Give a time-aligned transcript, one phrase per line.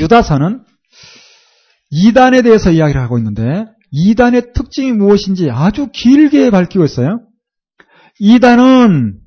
[0.00, 0.64] 유다서는
[1.90, 7.20] 이단에 대해서 이야기를 하고 있는데 이단의 특징이 무엇인지 아주 길게 밝히고 있어요.
[8.18, 9.20] 이단은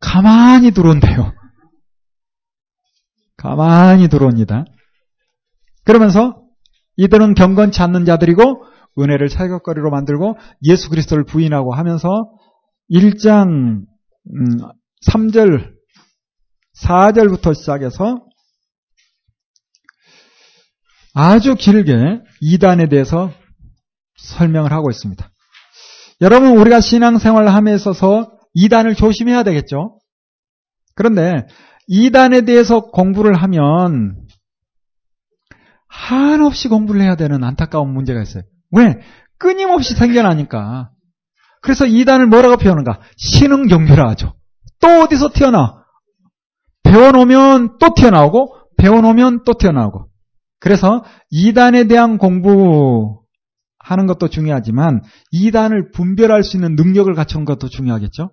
[0.00, 1.32] 가만히 들어온대요.
[3.36, 4.64] 가만히 들어옵니다.
[5.84, 6.42] 그러면서
[6.96, 8.64] 이들은 경건치 않는 자들이고
[8.98, 12.08] 은혜를 살격거리로 만들고 예수 그리스도를 부인하고 하면서
[12.90, 13.82] 1장
[15.10, 15.74] 3절
[16.82, 18.24] 4절부터 시작해서
[21.14, 23.30] 아주 길게 이단에 대해서
[24.16, 25.30] 설명을 하고 있습니다.
[26.20, 29.98] 여러분 우리가 신앙생활을 함에 있어서 이단을 조심해야 되겠죠.
[30.94, 31.46] 그런데
[31.86, 34.16] 이단에 대해서 공부를 하면
[35.88, 38.42] 한없이 공부를 해야 되는 안타까운 문제가 있어요.
[38.72, 39.00] 왜?
[39.38, 40.90] 끊임없이 생겨나니까.
[41.62, 43.00] 그래서 이단을 뭐라고 표현하는가?
[43.16, 44.34] 신흥 종교라 하죠.
[44.80, 45.84] 또 어디서 튀어나와?
[46.82, 50.08] 배워놓으면 또 튀어나오고, 배워놓으면 또 튀어나오고.
[50.64, 53.18] 그래서 이단에 대한 공부하는
[54.08, 58.30] 것도 중요하지만, 이단을 분별할 수 있는 능력을 갖추는 것도 중요하겠죠?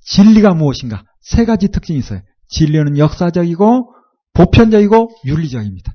[0.00, 1.02] 진리가 무엇인가?
[1.20, 2.20] 세 가지 특징이 있어요.
[2.48, 3.92] 진리는 역사적이고,
[4.32, 5.92] 보편적이고, 윤리적입니다.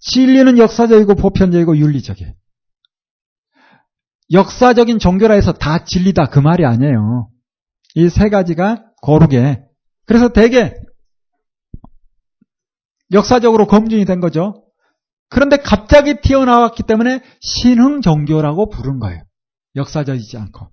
[0.00, 2.32] 진리는 역사적이고 보편적이고 윤리적이에요.
[4.32, 7.28] 역사적인 종교라 해서 다 진리다 그 말이 아니에요.
[7.96, 9.60] 이 세 가지가 거룩해.
[10.06, 10.72] 그래서 대개
[13.12, 14.64] 역사적으로 검증이 된 거죠.
[15.28, 19.22] 그런데 갑자기 튀어나왔기 때문에 신흥 종교라고 부른 거예요.
[19.76, 20.68] 역사적이지 않고.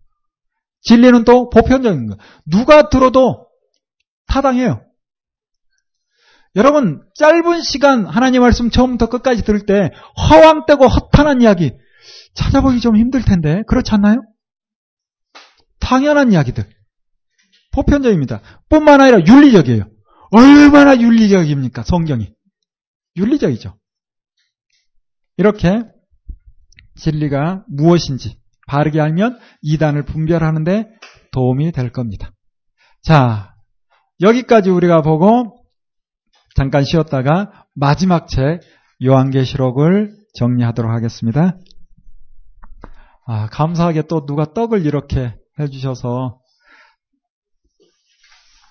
[0.82, 2.18] 진리는 또 보편적인 거.
[2.46, 3.48] 누가 들어도
[4.28, 4.84] 타당해요.
[6.56, 9.92] 여러분 짧은 시간 하나님 말씀 처음부터 끝까지 들을 때
[10.30, 11.74] 허황되고 허탄한 이야기
[12.34, 14.24] 찾아보기 좀 힘들 텐데 그렇지 않나요?
[15.80, 16.68] 당연한 이야기들
[17.74, 18.42] 보편적입니다.
[18.70, 19.84] 뿐만 아니라 윤리적이에요.
[20.32, 21.84] 얼마나 윤리적입니까?
[21.84, 22.34] 성경이
[23.16, 23.78] 윤리적이죠.
[25.38, 25.84] 이렇게
[26.96, 30.90] 진리가 무엇인지 바르게 알면 이단을 분별하는데
[31.32, 32.32] 도움이 될 겁니다.
[33.04, 33.56] 자,
[34.22, 35.64] 여기까지 우리가 보고
[36.56, 38.62] 잠깐 쉬었다가 마지막 책
[39.04, 41.58] 요한계시록을 정리하도록 하겠습니다.
[43.28, 46.40] 아, 감사하게 또 누가 떡을 이렇게 해주셔서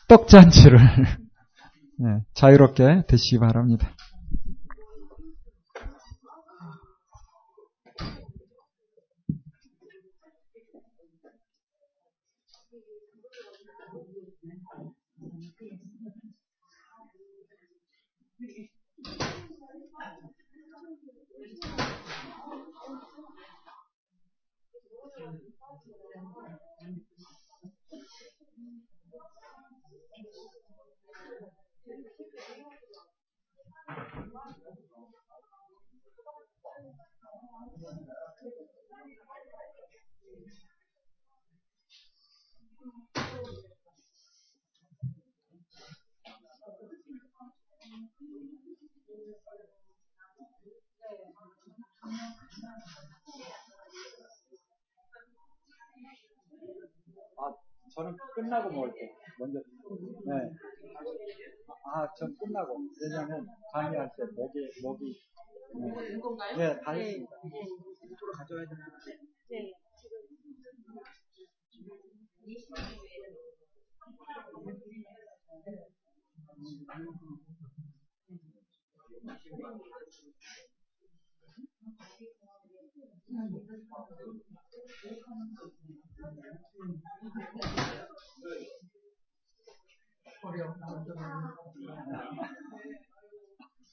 [0.08, 1.16] 떡잔치를 네,
[2.34, 3.90] 자유롭게 드시기 바랍니다.
[57.38, 57.54] 아,
[57.94, 59.10] 저는 끝나고 먹을게요.
[59.38, 59.60] 먼저.
[59.60, 60.32] 네.
[61.84, 62.78] 아, 전 끝나고.
[63.00, 65.14] 왜냐면 강의할 때 목이, 목이.
[65.78, 66.18] 네.
[66.18, 66.56] 건가요?
[66.56, 67.36] 네, 다 했습니다.
[67.44, 67.60] 네.
[68.04, 68.86] 이쪽으로 가져와야 되나?
[69.50, 69.72] 네.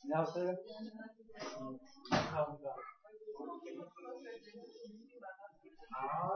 [0.03, 0.55] 안녕하세요.
[2.09, 2.75] 감사합니다.
[5.95, 6.35] 아,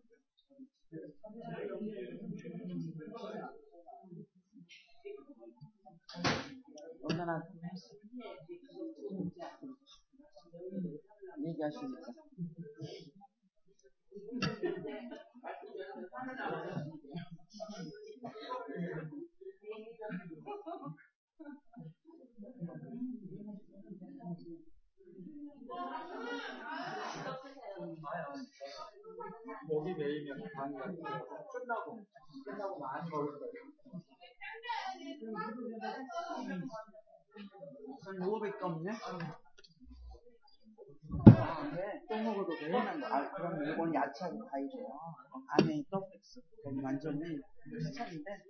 [7.03, 7.41] 얼마나
[11.43, 12.11] 얘기하십니까?
[29.67, 32.05] 목이 메이면 강의가 끝나고
[32.45, 33.71] 끝나고 많이 먹을 거예요.
[38.03, 38.91] 한 500개 없네?
[41.75, 42.71] 네, 또 먹어도 돼.
[42.75, 44.87] 아, 그러면 이거는 야채하고 과일이에요.
[45.47, 46.41] 안에 떡백스.
[46.65, 47.39] 여기 완전히
[47.83, 48.43] 수찬인데,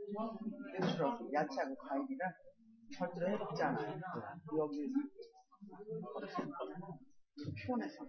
[0.77, 2.33] 배추하고 야채하고 과일이라
[2.97, 3.99] 절대로 해롭지 않아요.
[4.57, 4.91] 여기,
[7.55, 8.05] 피곤해서.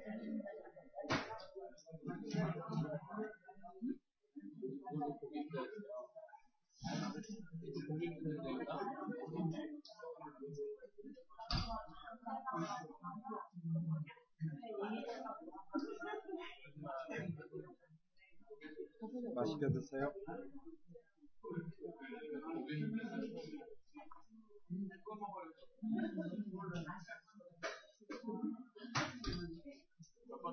[19.34, 20.12] 맛있게 드세요.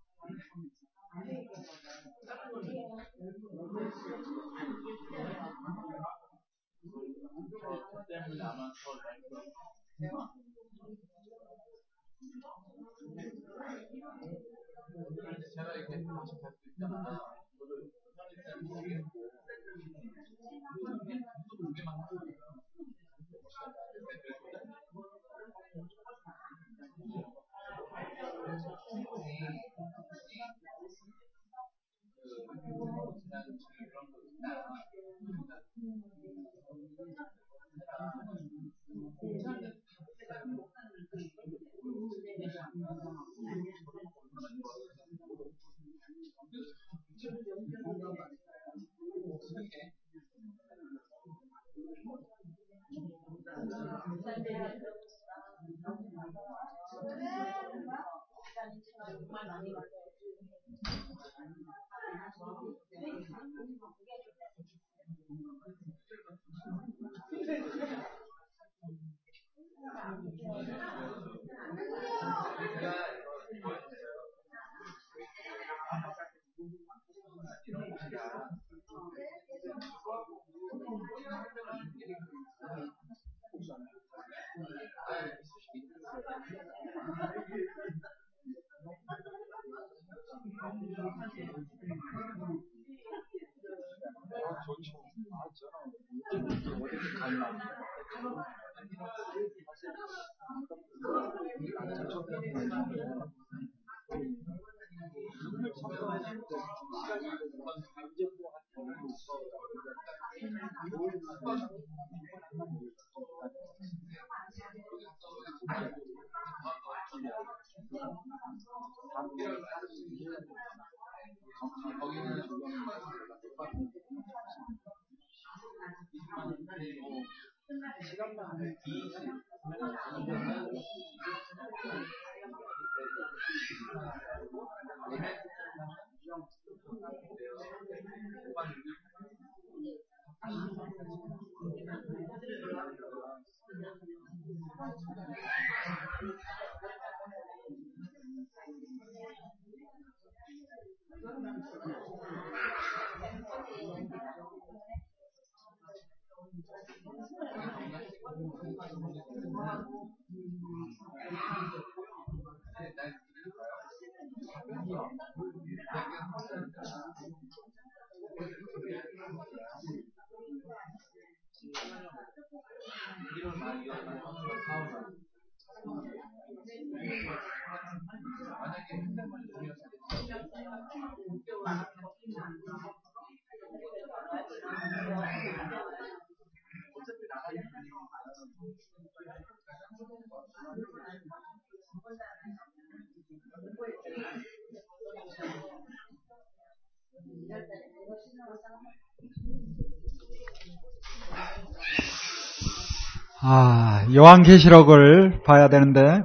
[203.43, 206.23] 아, 요한계시록을 봐야 되는데,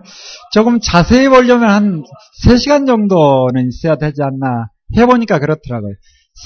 [0.52, 2.04] 조금 자세히 보려면 한
[2.44, 4.68] 3시간 정도는 있어야 되지 않나
[4.98, 5.94] 해보니까 그렇더라고요.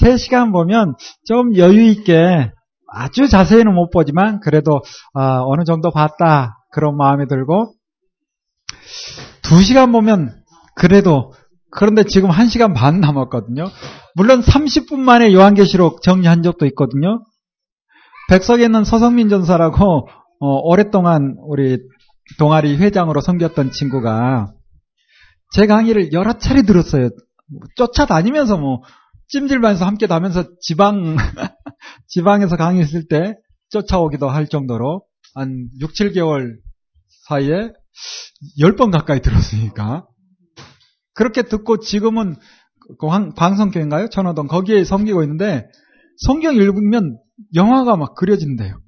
[0.00, 0.94] 3시간 보면
[1.26, 2.52] 좀 여유 있게
[2.92, 4.80] 아주 자세히는 못 보지만, 그래도
[5.14, 6.56] 어, 어느 정도 봤다.
[6.72, 7.74] 그런 마음이 들고,
[9.42, 10.40] 2시간 보면
[10.76, 11.32] 그래도,
[11.72, 13.64] 그런데 지금 1시간 반 남았거든요.
[14.14, 17.24] 물론 30분 만에 요한계시록 정리한 적도 있거든요.
[18.28, 20.06] 백석에 있는 서성민 전사라고
[20.40, 21.78] 어, 오랫동안 우리
[22.38, 24.54] 동아리 회장으로 섬겼던 친구가
[25.52, 27.10] 제 강의를 여러 차례 들었어요.
[27.76, 28.82] 쫓아다니면서 뭐
[29.28, 31.16] 찜질방에서 함께 다면서 지방
[32.08, 33.34] 지방에서 강의했을 때
[33.68, 35.04] 쫓아오기도 할 정도로
[35.34, 36.56] 한 6, 7개월
[37.28, 37.72] 사이에
[38.58, 40.06] 10번 가까이 들었으니까
[41.12, 42.34] 그렇게 듣고 지금은
[42.98, 43.06] 그
[43.36, 44.08] 광성교인가요?
[44.08, 45.68] 천호동 거기에 섬기고 있는데
[46.16, 47.18] 성경 읽으면
[47.54, 48.80] 영화가 막 그려진대요.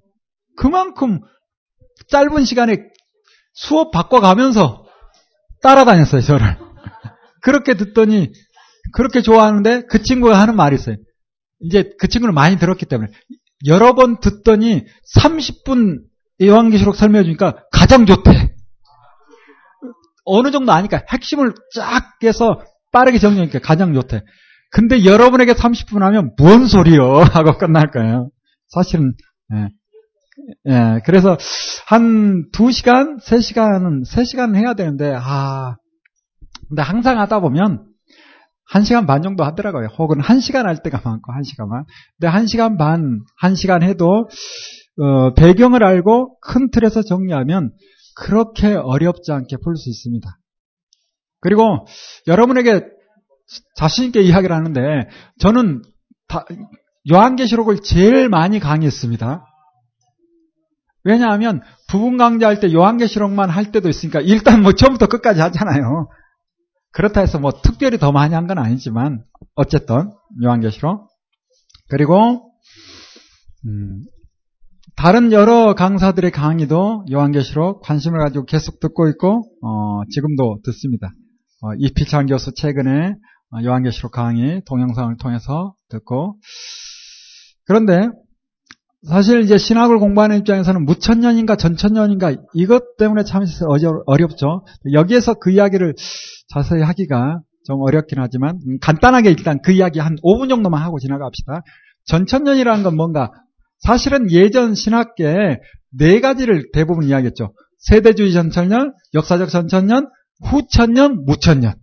[0.56, 1.20] 그만큼
[2.08, 2.76] 짧은 시간에
[3.52, 4.86] 수업 바꿔가면서
[5.62, 6.58] 따라다녔어요, 저를.
[7.42, 8.32] 그렇게 듣더니
[8.92, 10.96] 그렇게 좋아하는데 그 친구가 하는 말이 있어요.
[11.60, 13.10] 이제 그 친구를 많이 들었기 때문에
[13.66, 14.84] 여러 번 듣더니
[15.16, 16.00] 30분
[16.42, 18.54] 요한계시록 설명해 주니까 가장 좋대.
[20.24, 24.22] 어느 정도 아니까 핵심을 쫙 깨서 빠르게 정리하니까 가장 좋대.
[24.70, 27.20] 근데 여러분에게 30분 하면 뭔 소리요?
[27.32, 28.30] 하고 끝날 거예요.
[28.68, 29.12] 사실은
[29.54, 29.68] 예.
[30.68, 31.36] 예, 그래서
[31.86, 35.76] 한 2시간, 3시간은 3시간 해야 되는데 아.
[36.68, 37.86] 근데 항상 하다 보면
[38.72, 39.88] 1시간 반 정도 하더라고요.
[39.98, 41.84] 혹은 1시간 할 때가 많고 1시간 만.
[42.18, 44.28] 근데 1시간 반, 1시간 해도
[44.98, 47.72] 어, 배경을 알고 큰 틀에서 정리하면
[48.16, 50.26] 그렇게 어렵지 않게 풀 수 있습니다.
[51.40, 51.86] 그리고
[52.26, 52.82] 여러분에게
[53.76, 55.08] 자신있게 이야기를 하는데
[55.38, 55.82] 저는
[57.10, 59.44] 요한계시록을 제일 많이 강의했습니다.
[61.04, 66.08] 왜냐하면 부분 강좌할 때 요한계시록만 할 때도 있으니까 일단 뭐 처음부터 끝까지 하잖아요.
[66.92, 70.10] 그렇다 해서 뭐 특별히 더 많이 한 건 아니지만 어쨌든
[70.42, 71.08] 요한계시록
[71.88, 72.52] 그리고
[73.66, 74.02] 음,
[74.96, 81.12] 다른 여러 강사들의 강의도 요한계시록 관심을 가지고 계속 듣고 있고 어, 지금도 듣습니다.
[81.62, 83.14] 어, 이피찬 교수 최근에
[83.54, 86.38] 어, 요한계시록 강의 동영상을 통해서 듣고
[87.66, 88.08] 그런데
[89.04, 93.44] 사실 이제 신학을 공부하는 입장에서는 무천년인가 전천년인가 이것 때문에 참
[94.06, 94.64] 어렵죠.
[94.92, 95.94] 여기에서 그 이야기를
[96.48, 101.62] 자세히 하기가 좀 어렵긴 하지만 음, 간단하게 일단 그 이야기 한 5분 정도만 하고 지나갑시다.
[102.06, 103.30] 전천년이라는 건 뭔가
[103.80, 105.58] 사실은 예전 신학계에
[105.90, 107.52] 네 가지를 대부분 이야기했죠.
[107.78, 110.08] 세대주의 전천년, 역사적 전천년,
[110.44, 111.74] 후천년, 무천년.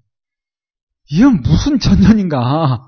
[1.11, 2.87] 이건 무슨 천년인가?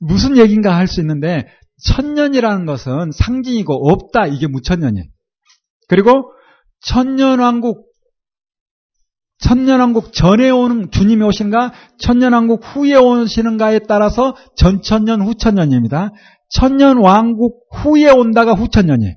[0.00, 1.46] 무슨 얘기인가 할 수 있는데
[1.84, 5.06] 천년이라는 것은 상징이고 없다 이게 무천년이에요.
[5.88, 6.32] 그리고
[6.80, 7.86] 천년왕국
[9.38, 16.12] 천년왕국 전에 오는 주님이 오신가 천년왕국 후에 오시는가에 따라서 전천년 후천년입니다.
[16.50, 19.14] 천년왕국 후에 온다가 후천년이에요.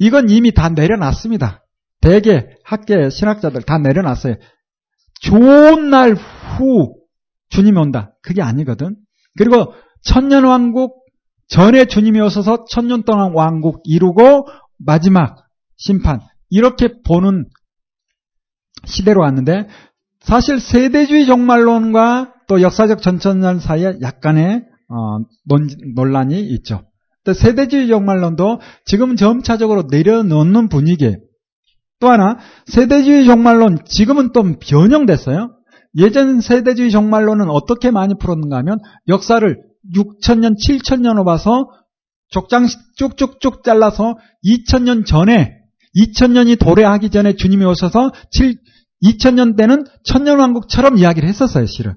[0.00, 1.64] 이건 이미 다 내려놨습니다.
[2.00, 4.34] 대개 학계 신학자들 다 내려놨어요.
[5.20, 6.94] 좋은 날 후
[7.50, 8.12] 주님이 온다.
[8.22, 8.96] 그게 아니거든.
[9.38, 11.01] 그리고 천년왕국
[11.52, 14.46] 전에 주님이 오셔서 천년 동안 왕국 이루고
[14.78, 15.36] 마지막
[15.76, 17.44] 심판 이렇게 보는
[18.86, 19.68] 시대로 왔는데
[20.20, 25.18] 사실 세대주의 종말론과 또 역사적 전천년 사이에 약간의 어,
[25.94, 26.84] 논란이 있죠.
[27.26, 31.16] 세대주의 종말론도 지금 점차적으로 내려놓는 분위기에요.
[32.00, 35.50] 또 하나 세대주의 종말론 지금은 좀 변형됐어요.
[35.98, 38.78] 예전 세대주의 종말론은 어떻게 많이 풀었는가 하면
[39.08, 41.68] 역사를 6천년, 7천년으로 봐서
[42.28, 45.58] 족장 쭉쭉쭉 잘라서 2000년 전에
[45.96, 48.56] 2000년이 도래하기 전에 주님이 오셔서 7,
[49.04, 51.94] 2000년 때는 천년왕국처럼 이야기를 했었어요, 실은.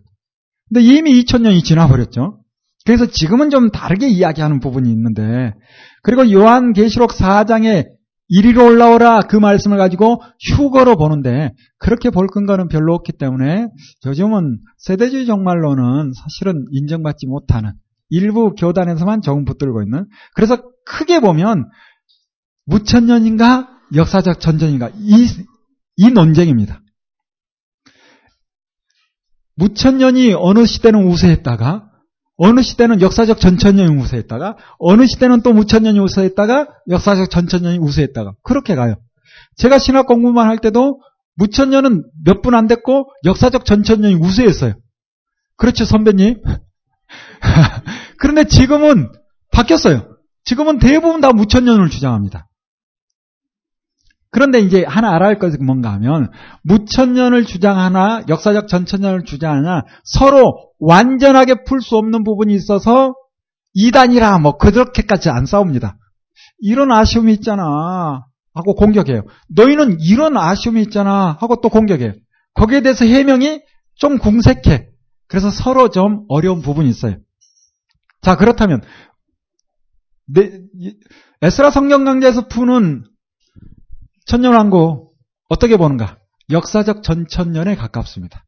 [0.70, 2.40] 근데 이미 2000년이 지나버렸죠.
[2.86, 5.54] 그래서 지금은 좀 다르게 이야기하는 부분이 있는데,
[6.04, 7.95] 그리고 요한계시록 4장에
[8.28, 13.68] 이리로 올라오라 그 말씀을 가지고 휴거로 보는데 그렇게 볼 근거는 별로 없기 때문에
[14.06, 17.74] 요즘은 세대주의 정말로는 사실은 인정받지 못하는
[18.10, 21.66] 일부 교단에서만 조금 붙들고 있는 그래서 크게 보면
[22.66, 25.28] 무천년인가 역사적 전전인가 이,
[25.98, 26.82] 이 논쟁입니다.
[29.56, 31.85] 무천년이 어느 시대는 우세했다가
[32.38, 38.96] 어느 시대는 역사적 전천년이 우세했다가 어느 시대는 또 무천년이 우세했다가 역사적 전천년이 우세했다가 그렇게 가요.
[39.58, 41.00] 제가 신학 공부만 할 때도
[41.38, 44.74] 무천년은 몇 분 안 됐고 역사적 전천년이 우세했어요.
[45.58, 46.42] 그렇죠 선배님?
[48.20, 49.10] 그런데 지금은
[49.52, 50.08] 바뀌었어요.
[50.44, 52.48] 지금은 대부분 다 무천년을 주장합니다.
[54.36, 56.30] 그런데 이제 하나 알아야 할 것은 뭔가 하면
[56.64, 63.16] 무천년을 주장하나 역사적 전천년을 주장하나 서로 완전하게 풀 수 없는 부분이 있어서
[63.76, 65.98] 이단이라 뭐 그렇게까지 안 싸웁니다.
[66.60, 69.22] 이런 아쉬움이 있잖아 하고 공격해요.
[69.56, 72.12] 너희는 이런 아쉬움이 있잖아 하고 또 공격해요.
[72.56, 73.62] 거기에 대해서 해명이
[73.96, 74.90] 좀 궁색해.
[75.30, 77.16] 그래서 서로 좀 어려운 부분이 있어요.
[78.22, 78.82] 자 그렇다면
[81.42, 83.06] 에스라 성경 강좌에서 푸는
[84.26, 85.14] 천년왕국
[85.50, 86.18] 어떻게 보는가?
[86.50, 88.46] 역사적 전천년에 가깝습니다.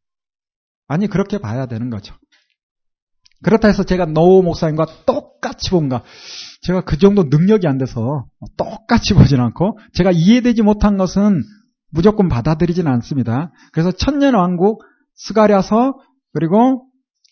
[0.88, 2.16] 아니 그렇게 봐야 되는 거죠.
[3.44, 6.04] 그렇다 해서 제가 노 목사님과 똑같이 본가?
[6.62, 8.26] 제가 그 정도 능력이 안 돼서
[8.58, 11.44] 똑같이 보진 않고 제가 이해되지 못한 것은
[11.92, 13.52] 무조건 받아들이진 않습니다.
[13.72, 14.84] 그래서 천년왕국
[15.16, 16.00] 스가랴서
[16.34, 16.88] 그리고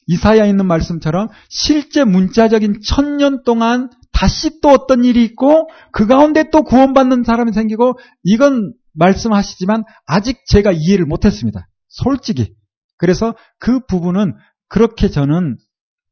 [0.07, 6.63] 이사야 있는 말씀처럼 실제 문자적인 천년 동안 다시 또 어떤 일이 있고 그 가운데 또
[6.63, 11.67] 구원받는 사람이 생기고 이건 말씀하시지만 아직 제가 이해를 못했습니다.
[11.89, 12.55] 솔직히.
[12.97, 14.33] 그래서 그 부분은
[14.69, 15.57] 그렇게 저는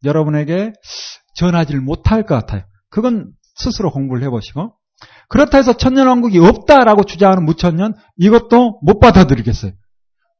[0.03, 0.73] 여러분에게
[1.35, 2.65] 전하지를 못할 것 같아요.
[2.89, 4.75] 그건 스스로 공부를 해보시고
[5.29, 9.71] 그렇다 해서 천년왕국이 없다라고 주장하는 무천년 이것도 못 받아들이겠어요.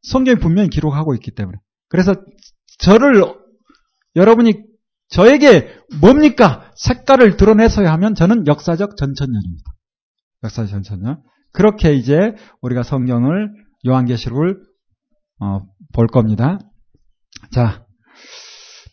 [0.01, 1.57] 성경이 분명히 기록하고 있기 때문에.
[1.87, 2.13] 그래서
[2.79, 3.23] 저를
[4.17, 4.72] 여러분이
[5.13, 5.69] 저에게
[6.01, 6.71] 뭡니까?
[6.75, 9.63] 색깔을 드러내서야 하면 저는 역사적 전천년입니다.
[10.43, 11.21] 역사적 전천년.
[11.51, 13.51] 그렇게 이제 우리가 성경을
[13.85, 14.57] 요한계시록을
[15.39, 15.61] 어,
[15.93, 16.57] 볼 겁니다.
[17.51, 17.85] 자,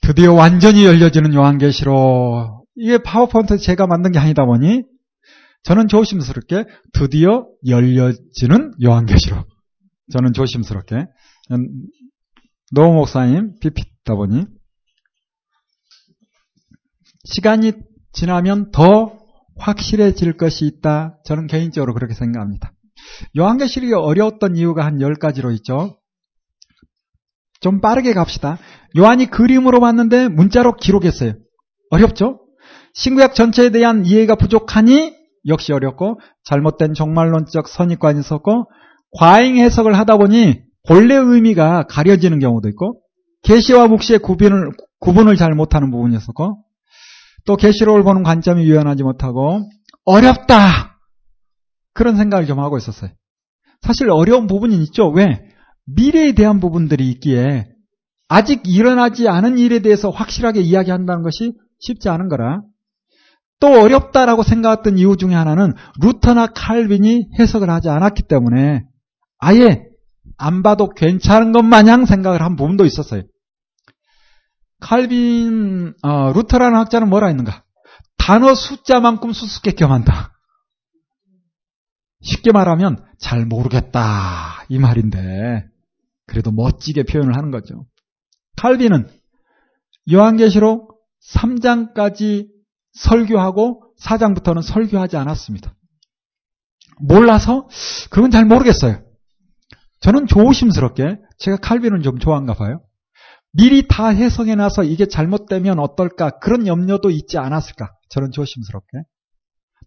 [0.03, 2.67] 드디어 완전히 열려지는 요한계시록.
[2.77, 4.83] 이게 파워포인트 제가 만든 게 아니다 보니
[5.63, 9.47] 저는 조심스럽게 드디어 열려지는 요한계시록.
[10.13, 11.07] 저는 조심스럽게
[12.73, 14.45] 노 목사님 비피다 보니
[17.25, 17.73] 시간이
[18.13, 19.19] 지나면 더
[19.59, 21.19] 확실해질 것이 있다.
[21.25, 22.73] 저는 개인적으로 그렇게 생각합니다.
[23.37, 25.99] 요한계시록이 어려웠던 이유가 한 10가지로 있죠.
[27.61, 28.59] 좀 빠르게 갑시다.
[28.97, 31.35] 요한이 그림으로 봤는데 문자로 기록했어요.
[31.91, 32.41] 어렵죠?
[32.95, 35.15] 신구약 전체에 대한 이해가 부족하니
[35.47, 38.67] 역시 어렵고 잘못된 종말론적 선입관이 있었고
[39.19, 43.03] 과잉 해석을 하다 보니 본래 의미가 가려지는 경우도 있고
[43.43, 46.65] 계시와 묵시의 구분을 구분을 잘 못하는 부분이었었고
[47.45, 49.69] 또 계시록을 보는 관점이 유연하지 못하고
[50.05, 50.99] 어렵다
[51.95, 53.11] 그런 생각을 좀 하고 있었어요.
[53.83, 55.09] 사실 어려운 부분이 있죠.
[55.09, 55.43] 왜?
[55.87, 57.69] 미래에 대한 부분들이 있기에
[58.29, 62.63] 아직 일어나지 않은 일에 대해서 확실하게 이야기한다는 것이 쉽지 않은 거라.
[63.59, 68.85] 또 어렵다라고 생각했던 이유 중에 하나는 루터나 칼빈이 해석을 하지 않았기 때문에
[69.39, 69.85] 아예
[70.39, 73.23] 안 봐도 괜찮은 것 마냥 생각을 한 부분도 있었어요.
[74.81, 77.65] 칼빈, 어, 루터라는 학자는 뭐라 했는가?
[78.17, 80.33] 단어 숫자만큼 수수께끼 많다.
[82.23, 85.65] 쉽게 말하면 잘 모르겠다 이 말인데
[86.27, 87.87] 그래도 멋지게 표현을 하는 거죠.
[88.57, 89.09] 칼빈은
[90.13, 91.01] 요한계시록
[91.35, 92.49] 3장까지
[92.93, 95.75] 설교하고 4장부터는 설교하지 않았습니다.
[97.01, 97.69] 몰라서
[98.11, 99.03] 그건 잘 모르겠어요.
[100.01, 102.83] 저는 조심스럽게 제가 칼빈은 좀 좋아한가 봐요.
[103.53, 106.39] 미리 다 해석해 놔서 이게 잘못되면 어떨까?
[106.39, 107.91] 그런 염려도 있지 않았을까?
[108.11, 108.99] 저는 조심스럽게.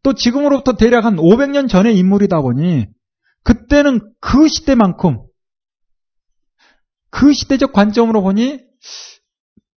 [0.04, 2.88] 또 지금으로부터 대략 한 500년 전의 인물이다 보니
[3.44, 5.24] 그때는 그 시대만큼
[7.10, 8.60] 그 시대적 관점으로 보니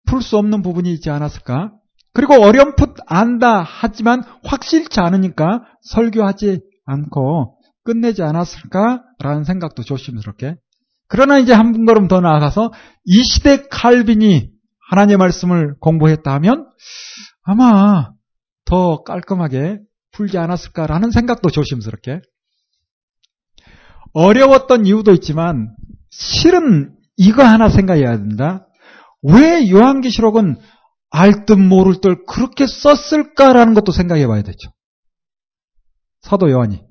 [0.07, 1.73] 풀 수 없는 부분이 있지 않았을까?
[2.13, 10.57] 그리고 어렴풋 안다 하지만 확실치 않으니까 설교하지 않고 끝내지 않았을까라는 생각도 조심스럽게.
[11.15, 12.73] 그러나 이제 한 걸음 더 나아가서
[13.05, 14.51] 이 시대 칼빈이
[14.91, 16.69] 하나님의 말씀을 공부했다 하면
[17.45, 18.11] 아마
[18.65, 19.79] 더 깔끔하게
[20.11, 22.21] 풀지 않았을까라는 생각도 조심스럽게.
[24.13, 25.77] 어려웠던 이유도 있지만
[26.11, 28.67] 실은 이거 하나 생각해야 된다.
[29.23, 30.57] 왜 요한계시록은
[31.11, 34.73] 알 듯 모를 듯 그렇게 썼을까라는 것도 생각해 봐야 되죠.
[36.23, 36.83] 사도 요한이.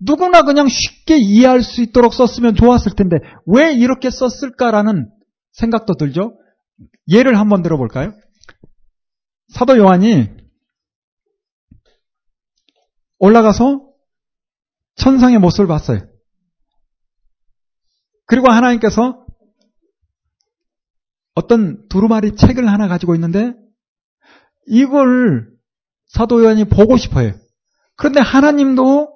[0.00, 5.10] 누구나 그냥 쉽게 이해할 수 있도록 썼으면 좋았을 텐데 왜 이렇게 썼을까라는
[5.52, 6.38] 생각도 들죠.
[7.08, 8.12] 예를 한번 들어볼까요?
[9.48, 10.28] 사도 요한이
[13.18, 13.86] 올라가서
[14.96, 16.00] 천상의 모습을 봤어요.
[18.26, 19.24] 그리고 하나님께서
[21.34, 23.54] 어떤 두루마리 책을 하나 가지고 있는데
[24.66, 25.48] 이걸
[26.06, 27.34] 사도 요한이 보고 싶어요.
[27.94, 29.15] 그런데 하나님도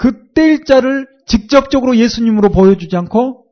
[0.00, 3.44] 그때 일자를 직접적으로 예수님으로 보여주지 않고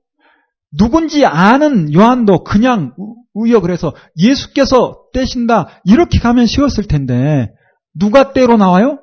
[0.79, 2.95] 누군지 아는 요한도 그냥
[3.35, 7.53] 의역을 해서 예수께서 떼신다 이렇게 가면 쉬웠을 텐데
[7.95, 8.99] 누가 때로 나와요?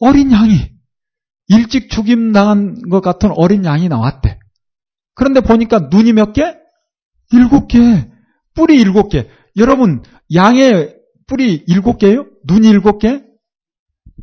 [0.00, 0.72] 어린 양이
[1.46, 4.40] 일찍 죽임당한 것 같은 어린 양이 나왔대.
[5.14, 6.56] 그런데 보니까 눈이 몇 개?
[7.30, 7.78] 일곱 개.
[8.54, 9.28] 뿔이 일곱 개.
[9.56, 10.02] 여러분
[10.34, 10.96] 양의
[11.28, 12.26] 뿔이 일곱 개예요?
[12.48, 13.22] 눈이 일곱 개?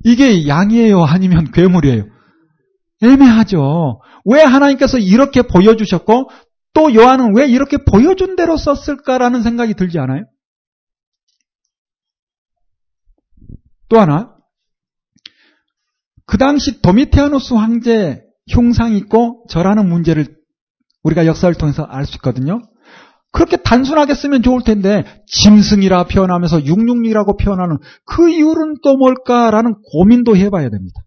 [0.03, 1.05] 이게 양이에요?
[1.05, 2.18] 아니면 괴물이에요?
[3.01, 4.01] 애매하죠.
[4.25, 6.29] 왜 하나님께서 이렇게 보여주셨고
[6.73, 10.25] 또 요한은 왜 이렇게 보여준 대로 썼을까라는 생각이 들지 않아요?
[13.89, 14.35] 또 하나
[16.25, 20.37] 그 당시 도미테아누스 황제 흉상이 있고 저라는 문제를
[21.03, 22.61] 우리가 역사를 통해서 알 수 있거든요.
[23.31, 30.69] 그렇게 단순하게 쓰면 좋을 텐데 짐승이라 표현하면서 육육이라고 표현하는 그 이유는 또 뭘까라는 고민도 해봐야
[30.69, 31.01] 됩니다.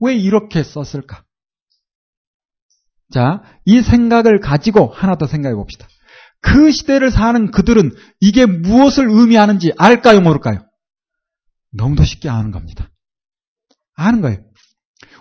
[0.00, 1.24] 왜 이렇게 썼을까?
[3.12, 5.86] 자, 이 생각을 가지고 하나 더 생각해 봅시다.
[6.40, 10.60] 그 시대를 사는 그들은 이게 무엇을 의미하는지 알까요, 모를까요?
[11.72, 12.90] 너무도 쉽게 아는 겁니다.
[13.94, 14.38] 아는 거예요.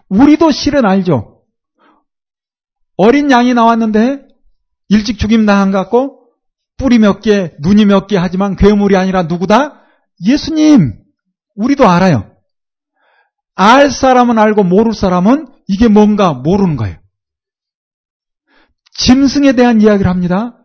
[0.09, 1.43] 우리도 실은 알죠.
[2.97, 4.27] 어린 양이 나왔는데
[4.89, 6.29] 일찍 죽임 당한 것 같고
[6.77, 9.81] 뿌리 몇 개, 눈이 몇 개 하지만 괴물이 아니라 누구다?
[10.25, 11.03] 예수님.
[11.55, 12.36] 우리도 알아요.
[13.57, 16.97] 알 사람은 알고 모를 사람은 이게 뭔가 모르는 거예요.
[18.93, 20.57] 짐승에 대한 이야기를 합니다.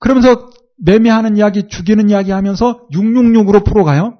[0.00, 4.18] 그러면서 매매하는 이야기, 죽이는 이야기 하면서 666으로 풀어가요.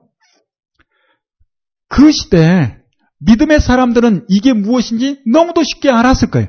[1.89, 2.77] 그 시대에
[3.19, 6.49] 믿음의 사람들은 이게 무엇인지 너무도 쉽게 알았을 거예요.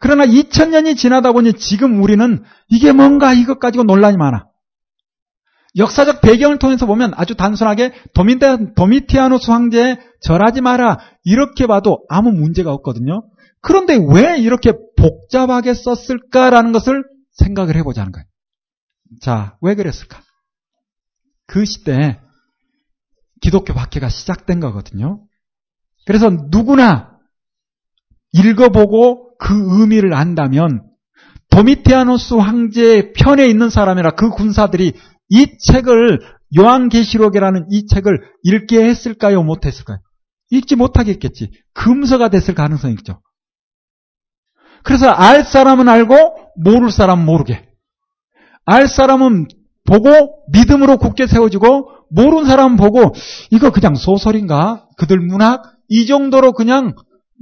[0.00, 4.49] 그러나 2000년이 지나다 보니 지금 우리는 이게 뭔가 이것 가지고 논란이 많아.
[5.76, 7.92] 역사적 배경을 통해서 보면 아주 단순하게
[8.74, 13.22] 도미티아노스 황제에 절하지 마라 이렇게 봐도 아무 문제가 없거든요.
[13.60, 18.24] 그런데 왜 이렇게 복잡하게 썼을까라는 것을 생각을 해보자는 거예요.
[19.20, 20.20] 자, 왜 그랬을까?
[21.46, 22.18] 그 시대에
[23.40, 25.24] 기독교 박해가 시작된 거거든요.
[26.06, 27.18] 그래서 누구나
[28.32, 30.84] 읽어보고 그 의미를 안다면
[31.50, 34.94] 도미티아노스 황제의 편에 있는 사람이라 그 군사들이
[35.30, 36.20] 이 책을
[36.58, 39.42] 요한계시록이라는 이 책을 읽게 했을까요?
[39.42, 39.98] 못했을까요?
[40.50, 41.50] 읽지 못하겠겠지.
[41.72, 43.22] 금서가 됐을 가능성이 있죠.
[44.82, 46.14] 그래서 알 사람은 알고
[46.56, 47.68] 모를 사람은 모르게.
[48.64, 49.46] 알 사람은
[49.84, 53.14] 보고 믿음으로 굳게 세워지고 모르는 사람은 보고
[53.50, 54.86] 이거 그냥 소설인가?
[54.96, 55.62] 그들 문학?
[55.88, 56.94] 이 정도로 그냥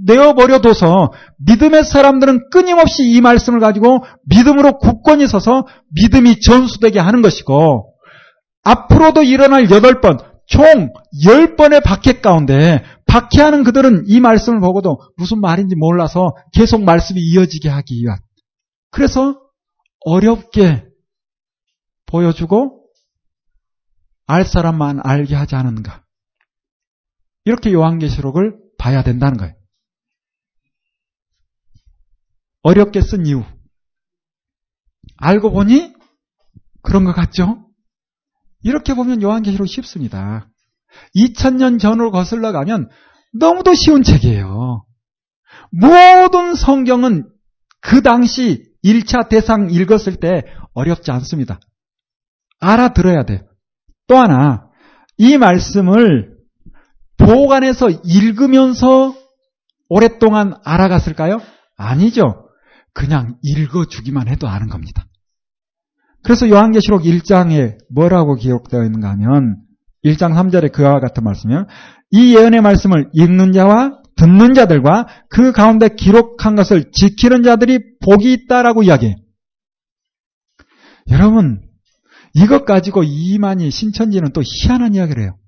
[0.05, 7.95] 내어버려둬서 믿음의 사람들은 끊임없이 이 말씀을 가지고 믿음으로 굳건히 서서 믿음이 전수되게 하는 것이고
[8.65, 10.93] 앞으로도 일어날 여덟 번, 총
[11.25, 17.69] 열 번의 박해 가운데 박해하는 그들은 이 말씀을 보고도 무슨 말인지 몰라서 계속 말씀이 이어지게
[17.69, 18.19] 하기 위한
[18.91, 19.41] 그래서
[20.05, 20.85] 어렵게
[22.07, 22.87] 보여주고
[24.27, 26.05] 알 사람만 알게 하지 않은가
[27.45, 29.55] 이렇게 요한계시록을 봐야 된다는 거예요.
[32.69, 33.45] 어렵게 쓴 이유.
[35.17, 35.95] 알고 보니
[36.83, 37.65] 그런 것 같죠?
[38.63, 40.51] 이렇게 보면 요한계시록 쉽습니다.
[41.17, 42.91] 2000년 전으로 거슬러 가면
[43.33, 44.85] 너무도 쉬운 책이에요.
[45.71, 47.31] 모든 성경은
[47.81, 50.43] 그 당시 1차 대상 읽었을 때
[50.75, 51.61] 어렵지 않습니다.
[52.61, 53.41] 알아들어야 돼요.
[54.09, 54.69] 또 하나,
[55.17, 56.37] 이 말씀을
[57.17, 59.15] 보관해서 읽으면서
[59.89, 61.41] 오랫동안 알아갔을까요?
[61.79, 62.48] 아니죠.
[62.99, 65.07] 그냥 읽어주기만 해도 아는 겁니다.
[66.25, 69.63] 그래서 요한계시록 1장에 뭐라고 기록되어 있는가 하면
[70.05, 71.67] 1장 3절에 그와 같은 말씀이요.
[72.11, 78.83] 이 예언의 말씀을 읽는 자와 듣는 자들과 그 가운데 기록한 것을 지키는 자들이 복이 있다라고
[78.83, 79.15] 이야기해요.
[81.13, 81.63] 여러분,
[82.35, 85.39] 이것 가지고 이만희 신천지는 또 희한한 이야기를 해요.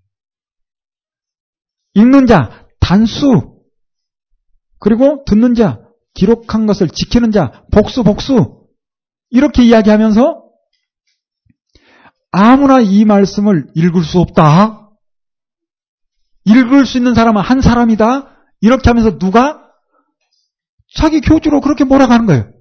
[1.95, 3.59] 읽는 자, 단수.
[4.79, 5.81] 그리고 듣는 자,
[6.21, 8.67] 기록한 것을 지키는 자, 복수, 복수.
[9.31, 10.45] 이렇게 이야기하면서
[12.31, 14.91] 아무나 이 말씀을 읽을 수 없다.
[16.45, 18.37] 읽을 수 있는 사람은 한 사람이다.
[18.61, 19.67] 이렇게 하면서 누가
[20.95, 22.53] 자기 교주로 그렇게 몰아가는 거예요.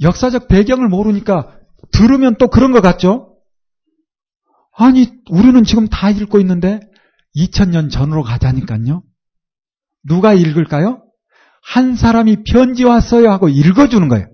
[0.00, 1.58] 역사적 배경을 모르니까
[1.92, 3.36] 들으면 또 그런 것 같죠?
[4.72, 6.80] 아니, 우리는 지금 다 읽고 있는데
[7.36, 9.02] 2000년 전으로 가자니까요.
[10.04, 11.09] 누가 읽을까요?
[11.62, 14.26] 한 사람이 편지 왔어요 하고 읽어주는 거예요.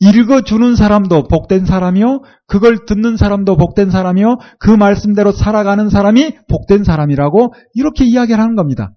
[0.00, 2.22] 읽어주는 사람도 복된 사람이요.
[2.46, 4.36] 그걸 듣는 사람도 복된 사람이요.
[4.58, 8.92] 그 말씀대로 살아가는 사람이 복된 사람이라고 이렇게 이야기를 하는 겁니다.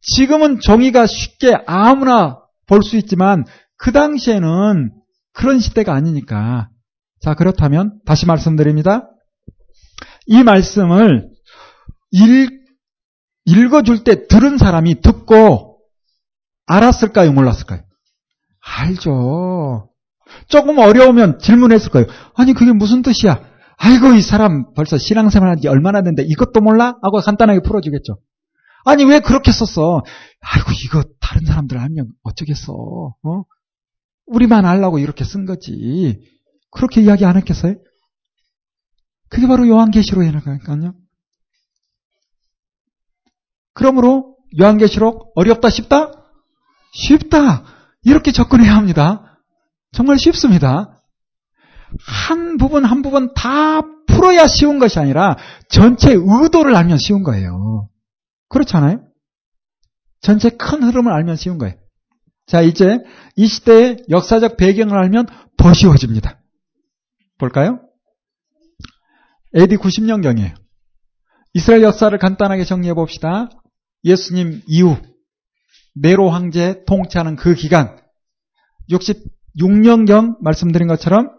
[0.00, 3.44] 지금은 종이가 쉽게 아무나 볼 수 있지만
[3.76, 4.92] 그 당시에는
[5.32, 6.68] 그런 시대가 아니니까.
[7.20, 9.10] 자, 그렇다면 다시 말씀드립니다.
[10.26, 11.28] 이 말씀을
[12.12, 12.50] 읽,
[13.46, 15.67] 읽어줄 때 들은 사람이 듣고
[16.68, 17.32] 알았을까요?
[17.32, 17.82] 몰랐을까요?
[18.60, 19.90] 알죠.
[20.48, 22.06] 조금 어려우면 질문했을 거예요.
[22.34, 23.40] 아니, 그게 무슨 뜻이야?
[23.78, 26.96] 아이고, 이 사람 벌써 신앙생활 한지 얼마나 됐는데 이것도 몰라?
[27.02, 28.18] 하고 간단하게 풀어주겠죠.
[28.84, 30.02] 아니, 왜 그렇게 썼어?
[30.40, 32.72] 아이고, 이거 다른 사람들 알면 어쩌겠어.
[32.72, 33.42] 어?
[34.26, 36.20] 우리만 알라고 이렇게 쓴 거지.
[36.70, 37.76] 그렇게 이야기 안 했겠어요?
[39.30, 40.92] 그게 바로 요한계시록이라니까요.
[43.72, 46.17] 그러므로 요한계시록 어렵다 쉽다?
[46.92, 47.64] 쉽다.
[48.02, 49.38] 이렇게 접근해야 합니다.
[49.92, 51.02] 정말 쉽습니다.
[52.00, 55.36] 한 부분 한 부분 다 풀어야 쉬운 것이 아니라
[55.70, 57.88] 전체 의도를 알면 쉬운 거예요.
[58.48, 59.00] 그렇잖아요?
[60.20, 61.76] 전체 큰 흐름을 알면 쉬운 거예요.
[62.46, 62.98] 자, 이제
[63.36, 66.40] 이 시대의 역사적 배경을 알면 더 쉬워집니다.
[67.38, 67.80] 볼까요?
[69.56, 70.54] AD 90년경이에요.
[71.54, 73.48] 이스라엘 역사를 간단하게 정리해 봅시다.
[74.04, 74.96] 예수님 이후
[76.00, 77.98] 네로 황제 통치하는 그 기간
[78.90, 81.30] 66년경 말씀드린 것처럼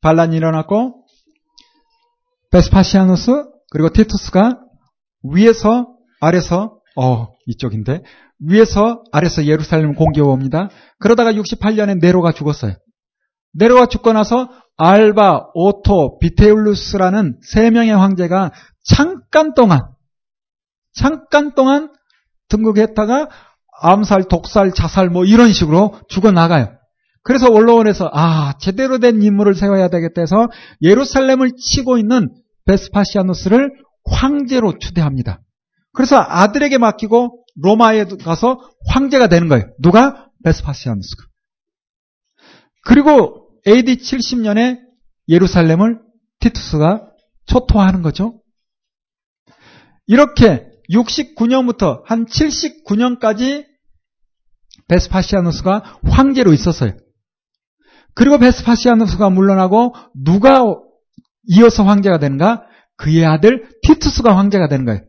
[0.00, 1.04] 반란이 일어났고
[2.50, 4.60] 베스파시아누스 그리고 티투스가
[5.22, 8.02] 위에서 아래서 어 이쪽인데
[8.40, 10.70] 위에서 아래서 예루살렘을 공격해 옵니다.
[10.98, 12.74] 그러다가 68년에 네로가 죽었어요.
[13.52, 18.52] 네로가 죽고 나서 갈바, 오토, 비텔리우스라는 세 명의 황제가
[18.84, 19.80] 잠깐 동안
[20.94, 21.92] 잠깐 동안
[22.48, 23.28] 등극했다가
[23.80, 26.78] 암살, 독살, 자살 뭐 이런 식으로 죽어나가요.
[27.22, 30.48] 그래서 원로원에서 아 제대로 된 인물을 세워야 되겠다 해서
[30.82, 32.30] 예루살렘을 치고 있는
[32.66, 33.70] 베스파시아누스를
[34.04, 35.40] 황제로 추대합니다.
[35.92, 38.58] 그래서 아들에게 맡기고 로마에 가서
[38.88, 39.66] 황제가 되는 거예요.
[39.80, 40.28] 누가?
[40.44, 41.24] 베스파시아누스가.
[42.84, 44.78] 그리고 AD 70년에
[45.28, 46.00] 예루살렘을
[46.40, 47.10] 티투스가
[47.46, 48.40] 초토화하는 거죠.
[50.06, 53.66] 이렇게 69년부터 한 79년까지
[54.88, 56.92] 베스파시아누스가 황제로 있었어요.
[58.14, 60.62] 그리고 베스파시아누스가 물러나고 누가
[61.44, 62.66] 이어서 황제가 되는가?
[62.96, 65.00] 그의 아들 티투스가 황제가 되는 거예요.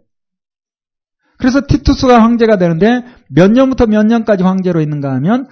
[1.38, 5.48] 그래서 티투스가 황제가 되는데 몇 년부터 몇 년까지 황제로 있는가 하면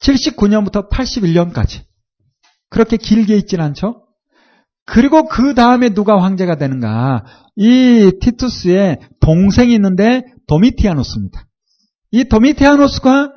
[0.00, 1.82] 79년부터 81년까지.
[2.70, 4.07] 그렇게 길게 있진 않죠?
[4.90, 7.24] 그리고 그 다음에 누가 황제가 되는가?
[7.56, 11.46] 이 티투스의 동생이 있는데 도미티아노스입니다.
[12.12, 13.30] 이 도미티아노스가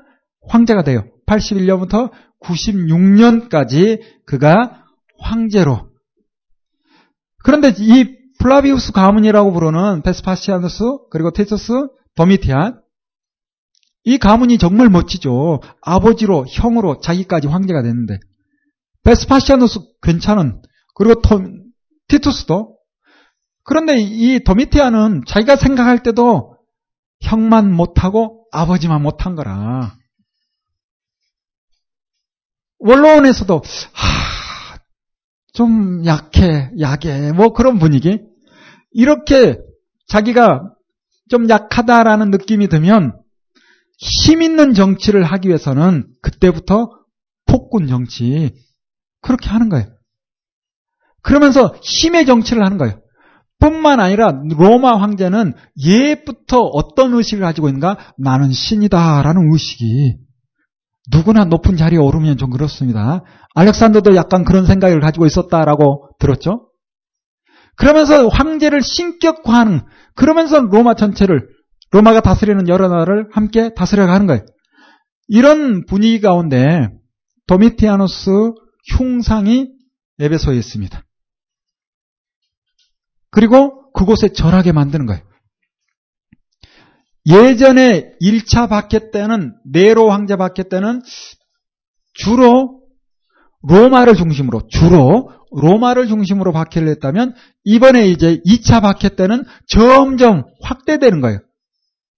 [0.48, 1.04] 황제가 돼요.
[1.28, 2.10] 81년부터
[2.42, 4.86] 96년까지 그가
[5.20, 5.90] 황제로.
[7.44, 8.06] 그런데 이
[8.40, 11.74] 플라비우스 가문이라고 부르는 베스파시아누스 그리고 티투스
[12.16, 12.80] 도미티안
[14.06, 15.60] 이 가문이 정말 멋지죠.
[15.82, 18.20] 아버지로 형으로 자기까지 황제가 됐는데
[19.04, 20.62] 베스파시아누스 괜찮은
[20.96, 21.42] 그리고 토,
[22.08, 22.78] 티투스도
[23.64, 26.58] 그런데 이 도미티아는 자기가 생각할 때도
[27.22, 29.96] 형만 못하고 아버지만 못한 거라.
[32.80, 33.62] 원로원에서도
[33.94, 34.80] 하,
[35.54, 38.20] 좀 약해, 약해, 뭐 그런 분위기.
[38.92, 39.60] 이렇게
[40.08, 40.74] 자기가
[41.30, 43.22] 좀 약하다라는 느낌이 들면
[43.98, 46.90] 힘 있는 정치를 하기 위해서는 그때부터
[47.46, 48.54] 폭군 정치
[49.22, 49.86] 그렇게 하는 거예요.
[51.22, 53.00] 그러면서 힘의 정치를 하는 거예요.
[53.60, 57.98] 뿐만 아니라 로마 황제는 예부터 어떤 의식을 가지고 있는가?
[58.18, 60.16] 나는 신이다라는 의식이
[61.12, 63.24] 누구나 높은 자리에 오르면 좀 그렇습니다.
[63.54, 66.70] 알렉산더도 약간 그런 생각을 가지고 있었다라고 들었죠.
[67.76, 69.82] 그러면서 황제를 신격화하는
[70.16, 71.48] 그러면서 로마 전체를
[71.92, 74.46] 로마가 다스리는 여러 나라를 함께 다스려가는 거예요.
[75.28, 76.90] 이런 분위기 가운데
[77.48, 78.54] 도미티아노스
[78.96, 79.70] 흉상이
[80.20, 81.04] 에베소에 있습니다.
[83.32, 85.22] 그리고 그곳에 절하게 만드는 거예요.
[87.26, 91.02] 예전에 1차 박해 때는 네로 황제 박해 때는
[92.14, 92.82] 주로
[93.64, 101.40] 로마를 중심으로 주로 로마를 중심으로 박해를 했다면 이번에 이제 2차 박해 때는 점점 확대되는 거예요.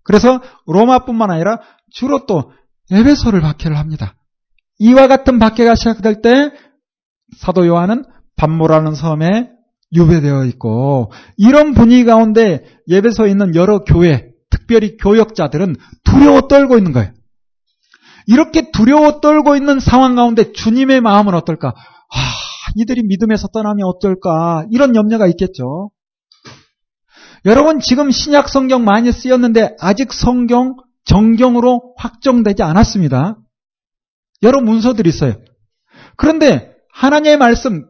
[0.04, 1.60] 그래서 로마뿐만 아니라
[1.91, 2.52] 주로 또
[2.91, 4.15] 에베소를 박해를 합니다.
[4.80, 6.52] 이와 같은 박해가 시작될 때
[7.38, 8.04] 사도 요한은
[8.36, 9.49] 반모라는 섬에
[9.93, 17.12] 유배되어 있고 이런 분위기 가운데 예배소에 있는 여러 교회, 특별히 교역자들은 두려워 떨고 있는 거예요.
[18.27, 21.69] 이렇게 두려워 떨고 있는 상황 가운데 주님의 마음은 어떨까?
[21.69, 22.17] 아,
[22.75, 24.65] 이들이 믿음에서 떠나면 어떨까?
[24.71, 25.91] 이런 염려가 있겠죠.
[27.45, 33.38] 여러분 지금 신약 성경 많이 쓰였는데 아직 성경 정경으로 확정되지 않았습니다.
[34.43, 35.36] 여러 문서들이 있어요.
[36.15, 37.86] 그런데 하나님의 말씀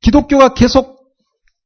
[0.00, 0.97] 기독교가 계속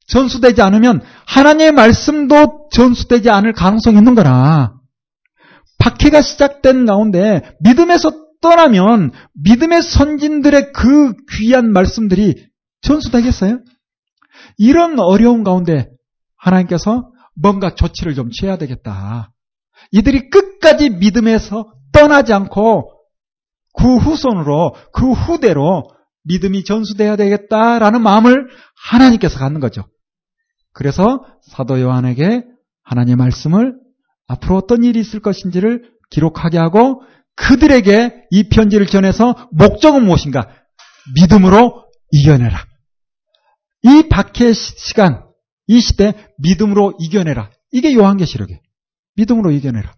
[0.08, 4.74] 전수되지 않으면 하나님의 말씀도 전수되지 않을 가능성이 있는 거라.
[5.78, 8.10] 박해가 시작된 가운데 믿음에서
[8.40, 12.34] 떠나면 믿음의 선진들의 그 귀한 말씀들이
[12.82, 13.60] 전수되겠어요?
[14.58, 15.88] 이런 어려운 가운데
[16.36, 19.32] 하나님께서 뭔가 조치를 좀 취해야 되겠다.
[19.92, 22.90] 이들이 끝까지 믿음에서 떠나지 않고
[23.74, 25.84] 그 후손으로, 그 후대로
[26.24, 28.48] 믿음이 전수돼야 되겠다라는 마음을
[28.90, 29.84] 하나님께서 갖는 거죠.
[30.72, 32.44] 그래서 사도 요한에게
[32.84, 33.74] 하나님의 말씀을
[34.26, 37.02] 앞으로 어떤 일이 있을 것인지를 기록하게 하고
[37.36, 40.48] 그들에게 이 편지를 전해서 목적은 무엇인가?
[41.14, 42.64] 믿음으로 이겨내라.
[43.82, 45.24] 이 박해 시간,
[45.66, 47.50] 이 시대 믿음으로 이겨내라.
[47.72, 48.60] 이게 요한계시록이에요.
[49.16, 49.94] 믿음으로 이겨내라.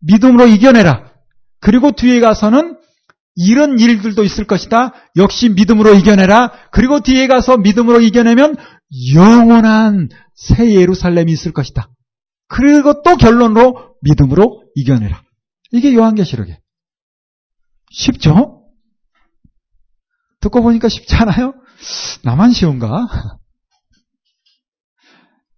[0.00, 1.12] 믿음으로 이겨내라.
[1.60, 2.78] 그리고 뒤에 가서는
[3.36, 4.92] 이런 일들도 있을 것이다.
[5.16, 6.52] 역시 믿음으로 이겨내라.
[6.72, 8.56] 그리고 뒤에 가서 믿음으로 이겨내면
[9.14, 11.88] 영원한 새 예루살렘이 있을 것이다.
[12.48, 15.22] 그리고 또 결론으로 믿음으로 이겨내라.
[15.72, 16.58] 이게 요한계시록이에요.
[17.90, 18.64] 쉽죠?
[20.40, 21.54] 듣고 보니까 쉽지 않아요?
[22.24, 23.06] 나만 쉬운가?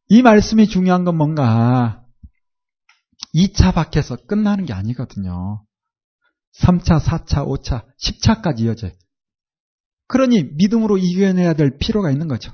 [0.08, 2.04] 이 말씀이 중요한 건 뭔가
[3.34, 5.64] 2차 밖에서 끝나는 게 아니거든요.
[6.60, 8.92] 3차, 4차, 5차, 10차까지 이어져요.
[10.08, 12.52] 그러니 믿음으로 이겨내야 될 필요가 있는 거죠.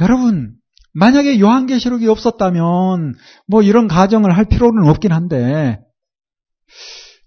[0.00, 0.54] 여러분,
[0.92, 3.14] 만약에 요한계시록이 없었다면
[3.46, 5.80] 뭐 이런 가정을 할 필요는 없긴 한데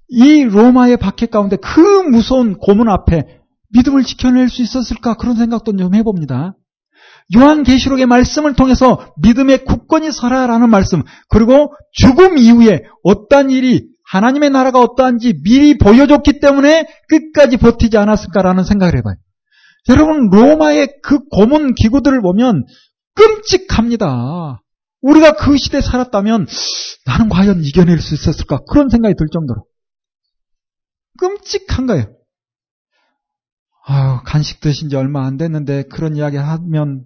[0.09, 5.95] 이 로마의 박해 가운데 그 무서운 고문 앞에 믿음을 지켜낼 수 있었을까 그런 생각도 좀
[5.95, 6.55] 해봅니다.
[7.35, 15.41] 요한계시록의 말씀을 통해서 믿음의 굳건히 서라라는 말씀 그리고 죽음 이후에 어떠한 일이 하나님의 나라가 어떠한지
[15.43, 19.15] 미리 보여줬기 때문에 끝까지 버티지 않았을까라는 생각을 해봐요.
[19.89, 22.63] 여러분 로마의 그 고문 기구들을 보면
[23.15, 24.61] 끔찍합니다.
[25.01, 26.45] 우리가 그 시대에 살았다면
[27.07, 29.65] 나는 과연 이겨낼 수 있었을까 그런 생각이 들 정도로
[31.17, 32.05] 끔찍한 거예요.
[33.85, 37.03] 아유, 간식 드신 지 얼마 안 됐는데 그런 이야기 하면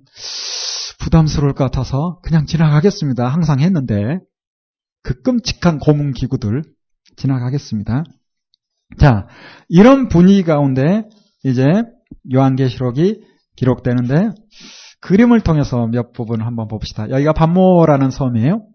[1.00, 3.30] 부담스러울 것 같아서 그냥 지나가겠습니다.
[3.30, 4.20] 항상 했는데
[5.04, 6.64] 그 끔찍한 고문 기구들
[7.18, 8.04] 지나가겠습니다.
[9.00, 9.28] 자,
[9.68, 11.04] 이런 분위기 가운데
[11.44, 11.66] 이제
[12.34, 13.22] 요한계시록이
[13.58, 14.30] 기록되는데
[15.02, 17.10] 그림을 통해서 몇 부분을 한번 봅시다.
[17.10, 18.66] 여기가 반모라는 섬이에요.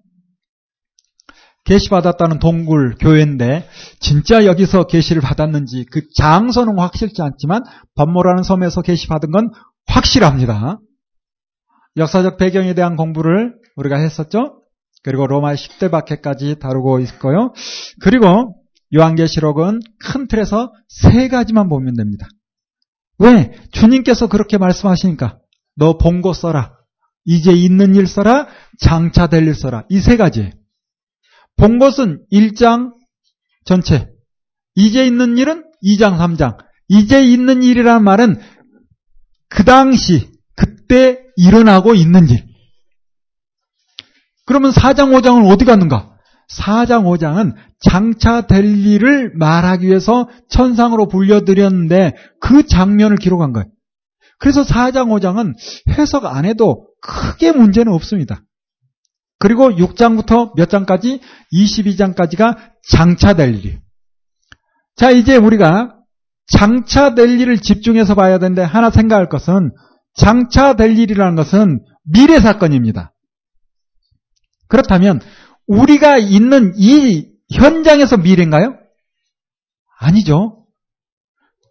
[1.64, 3.68] 계시 받았다는 동굴 교회인데
[4.00, 7.62] 진짜 여기서 계시를 받았는지 그 장소는 확실치 않지만
[7.94, 9.50] 반모라는 섬에서 계시 받은 건
[9.86, 10.80] 확실합니다.
[11.96, 14.61] 역사적 배경에 대한 공부를 우리가 했었죠.
[15.02, 17.52] 그리고 로마 10대 박해까지 다루고 있고요.
[18.00, 18.56] 그리고
[18.94, 22.26] 요한계시록은 큰 틀에서 세 가지만 보면 됩니다.
[23.18, 23.52] 왜?
[23.72, 25.38] 주님께서 그렇게 말씀하시니까
[25.76, 26.74] 너 본고 써라.
[27.24, 28.48] 이제 있는 일 써라.
[28.78, 29.84] 장차 될 일 써라.
[29.88, 30.52] 이 세 가지.
[31.56, 32.92] 본 것은 1장
[33.64, 34.08] 전체.
[34.74, 36.56] 이제 있는 일은 2장, 3장.
[36.88, 38.40] 이제 있는 일이라는 말은
[39.48, 42.44] 그 당시, 그때 일어나고 있는 일.
[44.46, 46.10] 그러면 4장, 5장은 어디 갔는가?
[46.50, 53.66] 4장, 5장은 장차 될 일을 말하기 위해서 천상으로 불려드렸는데 그 장면을 기록한 거예요.
[54.38, 55.54] 그래서 4장, 5장은
[55.96, 58.42] 해석 안 해도 크게 문제는 없습니다.
[59.38, 61.20] 그리고 6장부터 몇 장까지?
[61.52, 62.56] 22장까지가
[62.88, 63.78] 장차 될 일이에요.
[64.96, 65.96] 자, 이제 우리가
[66.46, 69.72] 장차 될 일을 집중해서 봐야 되는데 하나 생각할 것은
[70.14, 73.11] 장차 될 일이라는 것은 미래 사건입니다.
[74.72, 75.20] 그렇다면
[75.66, 78.74] 우리가 있는 이 현장에서 미래인가요?
[80.00, 80.64] 아니죠.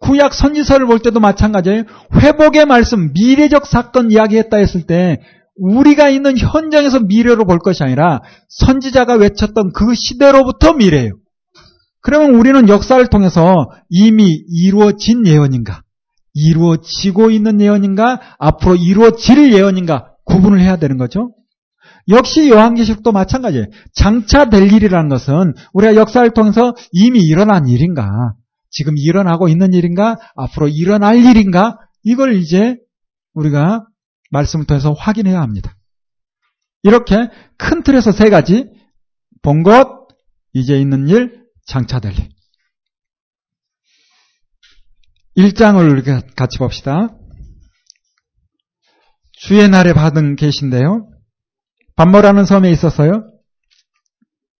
[0.02, 1.86] 구약 선지서를 볼 때도 마찬가지예요.
[2.14, 5.20] 회복의 말씀, 미래적 사건 이야기했다 했을 때
[5.58, 11.14] 우리가 있는 현장에서 미래로 볼 것이 아니라 선지자가 외쳤던 그 시대로부터 미래예요.
[12.02, 15.82] 그러면 우리는 역사를 통해서 이미 이루어진 예언인가,
[16.36, 21.32] 이루어지고 있는 예언인가, 앞으로 이루어질 예언인가 구분을 해야 되는 거죠.
[22.10, 23.66] 역시 요한계시록도 마찬가지예요.
[23.94, 28.34] 장차 될 일이라는 것은 우리가 역사를 통해서 이미 일어난 일인가,
[28.70, 32.78] 지금 일어나고 있는 일인가, 앞으로 일어날 일인가, 이걸 이제
[33.34, 33.86] 우리가
[34.32, 35.76] 말씀을 통해서 확인해야 합니다.
[36.84, 37.16] 이렇게
[37.58, 38.66] 큰 틀에서 세 가지
[39.42, 40.08] 본 것,
[40.54, 42.30] 이제 있는 일, 장차 될 일.
[45.38, 47.10] 1장을 같이 봅시다.
[49.34, 51.11] 주의 날에 받은 계신데요.
[52.02, 53.28] 반모라는 섬에 있었어요.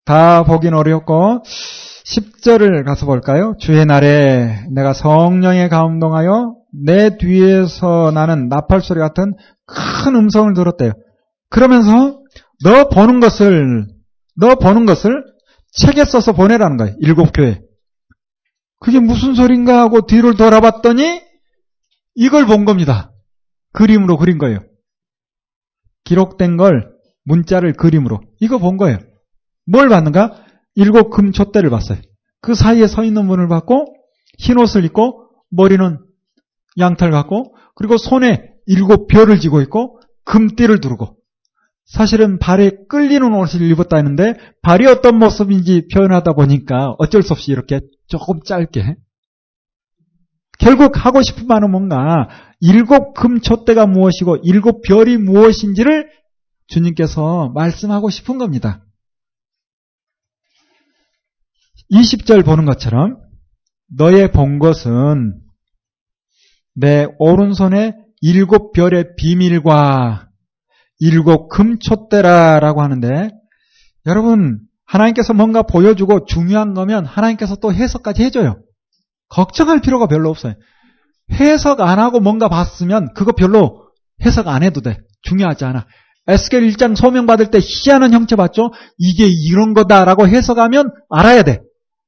[0.06, 3.56] 다 보긴 어렵고 10절을 가서 볼까요?
[3.60, 9.34] 주의 날에 내가 성령에 감동하여 내 뒤에서 나는 나팔 소리 같은
[9.66, 10.92] 큰 음성을 들었대요.
[11.50, 12.22] 그러면서
[12.64, 13.88] 너 보는 것을
[14.40, 15.24] 너 보는 것을
[15.72, 16.96] 책에 써서 보내라는 거예요.
[17.00, 17.60] 일곱 교회.
[18.80, 21.24] 그게 무슨 소린가 하고 뒤를 돌아봤더니
[22.14, 23.12] 이걸 본 겁니다.
[23.74, 24.60] 그림으로 그린 거예요.
[26.04, 26.91] 기록된 걸
[27.32, 28.98] 문자를 그림으로 이거 본 거예요.
[29.66, 30.44] 뭘 봤는가?
[30.76, 32.00] 일곱 금 촛대를 봤어요.
[32.42, 33.86] 그 사이에 서 있는 분을 봤고
[34.38, 36.00] 흰 옷을 입고 머리는
[36.78, 41.18] 양털 갖고 그리고 손에 일곱 별을 쥐고 있고 금띠를 두르고
[41.86, 47.82] 사실은 발에 끌리는 옷을 입었다 했는데 발이 어떤 모습인지 표현하다 보니까 어쩔 수 없이 이렇게
[48.08, 48.96] 조금 짧게
[50.60, 52.30] 결국 하고 싶은 말은 뭔가
[52.60, 56.10] 일곱 금초대가 무엇이고 일곱 별이 무엇인지를
[56.72, 58.84] 주님께서 말씀하고 싶은 겁니다.
[61.92, 63.18] 20절 보는 것처럼
[63.96, 65.42] 너의 본 것은
[66.74, 70.30] 내 오른손에 일곱 별의 비밀과
[71.00, 73.30] 일곱 금촛대라라고 하는데
[74.06, 78.62] 여러분 하나님께서 뭔가 보여주고 중요한 거면 하나님께서 또 해석까지 해줘요.
[79.28, 80.54] 걱정할 필요가 별로 없어요.
[81.32, 83.90] 해석 안 하고 뭔가 봤으면 그거 별로
[84.26, 84.98] 해석 안 해도 돼.
[85.24, 85.88] 중요하지 않아.
[86.28, 88.72] 에스겔 1장 소명 받을 때 희한한 형체 봤죠?
[88.98, 91.62] 이게 이런 거다라고 해석하면 알아야 돼.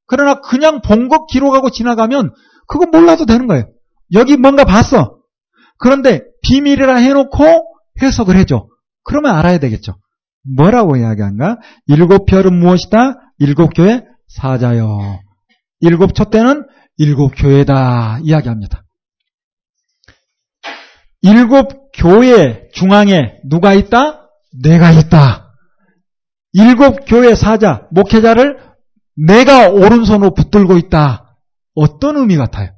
[0.05, 2.31] 그러나 그냥 본것 기록하고 지나가면
[2.67, 3.65] 그거 몰라도 되는 거예요.
[4.13, 5.17] 여기 뭔가 봤어.
[5.79, 7.43] 그런데 비밀이라 해놓고
[8.01, 8.67] 해석을 해줘.
[9.03, 9.95] 그러면 알아야 되겠죠.
[10.55, 11.57] 뭐라고 이야기한가?
[11.87, 13.15] 일곱 별은 무엇이다?
[13.39, 15.19] 일곱 교회 사자요.
[15.79, 16.65] 일곱 촛대는
[16.97, 18.19] 일곱 교회다.
[18.23, 18.83] 이야기합니다.
[21.21, 24.29] 일곱 교회 중앙에 누가 있다?
[24.61, 25.53] 내가 있다.
[26.53, 28.59] 일곱 교회 사자, 목회자를
[29.15, 31.37] 내가 오른손으로 붙들고 있다.
[31.75, 32.71] 어떤 의미 같아요?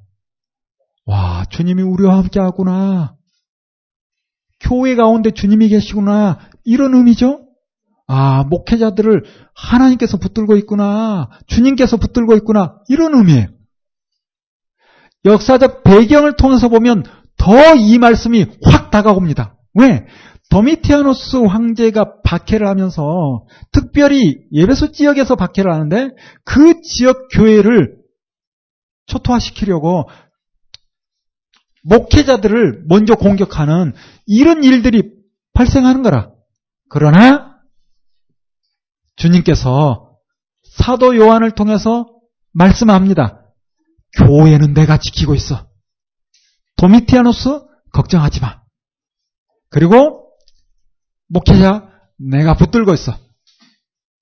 [1.06, 3.16] 와, 주님이 우리와 함께 하구나.
[4.62, 6.40] 교회 가운데 주님이 계시구나.
[6.64, 7.46] 이런 의미죠?
[8.08, 11.30] 아, 목회자들을 하나님께서 붙들고 있구나.
[11.48, 12.80] 주님께서 붙들고 있구나.
[12.88, 13.48] 이런 의미예요.
[15.26, 17.04] 역사적 배경을 통해서 보면
[17.38, 19.58] 더 이 말씀이 확 다가옵니다.
[19.76, 20.06] 왜?
[20.50, 26.12] 도미티아노스 황제가 박해를 하면서 특별히 예배소 지역에서 박해를 하는데
[26.44, 27.98] 그 지역 교회를
[29.08, 30.08] 초토화시키려고
[31.84, 33.94] 목회자들을 먼저 공격하는
[34.26, 35.12] 이런 일들이
[35.54, 36.32] 발생하는 거라.
[36.90, 37.58] 그러나
[39.18, 40.18] 주님께서
[40.64, 42.08] 사도 요한을 통해서
[42.54, 43.42] 말씀합니다.
[44.18, 45.65] 교회는 내가 지키고 있어.
[46.78, 47.62] 도미티아노스
[47.94, 48.62] 걱정하지 마.
[49.70, 50.30] 그리고
[51.30, 53.18] 목회자 내가 붙들고 있어.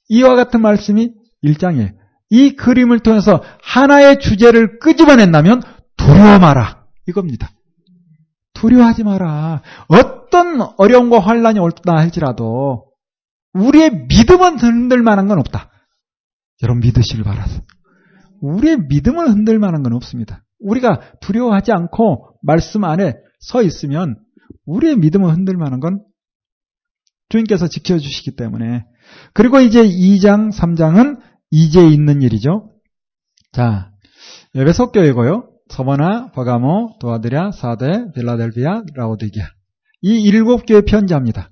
[0.10, 1.96] 이와 같은 말씀이 1장에
[2.30, 5.62] 이 그림을 통해서 하나의 주제를 끄집어낸다면
[5.98, 6.86] 두려워 마라.
[7.08, 7.52] 이겁니다.
[8.54, 9.62] 두려워하지 마라.
[9.88, 12.92] 어떤 어려움과 환란이 올다 할지라도
[13.54, 15.70] 우리의 믿음은 흔들 만한 건 없다.
[16.64, 17.62] 여러분 믿으시길 바라서.
[18.42, 20.43] 우리의 믿음을 흔들 만한 건 없습니다.
[20.64, 24.18] 우리가 두려워하지 않고 말씀 안에 서 있으면
[24.66, 26.04] 우리의 믿음을 흔들 만한 건
[27.30, 28.86] 주님께서 지켜주시기 때문에.
[29.34, 31.20] 그리고 이제 2장, 3장은
[31.52, 32.70] 이제 있는 일이죠.
[33.52, 33.92] 자,
[34.56, 35.50] 에베소 교회고요.
[35.70, 39.46] 서머나, 버가모, 도아드랴, 사대, 빌라델비아, 라오디기아.
[40.02, 41.50] 이 일곱 교회 편지합니다.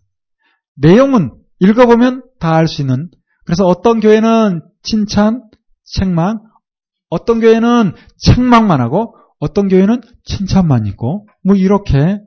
[0.76, 3.10] 내용은 읽어보면 다 알 수 있는.
[3.46, 5.44] 그래서 어떤 교회는 칭찬,
[5.84, 6.40] 책망,
[7.12, 12.20] 어떤 교회는 책망만 하고, 어떤 교회는 칭찬만 있고, 뭐 이렇게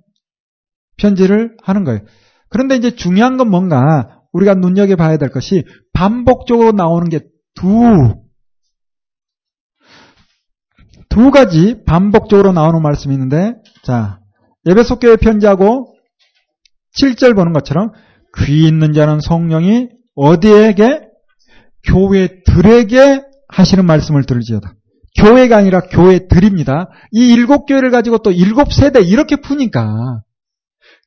[0.96, 2.00] 편지를 하는 거예요.
[2.48, 7.20] 그런데 이제 중요한 건 뭔가 우리가 눈여겨봐야 될 것이 반복적으로 나오는 게
[7.54, 8.14] 두,
[11.08, 14.20] 두 가지 반복적으로 나오는 말씀이 있는데, 자,
[14.66, 15.96] 예배소 교회 편지하고
[17.00, 17.92] 7절 보는 것처럼
[18.38, 21.08] 귀 있는 자는 성령이 어디에게?
[21.86, 24.74] 교회들에게 하시는 말씀을 들을지어다.
[25.16, 26.88] 교회가 아니라 교회들입니다.
[27.12, 30.22] 이 일곱 교회를 가지고 또 일곱 세대 이렇게 푸니까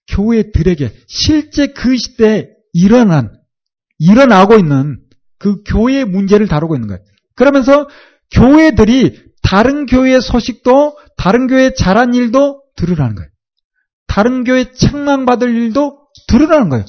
[0.10, 3.32] 교회들에게 실제 그 시대에 일어난
[4.00, 5.00] 일어나고 있는
[5.38, 7.02] 그 교회의 문제를 다루고 있는 거예요.
[7.36, 7.88] 그러면서
[8.32, 13.30] 교회들이 다른 교회의 소식도 다른 교회 잘한 일도 들으라는 거예요.
[14.08, 16.86] 다른 교회 책망받을 일도 들으라는 거예요.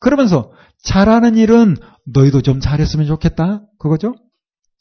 [0.00, 0.52] 그러면서
[0.84, 3.62] 잘하는 일은 너희도 좀 잘했으면 좋겠다.
[3.78, 4.14] 그거죠?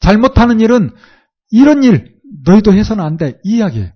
[0.05, 0.91] 잘못하는 일은
[1.49, 3.39] 이런 일 너희도 해서는 안 돼.
[3.43, 3.91] 이 이야기예요.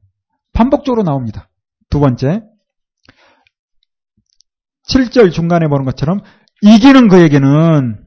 [0.53, 1.51] 반복적으로 나옵니다.
[1.89, 2.41] 두 번째
[4.87, 6.21] 7절 중간에 보는 것처럼
[6.63, 8.03] 이기는 그에게는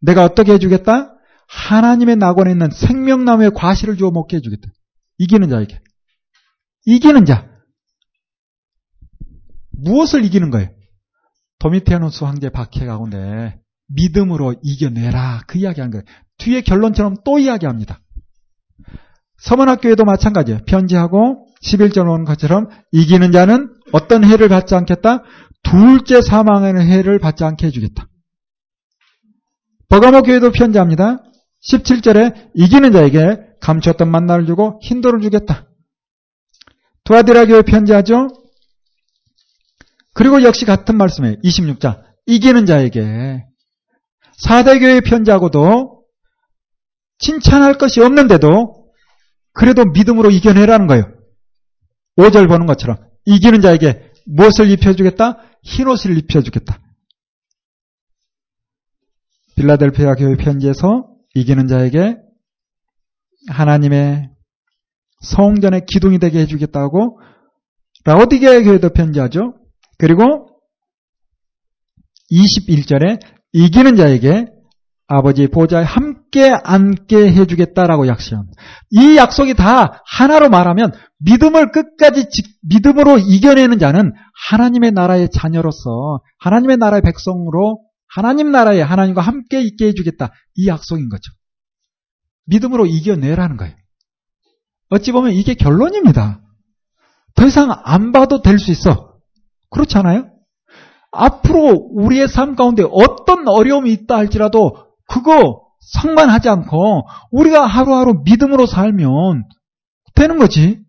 [0.00, 1.14] 내가 어떻게 해주겠다?
[1.46, 4.68] 하나님의 낙원에 있는 생명나무의 과실을 주어 먹게 해주겠다.
[5.18, 5.80] 이기는 자에게.
[6.86, 7.48] 이기는 자.
[9.70, 10.70] 무엇을 이기는 거예요?
[11.60, 13.60] 도미티아노스 황제 박해 가운데
[13.94, 15.42] 믿음으로 이겨내라.
[15.46, 16.04] 그 이야기한 거예요.
[16.38, 18.00] 뒤에 결론처럼 또 이야기합니다.
[19.38, 20.60] 서문학교에도 마찬가지예요.
[20.66, 25.22] 편지하고 11절 오는 것처럼 이기는 자는 어떤 해를 받지 않겠다?
[25.62, 28.06] 둘째 사망의 해를 받지 않게 해주겠다.
[29.88, 31.22] 버가모 교회도 편지합니다.
[31.70, 35.68] 17절에 이기는 자에게 감추었던 만나를 주고 힌도를 주겠다.
[37.04, 38.28] 두아디라 교회 편지하죠.
[40.14, 43.44] 그리고 역시 같은 말씀에 26장 이기는 자에게
[44.38, 46.04] 사대교회 편지하고도
[47.18, 48.90] 칭찬할 것이 없는데도
[49.52, 51.12] 그래도 믿음으로 이겨내라는 거예요.
[52.16, 55.38] 5절 보는 것처럼 이기는 자에게 무엇을 입혀주겠다?
[55.62, 56.80] 흰옷을 입혀주겠다.
[59.56, 62.16] 빌라델피아 교회 편지에서 이기는 자에게
[63.48, 64.30] 하나님의
[65.20, 67.20] 성전의 기둥이 되게 해주겠다고
[68.04, 69.54] 라오디게아 교회도 편지하죠.
[69.98, 70.48] 그리고
[72.30, 73.20] 21절에
[73.54, 74.48] 이기는 자에게
[75.06, 78.60] 아버지 보좌에 함께 앉게 해주겠다라고 약속합니다.
[78.90, 82.26] 이 약속이 다 하나로 말하면 믿음을 끝까지
[82.62, 84.12] 믿음으로 이겨내는 자는
[84.48, 90.30] 하나님의 나라의 자녀로서 하나님의 나라의 백성으로 하나님 나라에 하나님과 함께 있게 해주겠다.
[90.56, 91.32] 이 약속인 거죠.
[92.46, 93.74] 믿음으로 이겨내라는 거예요.
[94.90, 96.40] 어찌 보면 이게 결론입니다.
[97.34, 99.14] 더 이상 안 봐도 될 수 있어.
[99.70, 100.33] 그렇지 않아요?
[101.14, 109.44] 앞으로 우리의 삶 가운데 어떤 어려움이 있다 할지라도 그거 상관하지 않고 우리가 하루하루 믿음으로 살면
[110.14, 110.82] 되는 거지.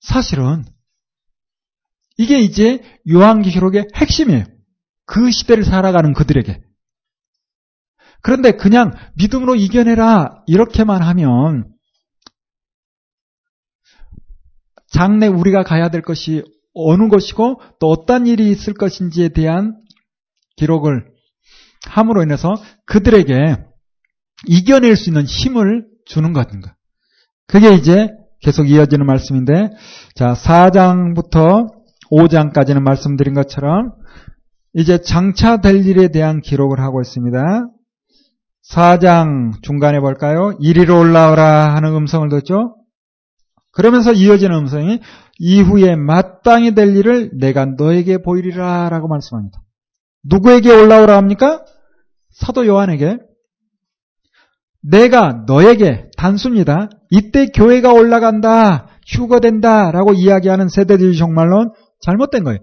[0.00, 0.64] 사실은
[2.18, 4.44] 이게 이제 요한기록의 핵심이에요.
[5.06, 6.62] 그 시대를 살아가는 그들에게.
[8.22, 11.72] 그런데 그냥 믿음으로 이겨내라 이렇게만 하면
[14.88, 16.44] 장래 우리가 가야 될 것이
[16.74, 19.76] 어느 것이고 또 어떤 일이 있을 것인지에 대한
[20.56, 21.04] 기록을
[21.86, 22.54] 함으로 인해서
[22.86, 23.56] 그들에게
[24.46, 26.74] 이겨낼 수 있는 힘을 주는 것인가.
[27.46, 28.08] 그게 이제
[28.40, 29.70] 계속 이어지는 말씀인데,
[30.14, 31.68] 자, 4장부터
[32.10, 33.92] 5장까지는 말씀드린 것처럼,
[34.74, 37.68] 이제 장차 될 일에 대한 기록을 하고 있습니다.
[38.70, 40.56] 4장 중간에 볼까요?
[40.60, 42.76] 이리로 올라오라 하는 음성을 듣죠?
[43.72, 45.00] 그러면서 이어지는 음성이
[45.44, 49.60] 이후에 마땅히 될 일을 내가 너에게 보이리라 라고 말씀합니다.
[50.22, 51.64] 누구에게 올라오라 합니까?
[52.30, 53.18] 사도 요한에게.
[54.82, 56.90] 내가 너에게 단순이다.
[57.10, 58.86] 이때 교회가 올라간다.
[59.04, 59.90] 휴거된다.
[59.90, 62.60] 라고 이야기하는 세대들이 정말로 잘못된 거예요.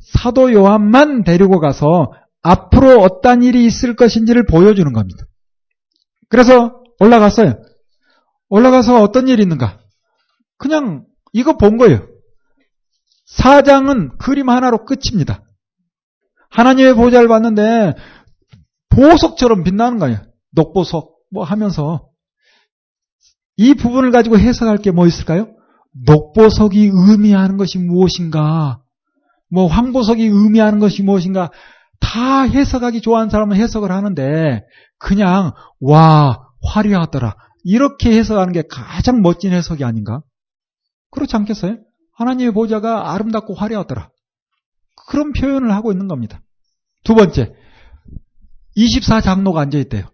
[0.00, 5.24] 사도 요한만 데리고 가서 앞으로 어떤 일이 있을 것인지를 보여주는 겁니다.
[6.30, 7.60] 그래서 올라갔어요.
[8.48, 9.78] 올라가서 어떤 일이 있는가?
[10.56, 12.06] 그냥 이거 본 거예요.
[13.26, 15.42] 사장은 그림 하나로 끝입니다.
[16.50, 17.94] 하나님의 보좌를 봤는데
[18.90, 20.18] 보석처럼 빛나는 거예요.
[20.52, 22.08] 녹보석 뭐 하면서
[23.56, 25.48] 이 부분을 가지고 해석할 게 뭐 있을까요?
[26.06, 28.80] 녹보석이 의미하는 것이 무엇인가?
[29.50, 31.50] 뭐 황보석이 의미하는 것이 무엇인가?
[32.00, 34.62] 다 해석하기 좋아하는 사람은 해석을 하는데
[34.98, 40.20] 그냥 와 화려하더라 이렇게 해석하는 게 가장 멋진 해석이 아닌가?
[41.10, 41.78] 그렇지 않겠어요?
[42.14, 44.10] 하나님의 보좌가 아름답고 화려하더라.
[45.08, 46.42] 그런 표현을 하고 있는 겁니다.
[47.04, 47.54] 두 번째,
[48.76, 50.04] 24장로가 앉아있대요.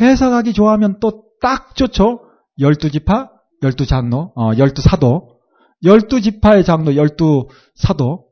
[0.00, 2.20] 해석하기 좋아하면 또 딱 좋죠?
[2.58, 3.30] 12지파,
[3.62, 5.38] 12장로, 어, 12사도,
[5.84, 8.24] 12지파의 장로, 12사도.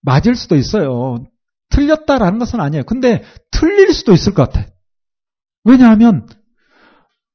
[0.00, 1.24] 맞을 수도 있어요.
[1.70, 2.84] 틀렸다라는 것은 아니에요.
[2.84, 4.66] 근데 틀릴 수도 있을 것 같아.
[5.64, 6.26] 왜냐하면,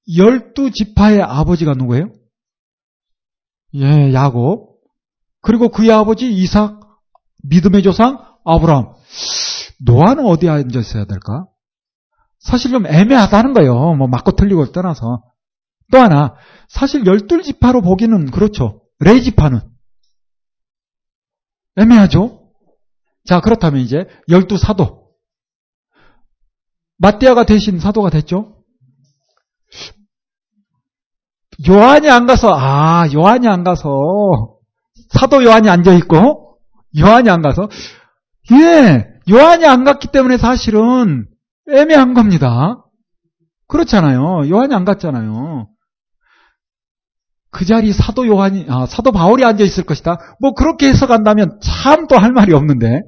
[0.08, 2.12] 12지파의 아버지가 누구예요?
[3.76, 4.80] 예, 야곱.
[5.42, 6.80] 그리고 그의 아버지 이삭,
[7.44, 8.94] 믿음의 조상 아브라함.
[9.86, 11.48] 노아는 어디에 앉아 있어야 될까?
[12.40, 13.96] 사실 좀 애매하다는 거예요.
[13.96, 15.24] 뭐 맞고 틀리고 떠나서.
[15.92, 16.36] 또 하나,
[16.68, 18.84] 사실 열둘 지파로 보기는 그렇죠.
[19.00, 19.62] 레이 지파는.
[21.78, 22.52] 애매하죠?
[23.26, 25.10] 자, 그렇다면 이제 열두 사도.
[26.98, 28.59] 마띠아가 대신 사도가 됐죠?
[31.68, 33.90] 요한이 안 가서, 아, 요한이 안 가서,
[35.10, 36.58] 사도 요한이 앉아 있고,
[36.98, 37.68] 요한이 안 가서,
[38.52, 41.28] 예, 요한이 안 갔기 때문에 사실은
[41.72, 42.86] 애매한 겁니다.
[43.68, 44.50] 그렇잖아요.
[44.50, 45.68] 요한이 안 갔잖아요.
[47.52, 50.18] 그 자리 사도 요한이, 아, 사도 바울이 앉아 있을 것이다.
[50.40, 53.02] 뭐 그렇게 해석한다면 참 또 할 말이 없는데,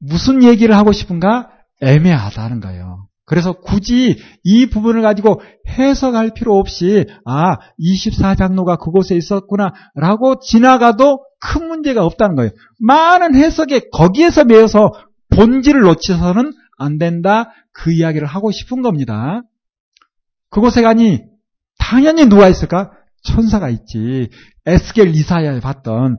[0.00, 1.50] 무슨 얘기를 하고 싶은가?
[1.80, 3.07] 애매하다는 거예요.
[3.28, 11.68] 그래서 굳이 이 부분을 가지고 해석할 필요 없이 아 24장로가 그곳에 있었구나 라고 지나가도 큰
[11.68, 12.50] 문제가 없다는 거예요.
[12.80, 14.92] 많은 해석에 거기에서 매여서
[15.30, 19.42] 본질을 놓치서는 안 된다 그 이야기를 하고 싶은 겁니다.
[20.48, 21.20] 그곳에 가니
[21.78, 22.92] 당연히 누가 있을까?
[23.24, 24.30] 천사가 있지.
[24.64, 26.16] 에스겔 이사야에 봤던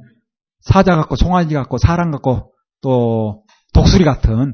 [0.62, 3.44] 사자 같고 송아지 같고 사람 같고 또
[3.74, 4.54] 독수리 같은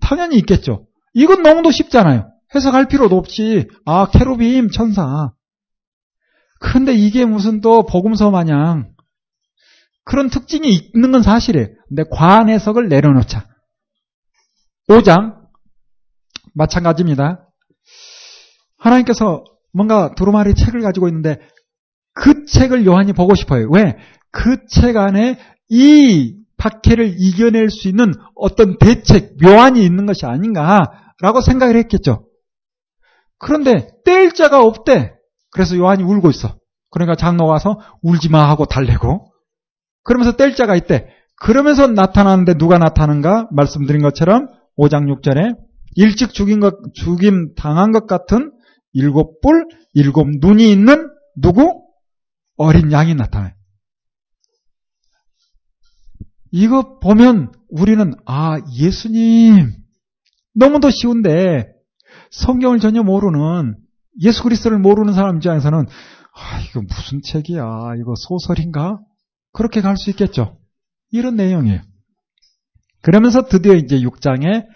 [0.00, 0.86] 당연히 있겠죠.
[1.16, 2.30] 이건 너무도 쉽잖아요.
[2.54, 5.32] 해석할 필요도 없이 아 캐로빔 천사.
[6.60, 8.92] 그런데 이게 무슨 또 복음서 마냥
[10.04, 11.68] 그런 특징이 있는 건 사실이에요.
[11.88, 13.46] 근데 과한 해석을 내려놓자.
[14.90, 15.36] 5장
[16.54, 17.48] 마찬가지입니다.
[18.78, 19.42] 하나님께서
[19.72, 21.38] 뭔가 두루마리 책을 가지고 있는데
[22.12, 23.68] 그 책을 요한이 보고 싶어요.
[23.70, 23.96] 왜?
[24.30, 25.38] 그 책 안에
[25.70, 32.26] 이 박해를 이겨낼 수 있는 어떤 대책, 묘안이 있는 것이 아닌가 라고 생각을 했겠죠.
[33.38, 35.14] 그런데 뗄 자가 없대.
[35.50, 36.58] 그래서 요한이 울고 있어.
[36.90, 39.32] 그러니까 장로가 와서 울지 마 하고 달래고
[40.02, 41.08] 그러면서 뗄 자가 있대.
[41.36, 43.48] 그러면서 나타나는데 누가 나타나는가?
[43.50, 44.48] 말씀드린 것처럼
[44.78, 45.56] 5장 6절에
[45.96, 48.52] 일찍 죽인 것, 죽임 당한 것 같은
[48.92, 51.82] 일곱 뿔, 일곱 눈이 있는 누구?
[52.56, 53.52] 어린 양이 나타나요.
[56.50, 59.72] 이거 보면 우리는 아 예수님
[60.56, 61.66] 너무도 쉬운데
[62.30, 63.76] 성경을 전혀 모르는
[64.22, 65.86] 예수 그리스도를 모르는 사람 입장에서는
[66.34, 67.94] 아 이거 무슨 책이야?
[68.00, 68.98] 이거 소설인가?
[69.52, 70.58] 그렇게 갈 수 있겠죠.
[71.10, 71.80] 이런 내용이에요.
[73.02, 74.66] 그러면서 드디어 이제 6장에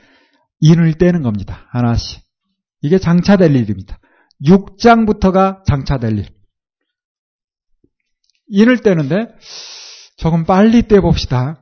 [0.60, 1.66] 인을 떼는 겁니다.
[1.70, 2.22] 하나씩.
[2.82, 3.98] 이게 장차될 일입니다.
[4.44, 6.28] 6장부터가 장차될 일.
[8.48, 9.34] 인을 떼는데
[10.16, 11.60] 조금 빨리 떼봅시다.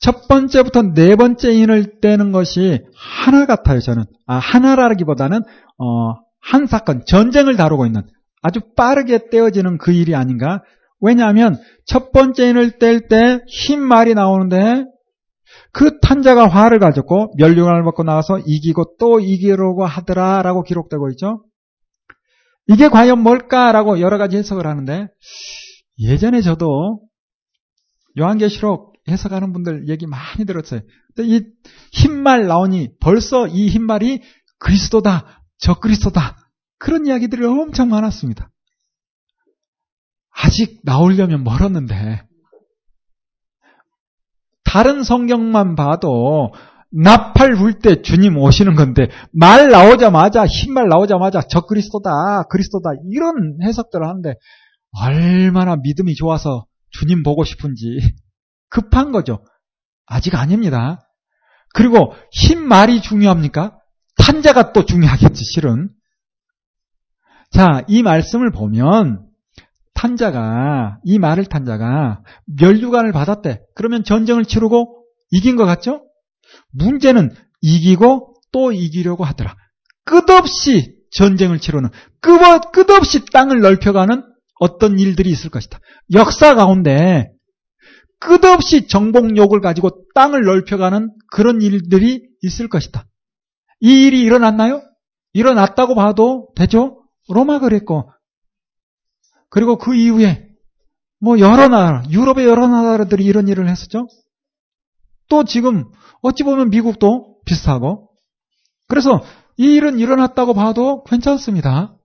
[0.00, 4.04] 첫 번째부터 네 번째 인을 떼는 것이 하나 같아요, 저는.
[4.26, 5.42] 아, 하나라기보다는,
[5.78, 8.02] 어, 한 사건, 전쟁을 다루고 있는
[8.42, 10.62] 아주 빠르게 떼어지는 그 일이 아닌가.
[11.00, 14.84] 왜냐하면 첫 번째 인을 뗄 때 흰 말이 나오는데
[15.72, 21.44] 그 탄자가 화를 가졌고 멸류관을 먹고 나와서 이기고 또 이기려고 하더라라고 기록되고 있죠.
[22.66, 25.08] 이게 과연 뭘까라고 여러 가지 해석을 하는데
[25.98, 27.00] 예전에 저도
[28.18, 30.80] 요한계시록 해석하는 분들 얘기 많이 들었어요.
[31.14, 31.42] 근데 이
[31.92, 34.22] 흰말 나오니 벌써 이 흰말이
[34.58, 36.36] 그리스도다, 저 그리스도다.
[36.78, 38.50] 그런 이야기들이 엄청 많았습니다.
[40.30, 42.22] 아직 나오려면 멀었는데
[44.64, 46.52] 다른 성경만 봐도
[46.92, 54.06] 나팔 불 때 주님 오시는 건데 말 나오자마자 흰말 나오자마자 저 그리스도다 그리스도다 이런 해석들을
[54.06, 54.34] 하는데
[55.02, 58.00] 얼마나 믿음이 좋아서 주님 보고 싶은지
[58.70, 59.44] 급한 거죠.
[60.06, 61.00] 아직 아닙니다.
[61.74, 63.76] 그리고 흰 말이 중요합니까?
[64.16, 65.90] 탄자가 또 중요하겠지 실은.
[67.50, 69.26] 자, 이 말씀을 보면
[69.94, 72.22] 탄자가 이 말을 탄자가
[72.58, 73.60] 멸류관을 받았대.
[73.74, 76.04] 그러면 전쟁을 치르고 이긴 것 같죠?
[76.72, 79.54] 문제는 이기고 또 이기려고 하더라.
[80.04, 81.90] 끝없이 전쟁을 치르는
[82.20, 84.24] 끝없이 땅을 넓혀가는
[84.60, 85.78] 어떤 일들이 있을 것이다.
[86.14, 87.30] 역사 가운데
[88.20, 93.06] 끝없이 정복욕을 가지고 땅을 넓혀가는 그런 일들이 있을 것이다.
[93.80, 94.82] 이 일이 일어났나요?
[95.32, 97.02] 일어났다고 봐도 되죠?
[97.28, 98.10] 로마 그랬고
[99.48, 100.48] 그리고 그 이후에
[101.18, 104.06] 뭐 여러 나라, 유럽의 여러 나라들이 이런 일을 했었죠.
[105.28, 105.84] 또 지금
[106.22, 108.10] 어찌 보면 미국도 비슷하고
[108.86, 109.22] 그래서
[109.56, 111.96] 이 일은 일어났다고 봐도 괜찮습니다.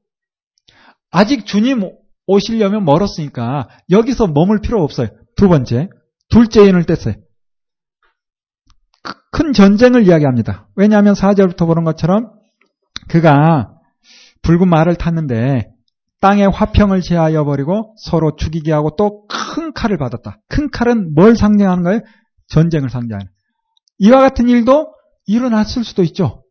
[1.11, 1.89] 아직 주님
[2.28, 5.07] 오시려면 멀었으니까 여기서 머물 필요 없어요.
[5.36, 5.89] 두 번째,
[6.30, 7.21] 둘째 인을 뗐어요.
[9.32, 10.67] 큰 전쟁을 이야기합니다.
[10.76, 12.32] 왜냐하면 4절부터 보는 것처럼
[13.09, 13.71] 그가
[14.41, 15.69] 붉은 말을 탔는데
[16.21, 20.41] 땅에 화평을 제하여 버리고 서로 죽이게 하고 또 큰 칼을 받았다.
[20.49, 22.01] 큰 칼은 뭘 상징하는 거예요?
[22.47, 23.28] 전쟁을 상징하는.
[23.99, 24.93] 이와 같은 일도
[25.28, 26.43] 일어났을 수도 있죠.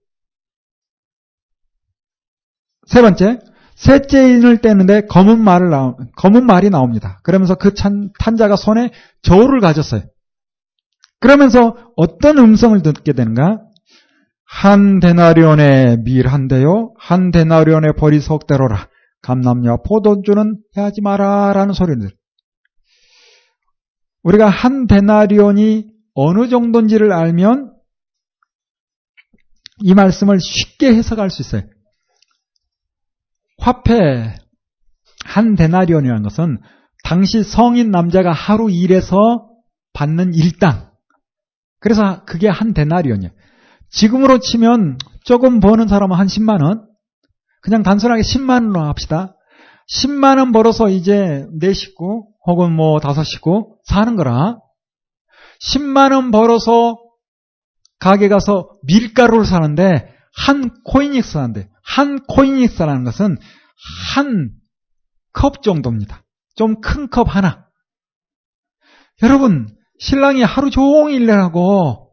[2.87, 3.41] 세 번째,
[3.75, 7.21] 셋째 인을 떼는데 검은 말을 나오, 검은 말이 나옵니다.
[7.23, 8.91] 그러면서 그 찬, 탄자가 손에
[9.23, 10.03] 저울을 가졌어요.
[11.21, 13.61] 그러면서 어떤 음성을 듣게 되는가?
[14.45, 18.89] 한 데나리온의 밀 한 대요, 한 데나리온의 벌이 석 대로라.
[19.23, 22.11] 감남녀 포도주는 해하지 마라라는 소리들.
[24.23, 27.73] 우리가 한 데나리온이 어느 정도인지를 알면
[29.81, 31.63] 이 말씀을 쉽게 해석할 수 있어요.
[33.65, 34.35] 화폐
[35.25, 36.59] 한 데나리온이라는 것은
[37.03, 39.49] 당시 성인 남자가 하루 일해서
[39.95, 40.91] 받는 일당.
[41.81, 43.33] 그래서 그게 한 데나리온이에요.
[43.89, 46.87] 지금으로 치면 조금 버는 사람은 한 10만 원.
[47.63, 49.35] 그냥 단순하게 10만 원으로 합시다.
[49.91, 54.59] 10만 원 벌어서 이제 내 식구 혹은 뭐 다섯 식구 사는 거라.
[55.73, 56.99] 10만 원 벌어서
[57.99, 60.71] 가게 가서 밀가루를 사는데 한
[61.25, 63.37] 사는데 한 코인익 사라는 것은
[64.15, 64.51] 한
[65.33, 66.23] 컵 정도입니다.
[66.55, 67.67] 좀 큰 컵 하나.
[69.23, 69.69] 여러분
[69.99, 72.13] 신랑이 하루 종일 일하고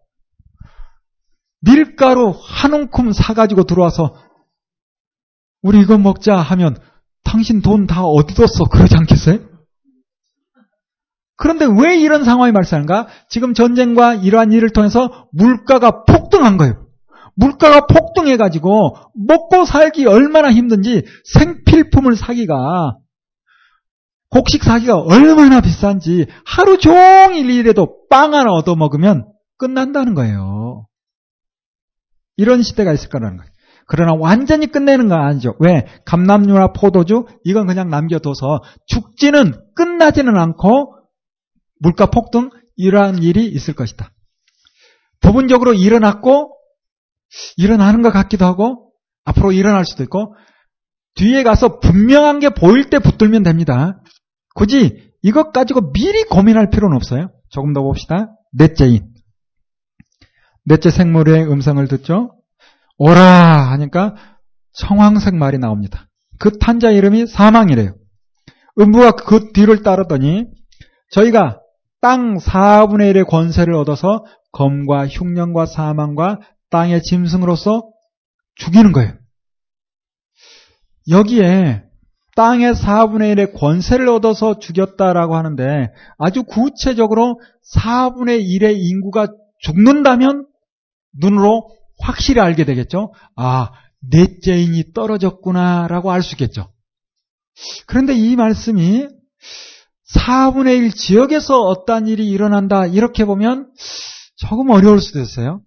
[1.62, 4.16] 밀가루 한 움큼 사가지고 들어와서
[5.62, 6.78] 우리 이거 먹자 하면
[7.24, 8.48] 당신 돈 다 어디 뒀어?
[8.72, 9.40] 그러지 않겠어요?
[11.38, 13.08] 그런데 왜 이런 상황이 발생한가?
[13.30, 16.81] 지금 전쟁과 이러한 일을 통해서 물가가 폭등한 거예요.
[17.36, 18.96] 물가가 폭등해가지고
[19.28, 21.04] 먹고 살기 얼마나 힘든지
[21.34, 22.98] 생필품을 사기가
[24.30, 29.28] 곡식 사기가 얼마나 비싼지 하루 종일 일해도 빵 하나 얻어먹으면
[29.58, 30.88] 끝난다는 거예요.
[32.38, 33.52] 이런 시대가 있을 거라는 거예요.
[33.88, 35.56] 그러나 완전히 끝내는 건 아니죠.
[35.60, 35.86] 왜?
[36.06, 40.96] 감남류나 포도주 이건 그냥 남겨둬서 죽지는 끝나지는 않고
[41.80, 44.12] 물가 폭등 이러한 일이 있을 것이다.
[45.20, 46.56] 부분적으로 일어났고
[47.58, 48.92] 일어나는 것 같기도 하고
[49.26, 50.36] 앞으로 일어날 수도 있고
[51.16, 54.00] 뒤에 가서 분명한 게 보일 때 붙들면 됩니다.
[54.56, 57.32] 굳이 이것 가지고 미리 고민할 필요는 없어요.
[57.50, 58.30] 조금 더 봅시다.
[58.54, 59.12] 넷째인.
[60.66, 62.36] 넷째 생물의 음성을 듣죠.
[62.98, 64.16] 오라 하니까
[64.74, 66.08] 청황색 말이 나옵니다.
[66.40, 67.96] 그 탄자 이름이 사망이래요.
[68.80, 70.46] 음부가 그 뒤를 따르더니
[71.12, 71.60] 저희가
[72.00, 74.24] 땅 4분의 1의 권세를 얻어서
[74.54, 76.40] 검과 흉년과 사망과
[76.72, 77.90] 땅의 짐승으로서
[78.56, 79.14] 죽이는 거예요.
[81.10, 81.84] 여기에
[82.36, 87.40] 땅의 4분의 1의 권세를 얻어서 죽였다라고 하는데 아주 구체적으로
[87.76, 89.28] 4분의 1의 인구가
[89.60, 90.48] 죽는다면
[91.20, 91.70] 눈으로
[92.00, 93.14] 확실히 알게 되겠죠.
[93.36, 93.72] 아,
[94.10, 96.72] 넷째인이 떨어졌구나라고 알 수 있겠죠.
[97.86, 99.08] 그런데 이 말씀이
[100.16, 103.72] 4분의 1 지역에서 어떤 일이 일어난다 이렇게 보면
[104.38, 105.62] 조금 어려울 수도 있어요.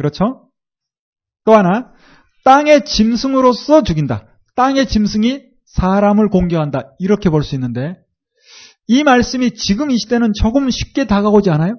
[0.00, 0.48] 그렇죠?
[1.44, 1.92] 또 하나
[2.44, 4.26] 땅의 짐승으로서 죽인다.
[4.56, 6.94] 땅의 짐승이 사람을 공격한다.
[6.98, 7.96] 이렇게 볼 수 있는데
[8.86, 11.76] 이 말씀이 지금 이 시대는 조금 쉽게 다가오지 않아요?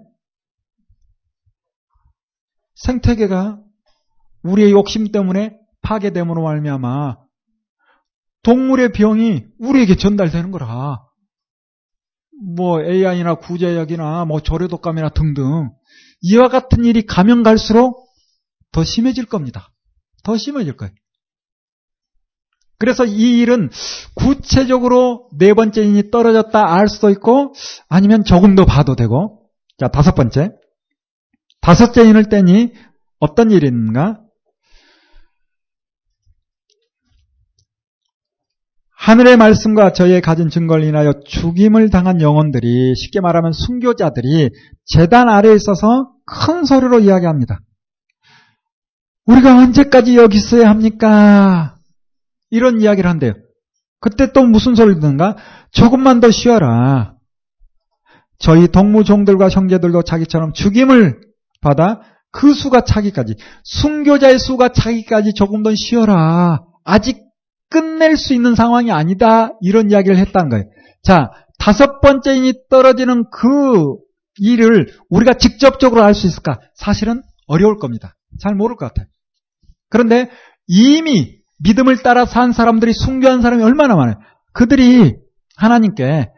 [2.76, 3.60] 생태계가
[4.44, 7.18] 우리의 욕심 때문에 파괴됨으로 말미암아
[8.44, 11.02] 동물의 병이 우리에게 전달되는 거라.
[12.56, 15.72] 뭐 AI나 구제약이나 뭐 조류독감이나 등등
[16.22, 18.01] 이와 같은 일이 가면 갈수록
[18.72, 19.70] 더 심해질 겁니다.
[20.24, 20.94] 더 심해질 거예요.
[22.80, 23.70] 그래서 이 일은
[24.16, 27.54] 구체적으로 네 번째 인이 떨어졌다 알 수도 있고
[27.88, 29.48] 아니면 조금 더 봐도 되고
[29.78, 30.50] 자 다섯 번째
[31.62, 32.74] 다섯째 인을 떼니
[33.20, 34.22] 어떤 있는가?
[38.98, 44.50] 하늘의 말씀과 저희의 가진 증거를 인하여 죽임을 당한 영혼들이 쉽게 말하면 순교자들이
[44.86, 47.60] 재단 아래에 있어서 큰 소리로 이야기합니다.
[49.32, 51.76] 우리가 언제까지 여기 있어야 합니까?
[52.50, 53.34] 이런 이야기를 한대요.
[54.00, 55.38] 그때 또 무슨 소리를 듣는가?
[55.72, 57.16] 조금만 더 쉬어라.
[58.40, 61.22] 저희 동무종들과 형제들도 자기처럼 죽임을
[61.62, 62.02] 받아
[62.32, 66.62] 그 수가 차기까지 순교자의 수가 차기까지 조금 더 쉬어라.
[66.84, 67.22] 아직
[67.70, 69.52] 끝낼 수 있는 상황이 아니다.
[69.62, 70.66] 이런 이야기를 했다는 거예요.
[71.04, 71.30] 자,
[71.60, 73.96] 다섯 번째 인이 떨어지는 그
[74.38, 76.60] 일을 우리가 직접적으로 알 수 있을까?
[76.74, 78.16] 사실은 어려울 겁니다.
[78.40, 79.08] 잘 모를 것 같아요.
[79.92, 80.32] 그런데
[80.66, 84.16] 이미 믿음을 따라 산 사람들이 순교한 사람이 얼마나 많아요.
[84.54, 85.16] 그들이
[85.58, 86.32] 하나님께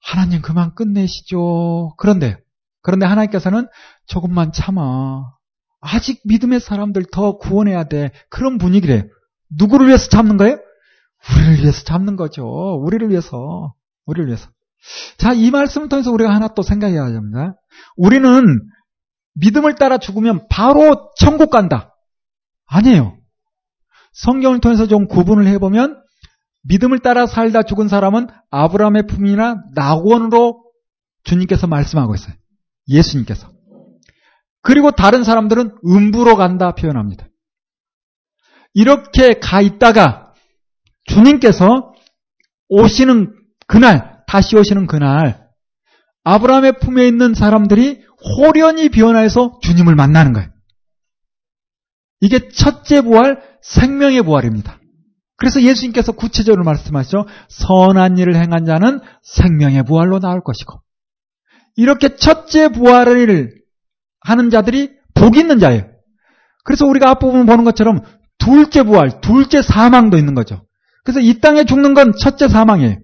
[0.00, 1.94] 하나님 그만 끝내시죠.
[1.96, 2.36] 그런데
[2.82, 3.66] 그런데 하나님께서는
[4.06, 5.32] 조금만 참아.
[5.80, 8.12] 아직 믿음의 사람들 더 구원해야 돼.
[8.30, 9.02] 그런 분위기래요.
[9.58, 10.58] 누구를 위해서 참는 거예요?
[11.34, 12.44] 우리를 위해서 잡는 거죠.
[12.82, 13.74] 우리를 위해서.
[14.06, 14.48] 우리를 위해서.
[15.18, 17.54] 자, 이 말씀을 통해서 우리가 하나 또 생각해야 합니다.
[17.96, 18.44] 우리는
[19.34, 21.94] 믿음을 따라 죽으면 바로 천국 간다.
[22.68, 23.16] 아니에요.
[24.12, 26.02] 성경을 통해서 좀 구분을 해보면
[26.62, 30.64] 믿음을 따라 살다 죽은 사람은 아브라함의 품이나 낙원으로
[31.24, 32.34] 주님께서 말씀하고 있어요.
[32.88, 33.50] 예수님께서.
[34.62, 37.26] 그리고 다른 사람들은 음부로 간다 표현합니다.
[38.74, 40.34] 이렇게 가 있다가
[41.04, 41.92] 주님께서
[42.68, 43.34] 오시는
[43.66, 45.48] 그날, 다시 오시는 그날,
[46.24, 48.02] 아브라함의 품에 있는 사람들이
[48.38, 50.50] 호련히 변화해서 주님을 만나는 거예요.
[52.20, 54.78] 이게 첫째 부활, 생명의 부활입니다.
[55.36, 57.26] 그래서 예수님께서 구체적으로 말씀하시죠.
[57.48, 60.80] 선한 일을 행한 자는 생명의 부활로 나올 것이고.
[61.76, 63.54] 이렇게 첫째 부활을
[64.20, 65.84] 하는 자들이 복 있는 자예요.
[66.64, 68.00] 그래서 우리가 앞부분 보는 것처럼
[68.38, 70.64] 둘째 부활, 둘째 사망도 있는 거죠.
[71.04, 72.98] 그래서 이 땅에 죽는 건 첫째 사망이에요.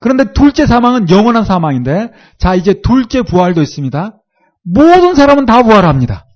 [0.00, 4.18] 그런데 둘째 사망은 영원한 사망인데, 자, 이제 둘째 부활도 있습니다.
[4.64, 6.26] 모든 사람은 다 부활합니다.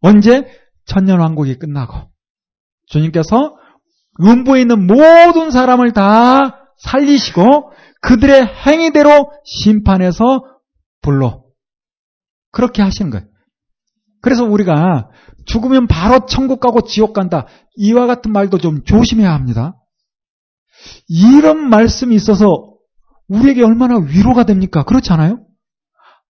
[0.00, 0.46] 언제?
[0.86, 2.10] 천년왕국이 끝나고.
[2.86, 3.56] 주님께서
[4.20, 7.72] 음부에 있는 모든 사람을 다 살리시고,
[8.02, 10.44] 그들의 행위대로 심판해서
[11.00, 11.42] 불러.
[12.50, 13.26] 그렇게 하시는 거예요.
[14.20, 15.08] 그래서 우리가
[15.46, 17.46] 죽으면 바로 천국 가고 지옥 간다.
[17.76, 19.74] 이와 같은 말도 좀 조심해야 합니다.
[21.08, 22.46] 이런 말씀이 있어서
[23.28, 24.84] 우리에게 얼마나 위로가 됩니까?
[24.84, 25.44] 그렇지 않아요?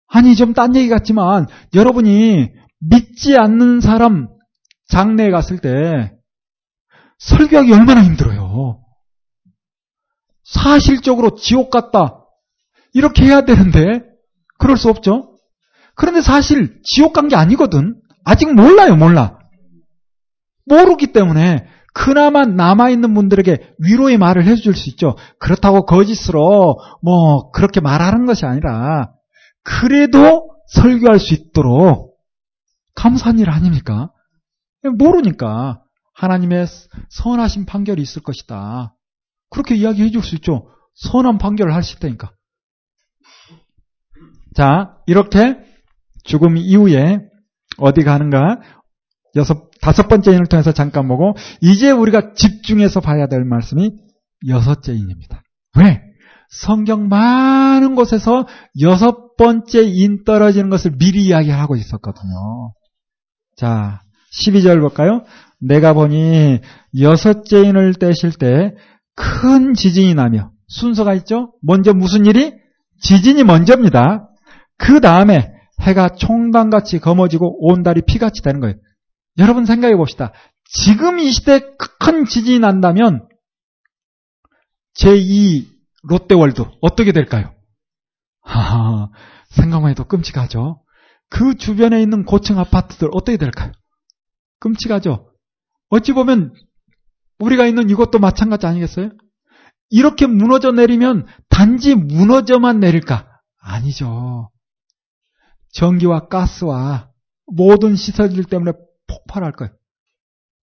[0.08, 2.52] 아니, 좀 딴 얘기 같지만, 여러분이
[2.90, 4.28] 믿지 않는 사람
[4.90, 6.14] 장례에 갔을 때,
[7.20, 8.80] 설교하기 얼마나 힘들어요.
[10.44, 12.20] 사실적으로 지옥 같다.
[12.94, 14.02] 이렇게 해야 되는데,
[14.60, 15.38] 그럴 수 없죠?
[15.96, 17.96] 그런데 사실 지옥 간 게 아니거든.
[18.26, 19.38] 아직 몰라요, 몰라.
[20.66, 25.16] 모르기 때문에 그나마 남아있는 분들에게 위로의 말을 해줄 수 있죠.
[25.40, 29.12] 그렇다고 거짓으로 뭐 그렇게 말하는 것이 아니라
[29.64, 32.13] 그래도 설교할 수 있도록
[32.96, 34.12] 감사한 일 아닙니까?
[34.98, 35.82] 모르니까
[36.16, 36.68] 하나님의
[37.10, 38.96] 선하신 판결이 있을 것이다.
[39.50, 40.70] 그렇게 이야기해 줄 수 있죠.
[40.96, 42.32] 선한 판결을 할 수 있다니까.
[44.56, 45.58] 자, 이렇게
[46.24, 47.20] 죽음 이후에
[47.78, 48.62] 어디 가는가?
[49.36, 53.92] 여섯, 다섯 번째 인을 통해서 잠깐 보고, 이제 우리가 집중해서 봐야 될 말씀이
[54.48, 55.42] 여섯째 인입니다.
[55.78, 56.02] 왜?
[56.50, 58.46] 성경 많은 곳에서
[58.82, 62.74] 여섯 번째 인 떨어지는 것을 미리 이야기하고 있었거든요.
[63.56, 64.02] 자,
[64.34, 65.24] 12절 볼까요?
[65.60, 66.60] 내가 보니
[67.00, 68.76] 여섯째 인을 떼실 때
[69.16, 71.54] 큰 지진이 나며 순서가 있죠?
[71.62, 72.54] 먼저 무슨 일이?
[73.02, 74.30] 지진이 먼저입니다.
[74.78, 75.52] 그 다음에
[75.82, 78.76] 해가 총단같이 검어지고 온 달이 피같이 되는 거예요.
[79.38, 80.32] 여러분 생각해 봅시다.
[80.66, 81.60] 지금 이 시대에
[82.00, 83.28] 큰 지진이 난다면
[84.98, 85.66] 제2
[86.04, 87.54] 롯데월드 어떻게 될까요?
[88.42, 89.10] 하하,
[89.50, 90.83] 생각만 해도 끔찍하죠.
[91.34, 93.72] 그 주변에 있는 고층 아파트들 어떻게 될까요?
[94.60, 95.32] 끔찍하죠.
[95.90, 96.54] 어찌 보면
[97.40, 99.10] 우리가 있는 이것도 마찬가지 아니겠어요?
[99.90, 103.28] 이렇게 무너져 내리면 단지 무너져만 내릴까?
[103.60, 104.52] 아니죠.
[105.72, 107.10] 전기와 가스와
[107.48, 108.74] 모든 시설들 때문에
[109.08, 109.74] 폭발할 거예요.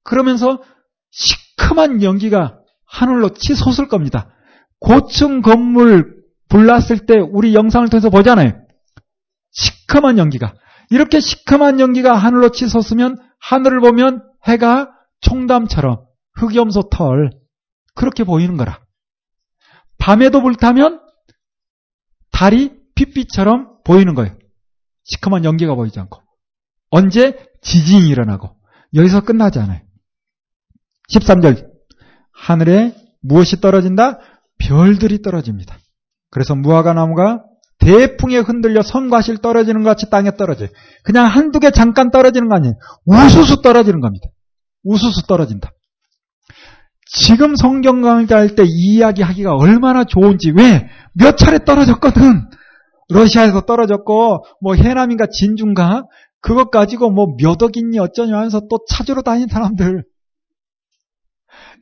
[0.04, 0.62] 그러면서
[1.10, 4.30] 시큼한 연기가 하늘로 치솟을 겁니다.
[4.78, 8.69] 고층 건물 불났을 때 우리 영상을 통해서 보잖아요.
[9.52, 10.54] 시큼한 연기가.
[10.90, 14.90] 이렇게 시큼한 연기가 하늘로 치솟으면 하늘을 보면 해가
[15.20, 17.30] 총담처럼 흑염소 털
[17.94, 18.80] 그렇게 보이는 거라.
[19.98, 21.00] 밤에도 불타면
[22.32, 24.36] 달이 핏빛처럼 보이는 거예요.
[25.04, 26.22] 시커먼 연기가 보이지 않고.
[26.90, 27.46] 언제?
[27.62, 28.56] 지진이 일어나고.
[28.94, 29.80] 여기서 끝나지 않아요.
[31.12, 31.68] 13절.
[32.32, 34.18] 하늘에 무엇이 떨어진다?
[34.58, 35.78] 별들이 떨어집니다.
[36.30, 37.44] 그래서 무화과 나무가
[37.80, 40.68] 대풍에 흔들려 성과실 떨어지는 것 같이 땅에 떨어져요.
[41.02, 42.74] 그냥 한두 개 잠깐 떨어지는 거 아니에요.
[43.06, 44.28] 우수수 떨어지는 겁니다.
[44.84, 45.70] 우수수 떨어진다.
[47.12, 50.88] 지금 성경 강의할 때이 이야기 하기가 얼마나 좋은지 왜?
[51.14, 52.48] 몇 차례 떨어졌거든.
[53.08, 56.04] 러시아에서 떨어졌고 뭐 해남인가 진중가
[56.40, 60.04] 그것 가지고 뭐 몇 억이니 어쩌냐 하면서 또 찾으러 다닌 사람들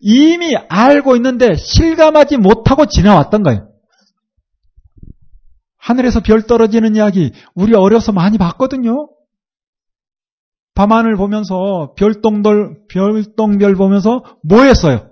[0.00, 3.67] 이미 알고 있는데 실감하지 못하고 지나왔던 거예요.
[5.78, 9.08] 하늘에서 별 떨어지는 이야기 우리 어려서 많이 봤거든요.
[10.74, 15.10] 밤하늘 보면서 별똥별 별똥별 보면서 뭐 했어요?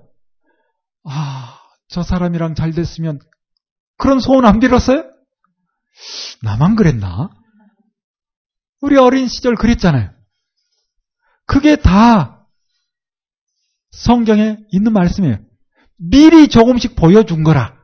[1.04, 1.58] 아,
[1.88, 3.18] 저 사람이랑 잘 됐으면
[3.96, 5.04] 그런 소원 안 빌었어요?
[6.42, 7.30] 나만 그랬나?
[8.80, 10.10] 우리 어린 시절 그랬잖아요.
[11.46, 12.46] 그게 다
[13.90, 15.38] 성경에 있는 말씀이에요.
[15.96, 17.76] 미리 조금씩 보여준 거라.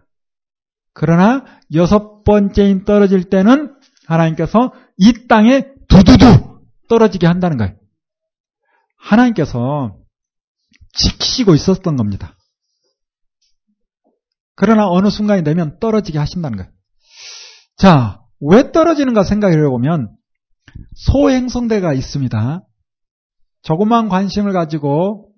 [0.93, 3.75] 그러나 여섯 번째인 떨어질 때는
[4.07, 7.75] 하나님께서 이 땅에 두두두 떨어지게 한다는 거예요.
[8.99, 9.97] 하나님께서
[10.95, 12.37] 지키시고 있었던 겁니다.
[14.55, 16.71] 그러나 어느 순간이 되면 떨어지게 하신다는 거예요.
[17.77, 20.15] 자, 왜 떨어지는가 생각해 보면
[20.95, 22.63] 소행성대가 있습니다.
[23.63, 25.31] 조그만 관심을 가지고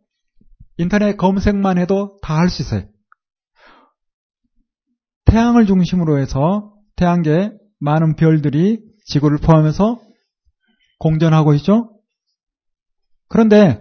[0.79, 2.87] 인터넷 검색만 해도 다 할 수 있어요.
[5.27, 10.01] 태양을 중심으로 해서 태양계 많은 별들이 지구를 포함해서
[10.99, 11.91] 공전하고 있죠.
[13.29, 13.81] 그런데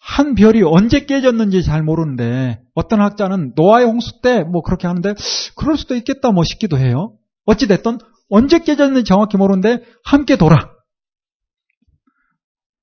[0.00, 5.14] 한 별이 언제 깨졌는지 잘 모르는데 어떤 학자는 노아의 홍수 때 뭐 그렇게 하는데
[5.56, 7.16] 그럴 수도 있겠다 뭐 싶기도 해요.
[7.46, 7.98] 어찌됐든
[8.28, 10.72] 언제 깨졌는지 정확히 모르는데 함께 돌아.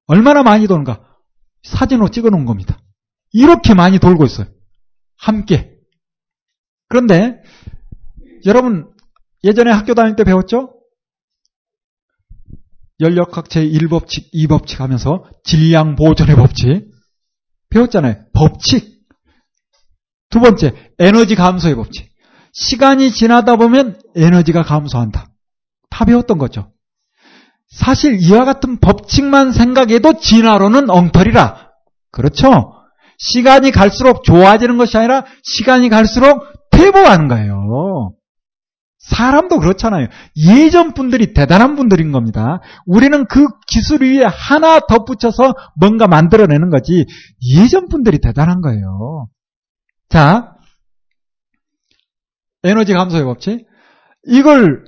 [0.08, 1.02] 얼마나 많이 도는가?
[1.64, 2.78] 사진으로 찍어 놓은 겁니다.
[3.32, 4.48] 이렇게 많이 돌고 있어요.
[5.18, 5.78] 함께.
[6.90, 7.42] 그런데
[8.46, 8.93] 여러분
[9.44, 10.74] 예전에 학교 다닐 때 배웠죠?
[13.00, 16.90] 연력학 제1법칙, 2법칙 하면서 질량 보존의 법칙
[17.70, 18.16] 배웠잖아요.
[18.34, 19.02] 법칙.
[20.30, 22.10] 두 번째, 에너지 감소의 법칙.
[22.54, 25.32] 시간이 지나다 보면 에너지가 감소한다.
[25.90, 26.72] 다 배웠던 거죠.
[27.68, 31.72] 사실 이와 같은 법칙만 생각해도 진화론은 엉터리라.
[32.12, 32.74] 그렇죠?
[33.18, 38.14] 시간이 갈수록 좋아지는 것이 아니라 시간이 갈수록 퇴보하는 거예요.
[39.04, 40.08] 사람도 그렇잖아요.
[40.38, 42.62] 예전 분들이 대단한 분들인 겁니다.
[42.86, 47.06] 우리는 그 기술 위에 하나 덧붙여서 뭔가 만들어내는 거지.
[47.42, 49.28] 예전 분들이 대단한 거예요.
[50.10, 50.56] 자,
[52.64, 53.68] 에너지 감소의 법칙.
[54.26, 54.86] 이걸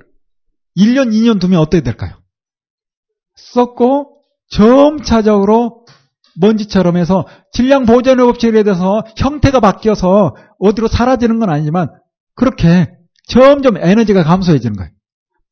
[0.78, 2.14] 1년, 2년 두면 어떻게 될까요?
[3.36, 5.86] 썼고 점차적으로
[6.40, 11.90] 먼지처럼 해서 질량 보존의 법칙에 대해서 형태가 바뀌어서 어디로 사라지는 건 아니지만
[12.34, 12.88] 그렇게
[13.28, 14.92] 점점 에너지가 감소해지는 거예요.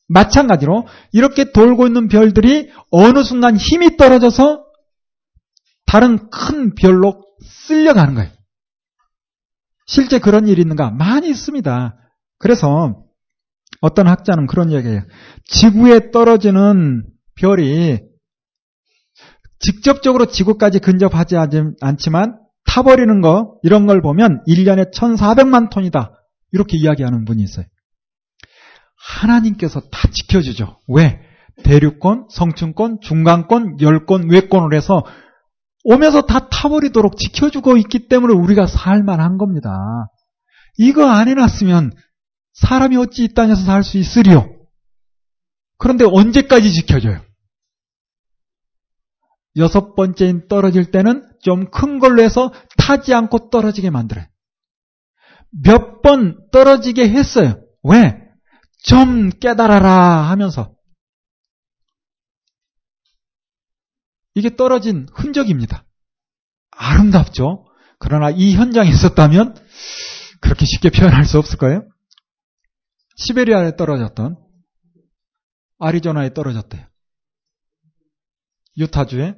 [0.08, 4.64] 마찬가지로 이렇게 돌고 있는 별들이 어느 순간 힘이 떨어져서
[5.86, 8.32] 다른 큰 별로 쓸려가는 거예요.
[9.86, 10.92] 실제 그런 일이 있는가?
[10.92, 11.98] 많이 있습니다.
[12.40, 13.04] 그래서
[13.82, 15.02] 어떤 학자는 그런 얘기예요.
[15.46, 17.06] 지구에 떨어지는
[17.36, 18.00] 별이
[19.60, 21.36] 직접적으로 지구까지 근접하지
[21.82, 26.12] 않지만 타버리는 거 이런 걸 보면 1년에 1400만 톤이다.
[26.54, 27.66] 이렇게 이야기하는 분이 있어요.
[28.98, 30.80] 하나님께서 다 지켜주죠.
[30.88, 31.20] 왜?
[31.64, 35.04] 대륙권, 성층권, 중간권, 열권, 외권을 해서
[35.84, 39.72] 오면서 다 타버리도록 지켜주고 있기 때문에 우리가 살만한 겁니다.
[40.78, 41.92] 이거 안 해놨으면
[42.54, 44.50] 사람이 어찌 이 땅에서 살 수 있으리요?
[45.78, 47.22] 그런데 언제까지 지켜줘요?
[49.58, 54.26] 여섯 번째인 떨어질 때는 좀 큰 걸로 해서 타지 않고 떨어지게 만들어요.
[55.62, 57.62] 몇 번 떨어지게 했어요.
[57.84, 58.20] 왜?
[58.84, 60.76] 좀 깨달아라 하면서.
[64.36, 65.86] 이게 떨어진 흔적입니다.
[66.72, 67.68] 아름답죠?
[68.00, 69.56] 그러나 이 현장에 있었다면
[70.42, 71.88] 그렇게 쉽게 표현할 수 없을 거예요.
[73.16, 74.38] 시베리아에 떨어졌던
[75.80, 76.86] 아리조나에 떨어졌대요.
[78.78, 79.36] 유타주에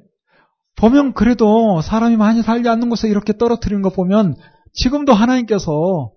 [0.76, 4.34] 보면 그래도 사람이 많이 살지 않는 곳에 이렇게 떨어뜨리는 거 보면
[4.76, 6.12] 지금도 하나님께서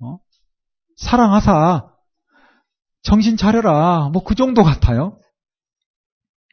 [0.00, 0.18] 어?
[0.96, 1.92] 사랑하사
[3.02, 5.18] 정신 차려라 뭐 그 정도 같아요.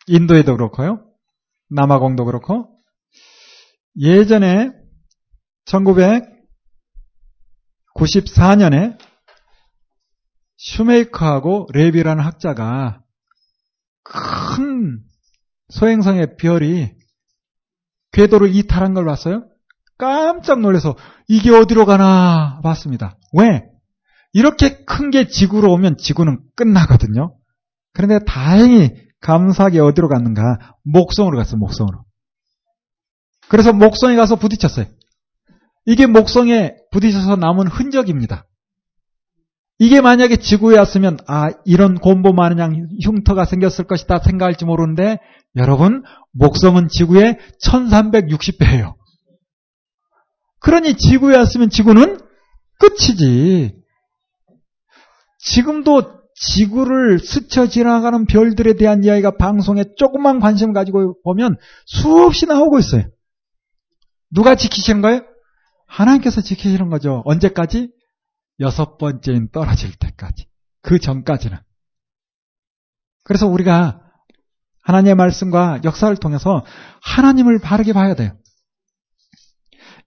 [0.07, 1.05] 인도에도 그렇고요.
[1.69, 2.79] 남아공도 그렇고
[3.99, 4.71] 예전에
[7.95, 8.97] 1994년에
[10.57, 13.03] 슈메이커하고 레비라는 학자가
[14.03, 15.03] 큰
[15.69, 16.91] 소행성의 별이
[18.11, 19.47] 궤도를 이탈한 걸 봤어요?
[20.03, 20.95] 깜짝 놀라서
[21.29, 23.17] 이게 어디로 가나 봤습니다.
[23.31, 23.63] 왜?
[24.33, 27.35] 이렇게 큰 게 지구로 오면 지구는 끝나거든요.
[27.93, 28.91] 그런데 다행히
[29.21, 30.75] 감사하게 어디로 갔는가?
[30.83, 32.03] 목성으로 갔어요, 목성으로.
[33.47, 34.87] 그래서 목성에 가서 부딪혔어요.
[35.85, 38.45] 이게 목성에 부딪혀서 남은 흔적입니다.
[39.79, 45.19] 이게 만약에 지구에 왔으면 아 이런 곰보 마냥 흉터가 생겼을 것이다 생각할지 모르는데
[45.55, 48.95] 여러분 목성은 지구의 1360배예요.
[50.63, 52.19] 그러니 지구에 왔으면 지구는
[52.79, 53.75] 끝이지.
[55.39, 63.03] 지금도 지구를 스쳐 지나가는 별들에 대한 이야기가 방송에 조금만 관심을 가지고 보면 수없이 나오고 있어요.
[64.31, 65.21] 누가 지키시는 거예요?
[65.85, 67.21] 하나님께서 지키시는 거죠.
[67.25, 67.89] 언제까지?
[68.61, 70.47] 여섯 번째인 떨어질 때까지.
[70.81, 71.57] 그 전까지는.
[73.25, 74.01] 그래서 우리가
[74.81, 76.63] 하나님의 말씀과 역사를 통해서
[77.01, 78.37] 하나님을 바르게 봐야 돼요.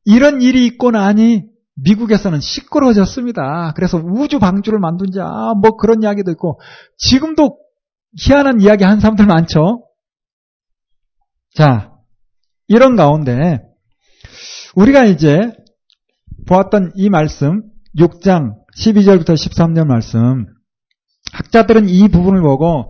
[0.07, 1.45] 이런 일이 있고 나니
[1.75, 3.75] 미국에서는 시끄러워졌습니다.
[3.77, 6.59] 그래서 우주 방주를 만든 자 뭐 그런 이야기도 있고
[6.97, 7.59] 지금도
[8.19, 9.85] 희한한 이야기 한 사람들 많죠.
[11.55, 11.93] 자,
[12.69, 13.61] 이런 가운데
[14.75, 15.53] 우리가 이제
[16.47, 17.63] 보았던 이 말씀
[17.99, 20.47] 6장 12절부터 13절 말씀
[21.33, 22.89] 학자들은 이 부분을 보고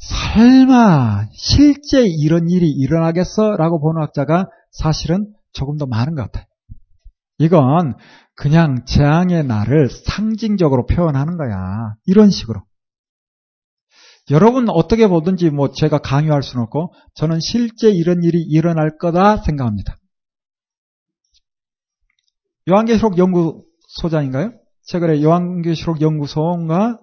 [0.00, 3.56] 설마 실제 이런 일이 일어나겠어?
[3.56, 5.26] 라고 보는 학자가 사실은
[5.56, 6.44] 조금 더 많은 것 같아요.
[7.38, 7.94] 이건
[8.34, 11.94] 그냥 재앙의 날을 상징적으로 표현하는 거야.
[12.04, 12.62] 이런 식으로.
[14.30, 19.96] 여러분 어떻게 보든지 뭐 제가 강요할 수는 없고 저는 실제 이런 일이 일어날 거다 생각합니다.
[22.68, 24.52] 요한계시록 연구소장인가요?
[24.82, 26.98] 최근에 요한계시록 연구소인가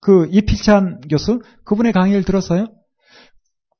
[0.00, 2.66] 그 이필찬 교수 그분의 강의를 들었어요.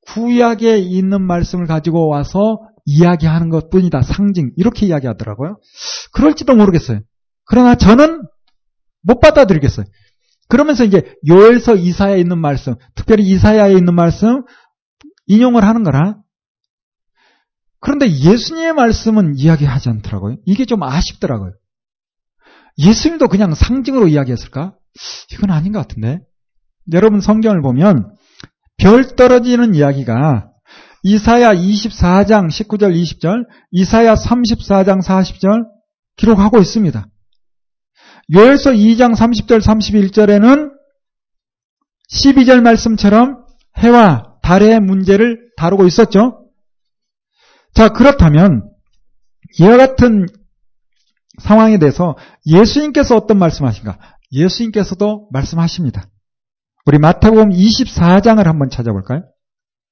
[0.07, 4.01] 구약에 있는 말씀을 가지고 와서 이야기하는 것 뿐이다.
[4.01, 4.51] 상징.
[4.57, 5.59] 이렇게 이야기하더라고요.
[6.13, 7.01] 그럴지도 모르겠어요.
[7.45, 8.23] 그러나 저는
[9.03, 9.85] 못 받아들이겠어요.
[10.47, 14.43] 그러면서 이제 요엘서 이사야에 있는 말씀, 특별히 이사야에 있는 말씀
[15.27, 16.17] 인용을 하는 거라.
[17.79, 20.37] 그런데 예수님의 말씀은 이야기하지 않더라고요.
[20.45, 21.53] 이게 좀 아쉽더라고요.
[22.77, 24.75] 예수님도 그냥 상징으로 이야기했을까?
[25.33, 26.19] 이건 아닌 것 같은데.
[26.93, 28.13] 여러분 성경을 보면
[28.77, 30.50] 별 떨어지는 이야기가
[31.03, 35.65] 이사야 24장 19절 20절, 이사야 34장 40절
[36.15, 37.07] 기록하고 있습니다.
[38.35, 40.71] 요엘서 2장 30절 31절에는
[42.11, 43.45] 12절 말씀처럼
[43.77, 46.45] 해와 달의 문제를 다루고 있었죠.
[47.73, 48.69] 자, 그렇다면
[49.59, 50.27] 이와 같은
[51.39, 53.97] 상황에 대해서 예수님께서 어떤 말씀하신가?
[54.31, 56.05] 예수님께서도 말씀하십니다.
[56.85, 59.23] 우리 마태복음 24장을 한번 찾아볼까요?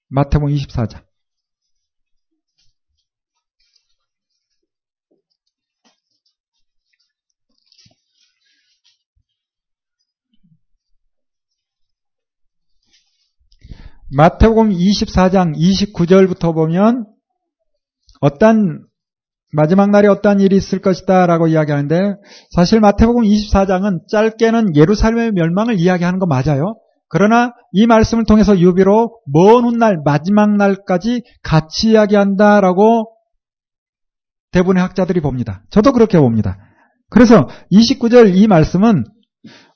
[0.10, 1.03] 마태복음 24장.
[14.12, 17.05] 마태복음 24장 29절부터 보면
[18.22, 18.84] 어떤
[19.53, 22.16] 마지막 날에 어떠한 일이 있을 것이다 라고 이야기하는데
[22.49, 26.80] 사실 마태복음 24장은 짧게는 예루살렘의 멸망을 이야기하는 거 맞아요.
[27.10, 33.12] 그러나 이 말씀을 통해서 유비로 먼 훗날 마지막 날까지 같이 이야기한다라고
[34.51, 35.64] 대부분의 학자들이 봅니다.
[35.70, 36.57] 저도 그렇게 봅니다.
[37.10, 39.03] 그래서 29절 이 말씀은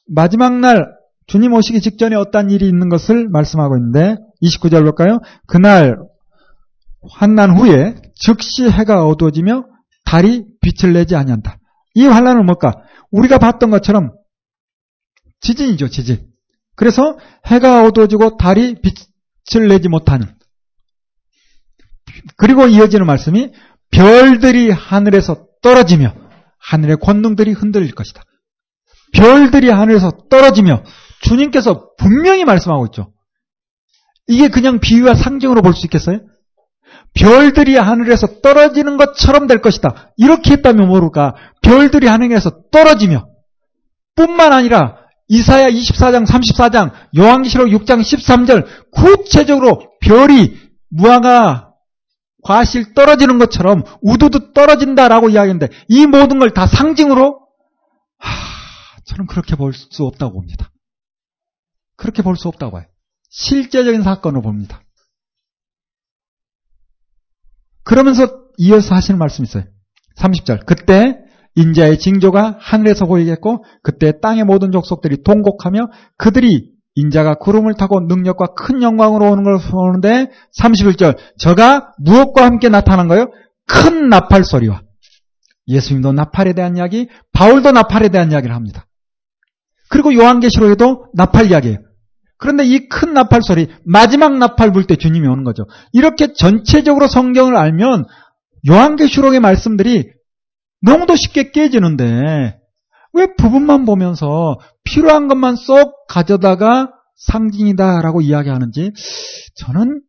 [0.08, 0.86] 마지막 날
[1.26, 5.20] 주님 오시기 직전에 어떤 일이 있는 것을 말씀하고 있는데 29절 볼까요?
[5.48, 5.98] 그날
[7.12, 9.66] 환난 후에 즉시 해가 어두워지며
[10.06, 11.58] 달이 빛을 내지 아니한다.
[11.96, 12.74] 이 환란은 뭘까?
[13.12, 14.12] 우리가 봤던 것처럼
[15.42, 16.33] 지진이죠, 지진.
[16.76, 20.28] 그래서 해가 어두워지고 달이 빛을 내지 못하는.
[22.38, 23.52] 그리고 이어지는 말씀이
[23.92, 26.14] 별들이 하늘에서 떨어지며
[26.60, 28.24] 하늘의 권능들이 흔들릴 것이다.
[29.14, 30.84] 별들이 하늘에서 떨어지며
[31.22, 33.14] 주님께서 분명히 말씀하고 있죠.
[34.28, 36.20] 이게 그냥 비유와 상징으로 볼 수 있겠어요?
[37.14, 40.14] 별들이 하늘에서 떨어지는 것처럼 될 것이다.
[40.18, 41.36] 이렇게 했다면 모를까?
[41.62, 43.28] 별들이 하늘에서 떨어지며
[44.16, 44.98] 뿐만 아니라
[45.28, 50.58] 이사야 24장 34장 요한계시록 6장 13절 구체적으로 별이
[50.90, 51.74] 무화과
[52.44, 57.40] 과실 떨어지는 것처럼 우두두 떨어진다라고 이야기했는데 이 모든 걸 다 상징으로
[58.18, 58.32] 하,
[59.06, 60.72] 저는 그렇게 볼 수 없다고 봅니다.
[61.96, 62.86] 그렇게 볼 수 없다고 봐요.
[63.30, 64.82] 실제적인 사건으로 봅니다.
[67.84, 69.66] 그러면서 이어서 하시는 말씀이 있어요.
[70.18, 70.66] 30절.
[70.66, 71.23] 그때
[71.56, 78.82] 인자의 징조가 하늘에서 보이겠고 그때 땅의 모든 족속들이 동곡하며 그들이 인자가 구름을 타고 능력과 큰
[78.84, 80.30] 영광으로 오는 걸 보는데
[80.60, 81.18] 31절.
[81.39, 83.28] 저가 무엇과 함께 나타난 거예요?
[83.68, 84.82] 큰 나팔 소리와
[85.68, 88.86] 예수님도 나팔에 대한 이야기, 바울도 나팔에 대한 이야기를 합니다.
[89.89, 91.78] 그리고 요한계시록에도 나팔 이야기예요.
[92.38, 95.64] 그런데 이 큰 나팔 소리, 마지막 나팔 불 때 주님이 오는 거죠.
[95.93, 98.06] 이렇게 전체적으로 성경을 알면
[98.70, 100.12] 요한계시록의 말씀들이
[100.84, 102.60] 너무도 쉽게 깨지는데
[103.14, 108.91] 왜 부분만 보면서 필요한 것만 쏙 가져다가 상징이다라고 이야기하는지
[109.56, 110.02] 저는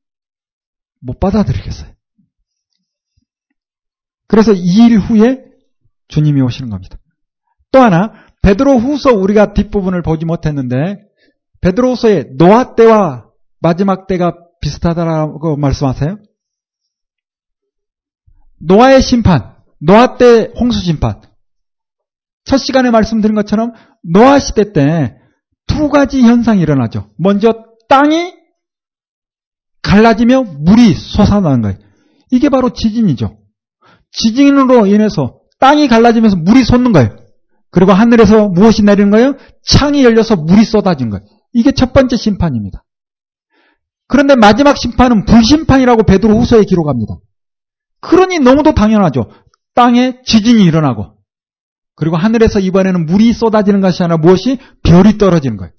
[1.00, 1.92] 못 받아들이겠어요.
[4.26, 5.44] 그래서 2일 후에
[6.08, 6.98] 주님이 오시는 겁니다.
[7.70, 8.12] 또 하나
[8.42, 10.96] 베드로 후서 우리가 뒷부분을 보지 못했는데
[11.60, 13.26] 베드로서의 노아 때와
[13.60, 16.18] 마지막 때가 비슷하다라고 말씀하세요.
[18.60, 21.20] 노아의 심판, 노아 때 홍수 심판.
[22.44, 23.72] 첫 시간에 말씀드린 것처럼
[24.02, 25.18] 노아 시대 때
[25.66, 27.10] 두 가지 현상이 일어나죠.
[27.18, 27.52] 먼저
[27.88, 28.34] 땅이
[29.82, 31.78] 갈라지며 물이 솟아나는 거예요.
[32.30, 33.38] 이게 바로 지진이죠.
[34.12, 37.16] 지진으로 인해서 땅이 갈라지면서 물이 솟는 거예요.
[37.70, 39.34] 그리고 하늘에서 무엇이 내리는 거예요?
[39.64, 41.24] 창이 열려서 물이 쏟아진 거예요.
[41.52, 42.84] 이게 첫 번째 심판입니다.
[44.06, 47.16] 그런데 마지막 심판은 불심판이라고 베드로 후서에 기록합니다.
[48.00, 49.30] 그러니 너무도 당연하죠.
[49.74, 51.14] 땅에 지진이 일어나고
[51.96, 55.72] 그리고 하늘에서 이번에는 물이 쏟아지는 것이 아니라 무엇이 별이 떨어지는 거예요.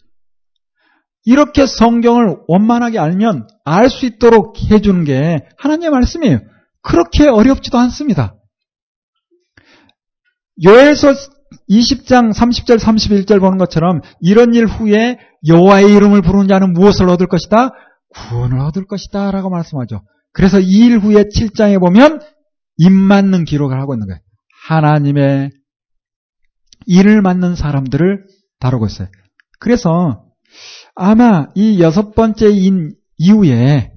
[1.26, 6.39] 이렇게 성경을 원만하게 알면 알 수 있도록 해주는 게 하나님의 말씀이에요.
[6.81, 8.35] 그렇게 어렵지도 않습니다.
[10.65, 11.13] 요에서
[11.69, 15.17] 20장 30절 31절 보는 것처럼 이런 일 후에
[15.47, 17.72] 여호와의 이름을 부르는 자는 무엇을 얻을 것이다?
[18.30, 20.01] 구원을 얻을 것이다 라고 말씀하죠.
[20.31, 22.22] 그래서 이 일 후에 7장에 보면
[22.77, 24.19] 입 맞는 기록을 하고 있는 거예요.
[24.68, 25.52] 하나님의
[26.88, 28.27] 일을 맞는 사람들을
[28.60, 29.07] 다루고 있어요.
[29.60, 30.26] 그래서
[30.95, 33.91] 아마 이 여섯 번째 인 이후에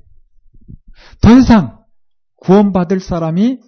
[1.20, 1.78] 더 이상
[2.36, 3.60] 구원받을 사람이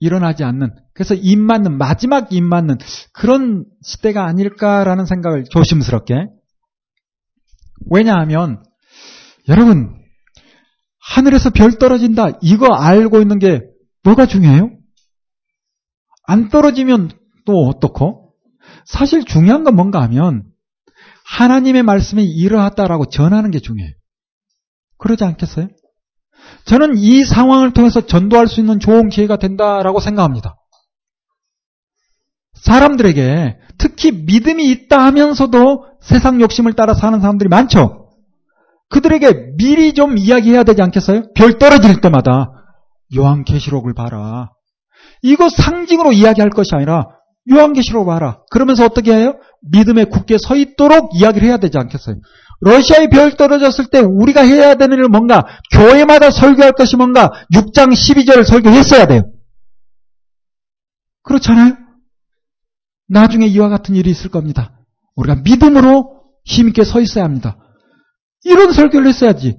[0.00, 2.78] 일어나지 않는 그래서 입 맞는 마지막 입 맞는
[3.12, 6.26] 그런 시대가 아닐까라는 생각을 조심스럽게
[7.90, 8.62] 왜냐하면
[9.48, 10.03] 여러분
[11.06, 13.62] 하늘에서 별 떨어진다 이거 알고 있는 게
[14.04, 14.70] 뭐가 중요해요?
[16.26, 17.10] 안 떨어지면
[17.44, 18.32] 또 어떻고?
[18.86, 20.44] 사실 중요한 건 뭔가 하면
[21.26, 23.92] 하나님의 말씀이 이러하다라고 전하는 게 중요해요.
[24.98, 25.68] 그러지 않겠어요?
[26.64, 30.56] 저는 이 상황을 통해서 전도할 수 있는 좋은 기회가 된다라고 생각합니다.
[32.54, 38.03] 사람들에게 특히 믿음이 있다 하면서도 세상 욕심을 따라 사는 사람들이 많죠.
[38.94, 41.32] 그들에게 미리 좀 이야기해야 되지 않겠어요?
[41.34, 42.52] 별 떨어질 때마다
[43.16, 44.52] 요한계시록을 봐라.
[45.20, 47.08] 이거 상징으로 이야기할 것이 아니라
[47.50, 48.38] 요한계시록 봐라.
[48.52, 49.34] 그러면서 어떻게 해요?
[49.62, 52.20] 믿음에 굳게 서 있도록 이야기를 해야 되지 않겠어요?
[52.60, 58.44] 러시아의 별 떨어졌을 때 우리가 해야 되는 일은 뭔가 교회마다 설교할 것이 뭔가 6장 12절
[58.44, 59.22] 설교했어야 돼요.
[61.24, 61.76] 그렇잖아요?
[63.08, 64.78] 나중에 이와 같은 일이 있을 겁니다.
[65.16, 67.58] 우리가 믿음으로 힘있게 서 있어야 합니다.
[68.44, 69.58] 이런 설교를 했어야지.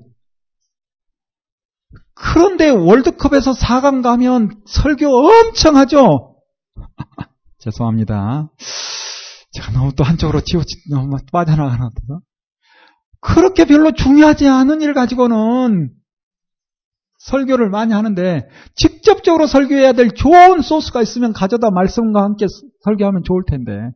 [2.13, 6.37] 그런데 월드컵에서 4강 가면 설교 엄청 하죠?
[7.59, 8.51] 죄송합니다.
[9.51, 11.09] 제가 너무 또 한쪽으로 치우, 너무
[11.77, 12.21] 것 같아서.
[13.19, 15.91] 그렇게 별로 중요하지 않은 일 가지고는
[17.19, 22.45] 설교를 많이 하는데 직접적으로 설교해야 될 좋은 소스가 있으면 가져다 말씀과 함께
[22.83, 23.89] 설교하면 좋을 텐데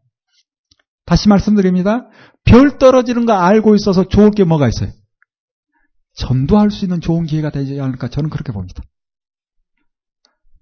[1.10, 2.08] 다시 말씀드립니다.
[2.46, 4.92] 별 떨어지는 거 알고 있어서 좋을 게 뭐가 있어요?
[6.14, 8.84] 전도할 수 있는 좋은 기회가 되지 않을까 저는 그렇게 봅니다.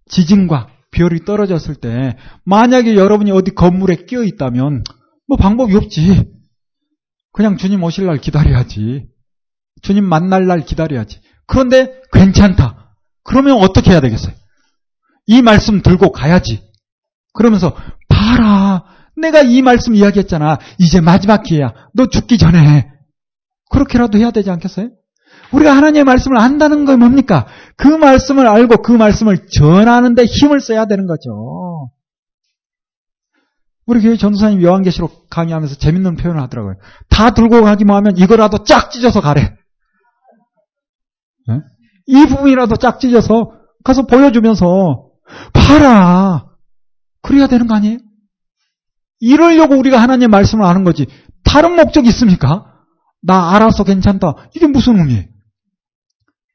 [0.06, 2.16] 지진과 별이 떨어졌을 때
[2.46, 4.86] 만약에 여러분이 어디 건물에 끼어 있다면
[5.28, 6.32] 뭐 방법이 없지.
[7.34, 9.06] 그냥 주님 오실 날 기다려야지.
[9.82, 11.20] 주님 만날 날 기다려야지.
[11.46, 12.96] 그런데 괜찮다.
[13.24, 14.34] 그러면 어떻게 해야 되겠어요?
[15.26, 16.64] 이 말씀 들고 가야지.
[17.34, 17.76] 그러면서
[18.08, 18.97] 봐라.
[19.18, 20.58] 내가 이 말씀 이야기했잖아.
[20.80, 21.74] 이제 마지막 기회야.
[21.94, 22.92] 너 죽기 전에.
[23.70, 24.90] 그렇게라도 해야 되지 않겠어요?
[25.52, 27.48] 우리가 하나님의 말씀을 안다는 건 뭡니까?
[27.76, 31.90] 그 말씀을 알고 그 말씀을 전하는데 힘을 써야 되는 거죠.
[33.86, 36.76] 우리 교회 전도사님 요한계시록 강의하면서 재밌는 표현을 하더라고요.
[37.10, 39.56] 다 들고 가기만 하면 이거라도 쫙 찢어서 가래.
[41.48, 41.62] 네?
[42.08, 43.54] 이 부분이라도 쫙 찢어서
[43.86, 45.10] 가서 보여주면서
[45.54, 46.48] 봐라.
[47.22, 48.00] 그래야 되는 거 아니에요?
[49.20, 51.08] 이러려고 우리가 하나님의 말씀을 아는 거지.
[51.44, 52.74] 다른 목적이 있습니까?
[53.22, 54.50] 나 알아서 괜찮다.
[54.56, 55.26] 이게 무슨 의미예요?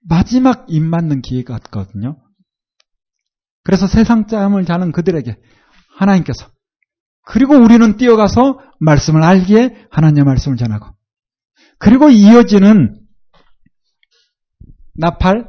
[0.09, 2.16] 마지막 입 맞는 기회 같거든요.
[3.64, 5.36] 그래서 세상 짬을 자는 그들에게
[5.97, 6.47] 하나님께서
[7.24, 10.89] 그리고 우리는 뛰어가서 말씀을 알기에 하나님의 말씀을 전하고
[11.78, 13.01] 그리고 이어지는
[14.94, 15.48] 나팔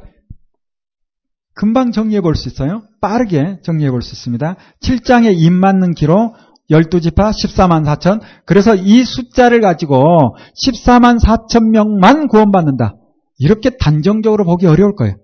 [1.54, 2.82] 금방 정리해 볼 수 있어요.
[3.00, 4.56] 빠르게 정리해 볼 수 있습니다.
[4.82, 6.34] 7장에 입 맞는 기로
[6.70, 8.20] 12지파 14만 4천.
[8.46, 12.96] 그래서 이 숫자를 가지고 14만 4천 명만 구원받는다.
[13.38, 15.16] 이렇게 단정적으로 보기 어려울 거예요.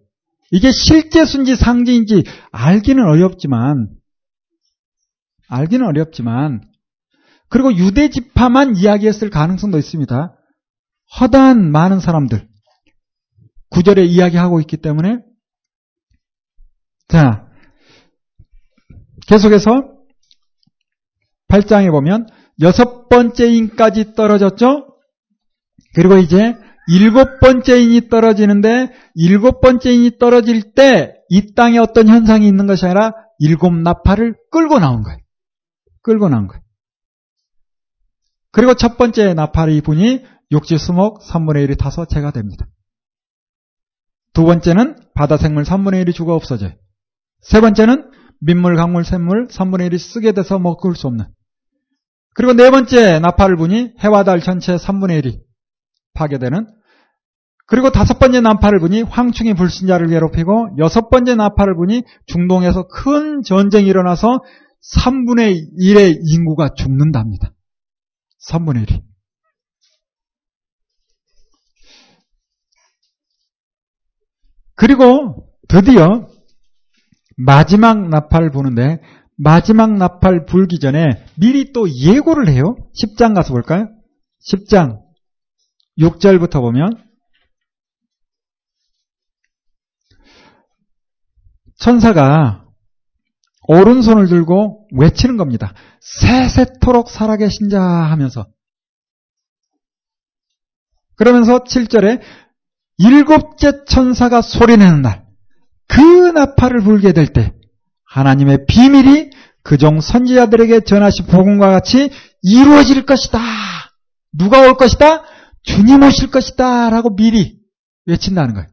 [0.51, 3.89] 이게 실제 순지 상징인지 알기는 어렵지만
[5.49, 6.63] 알기는 어렵지만
[7.49, 10.37] 그리고 유대 지파만 이야기했을 가능성도 있습니다.
[11.21, 12.49] 허다한 많은 사람들
[13.71, 15.19] 구절에 이야기하고 있기 때문에
[17.09, 17.47] 자
[19.27, 19.90] 계속해서
[21.51, 22.29] 8장에 보면
[22.63, 24.87] 여섯 번째 인까지 떨어졌죠.
[25.95, 26.57] 그리고 이제
[26.89, 32.85] 일곱 번째 인이 떨어지는데 일곱 번째 인이 떨어질 때 이 땅에 어떤 현상이 있는 것이
[32.85, 35.19] 아니라 일곱 나팔을 끌고 나온 거예요.
[36.03, 36.61] 끌고 나온 거예요.
[38.51, 42.67] 그리고 첫 번째 나팔의 분이 육지 수목 3분의 1이 타서 재가 됩니다.
[44.33, 46.73] 두 번째는 바다 생물 3분의 1이 죽어 없어져요.
[47.43, 48.11] 세 번째는
[48.41, 51.27] 민물, 강물, 샘물 3분의 1이 쓰게 돼서 먹을 수 없는.
[52.35, 55.41] 그리고 네 번째 나팔을 분이 해와 달 전체 3분의 1이
[56.15, 56.67] 파괴되는
[57.67, 63.87] 그리고 다섯 번째 나팔을 분이 황충이 불신자를 괴롭히고 여섯 번째 나팔을 분이 중동에서 큰 전쟁이
[63.87, 64.41] 일어나서
[64.97, 67.53] 3분의 1의 인구가 죽는답니다.
[68.49, 69.03] 3분의 1이.
[74.75, 76.27] 그리고 드디어
[77.37, 79.01] 마지막 나팔 부는데
[79.43, 82.77] 마지막 나팔 불기 전에 미리 또 예고를 해요.
[83.03, 83.89] 10장 가서 볼까요?
[84.47, 85.01] 10장
[85.99, 87.03] 6절부터 보면
[91.79, 92.67] 천사가
[93.67, 95.73] 오른손을 들고 외치는 겁니다.
[96.01, 98.47] 세세토록 살아계신 자 하면서.
[101.17, 102.21] 그러면서 7절에
[102.99, 105.27] 일곱째 천사가 소리내는 날,
[105.89, 107.55] 그 나팔을 불게 될 때,
[108.11, 109.31] 하나님의 비밀이
[109.63, 112.11] 그종 선지자들에게 전하신 복음과 같이
[112.43, 113.39] 이루어질 것이다.
[114.33, 115.23] 누가 올 것이다?
[115.63, 116.91] 주님 오실 것이다.
[116.91, 117.61] 라고 미리
[118.07, 118.69] 외친다는 거예요.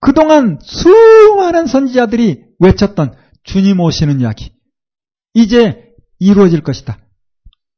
[0.00, 3.14] 그동안 수많은 선지자들이 외쳤던
[3.44, 4.52] 주님 오시는 이야기.
[5.34, 6.98] 이제 이루어질 것이다.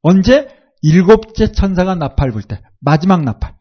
[0.01, 0.47] 언제?
[0.81, 2.61] 일곱째 천사가 나팔 불 때.
[2.79, 3.55] 마지막 나팔.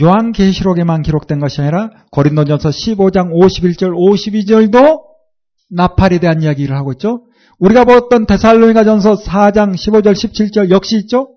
[0.00, 5.02] 요한계시록에만 기록된 것이 아니라 고린도전서 15장 51절 52절도
[5.70, 7.26] 나팔에 대한 이야기를 하고 있죠.
[7.58, 11.34] 우리가 보았던 데살로니가 전서 4장 15절 17절 역시 있죠?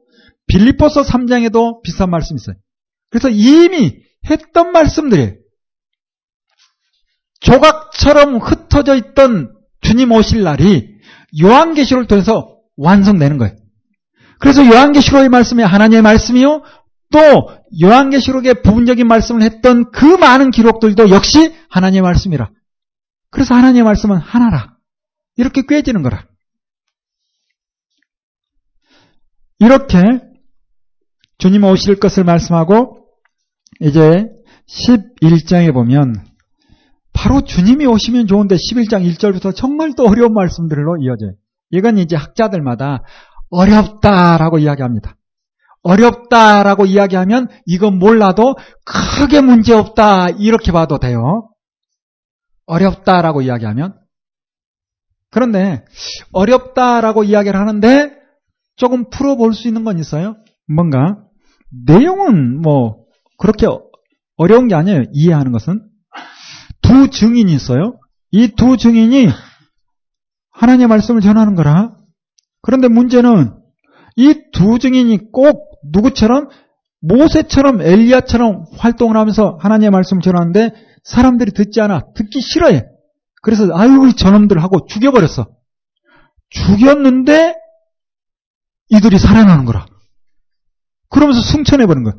[0.48, 2.56] 빌리포서 3장에도 비슷한 말씀이 있어요.
[3.10, 3.94] 그래서 이미
[4.30, 5.36] 했던 말씀들이
[7.40, 10.88] 조각처럼 흩어져 있던 주님 오실 날이
[11.41, 13.56] 요한계시록을 통해서 완성되는 거예요.
[14.40, 16.64] 그래서 요한계시록의 말씀이 하나님의 말씀이요.
[17.12, 17.50] 또
[17.84, 22.50] 요한계시록의 부분적인 말씀을 했던 그 많은 기록들도 역시 하나님의 말씀이라.
[23.30, 24.78] 그래서 하나님의 말씀은 하나라.
[25.36, 26.26] 이렇게 꿰지는 거라.
[29.60, 30.02] 이렇게
[31.38, 33.08] 주님 오실 것을 말씀하고
[33.80, 34.26] 이제
[34.68, 36.26] 11장에 보면
[37.14, 41.34] 바로 주님이 오시면 좋은데 11장 1절부터 정말 또 어려운 말씀들로 이어져요.
[41.72, 43.04] 이건 이제 학자들마다
[43.50, 45.16] 어렵다라고 이야기합니다.
[45.84, 48.56] 어렵다라고 이야기하면 이건 몰라도
[48.86, 51.49] 크게 문제 없다 이렇게 봐도 돼요.
[52.68, 53.99] 어렵다라고 이야기하면
[55.32, 55.84] 그런데
[56.34, 58.12] 어렵다라고 이야기를 하는데
[58.76, 60.36] 조금 풀어볼 수 있는 건 있어요.
[60.68, 61.18] 뭔가
[61.88, 63.06] 내용은 뭐
[63.38, 63.68] 그렇게
[64.38, 65.03] 어려운 게 아니에요.
[65.14, 65.88] 이해하는 것은
[66.82, 67.99] 두 증인이 있어요.
[68.32, 69.28] 이 두 증인이
[70.52, 71.95] 하나님의 말씀을 전하는 거라.
[72.62, 73.56] 그런데 문제는
[74.16, 76.49] 이 두 증인이 꼭 누구처럼
[77.01, 80.72] 모세처럼 엘리야처럼 활동을 하면서 하나님의 말씀을 전하는데
[81.03, 82.85] 사람들이 듣지 않아 듣기 싫어해.
[83.41, 85.47] 그래서 아유 저놈들 하고 죽여버렸어.
[86.49, 87.55] 죽였는데
[88.89, 89.85] 이들이 살아나는 거라.
[91.09, 92.13] 그러면서 승천해버린 거야.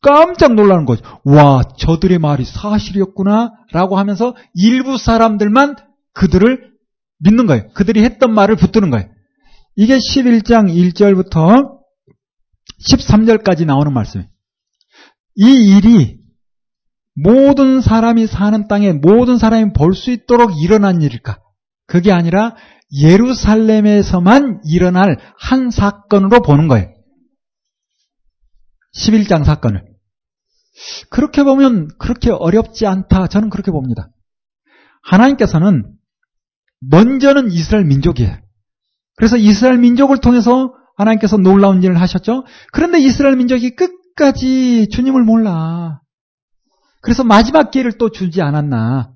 [0.00, 1.02] 깜짝 놀라는 거죠.
[1.24, 3.52] 와, 저들의 말이 사실이었구나.
[3.72, 5.76] 라고 하면서 일부 사람들만
[6.12, 6.72] 그들을
[7.20, 7.68] 믿는 거예요.
[7.72, 9.08] 그들이 했던 말을 붙드는 거예요.
[9.76, 11.73] 이게 11장 1절부터
[12.90, 14.28] 13절까지 나오는 말씀이에요.
[15.36, 16.18] 이 일이
[17.14, 21.40] 모든 사람이 사는 땅에 모든 사람이 볼 수 있도록 일어난 일일까?
[21.86, 22.56] 그게 아니라
[22.92, 26.92] 예루살렘에서만 일어날 한 사건으로 보는 거예요.
[28.96, 29.84] 11장 사건을.
[31.10, 33.28] 그렇게 보면 그렇게 어렵지 않다.
[33.28, 34.08] 저는 그렇게 봅니다.
[35.02, 35.92] 하나님께서는
[36.80, 38.38] 먼저는 이스라엘 민족이에요.
[39.16, 42.44] 그래서 이스라엘 민족을 통해서 하나님께서 놀라운 일을 하셨죠.
[42.72, 46.00] 그런데 이스라엘 민족이 끝까지 주님을 몰라.
[47.00, 49.10] 그래서 마지막 기회를 또 주지 않았나.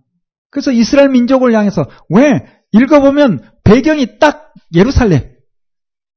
[0.51, 5.33] 그래서 이스라엘 민족을 향해서 왜 읽어보면 배경이 딱 예루살렘.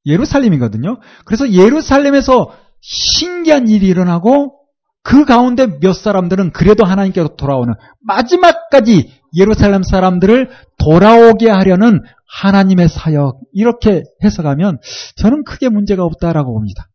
[0.06, 1.00] 예루살렘이거든요.
[1.26, 2.52] 그래서 예루살렘에서
[2.82, 4.58] 신기한 일이 일어나고
[5.04, 7.74] 그 가운데 몇 사람들은 그래도 하나님께로 돌아오는
[8.06, 12.02] 마지막까지 예루살렘 사람들을 돌아오게 하려는
[12.40, 14.80] 하나님의 사역 이렇게 해석하면
[15.16, 16.88] 저는 크게 문제가 없다라고 봅니다.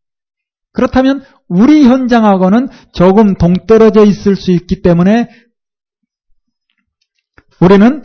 [0.73, 5.29] 그렇다면 우리 현장하고는 조금 동떨어져 있을 수 있기 때문에
[7.61, 8.05] 우리는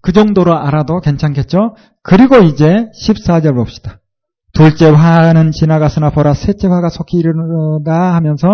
[0.00, 1.74] 그 정도로 알아도 괜찮겠죠?
[2.02, 4.00] 그리고 이제 14절 봅시다.
[4.52, 8.46] 둘째 화는 지나가서나 보라 셋째 화가 속히 이르다 하면서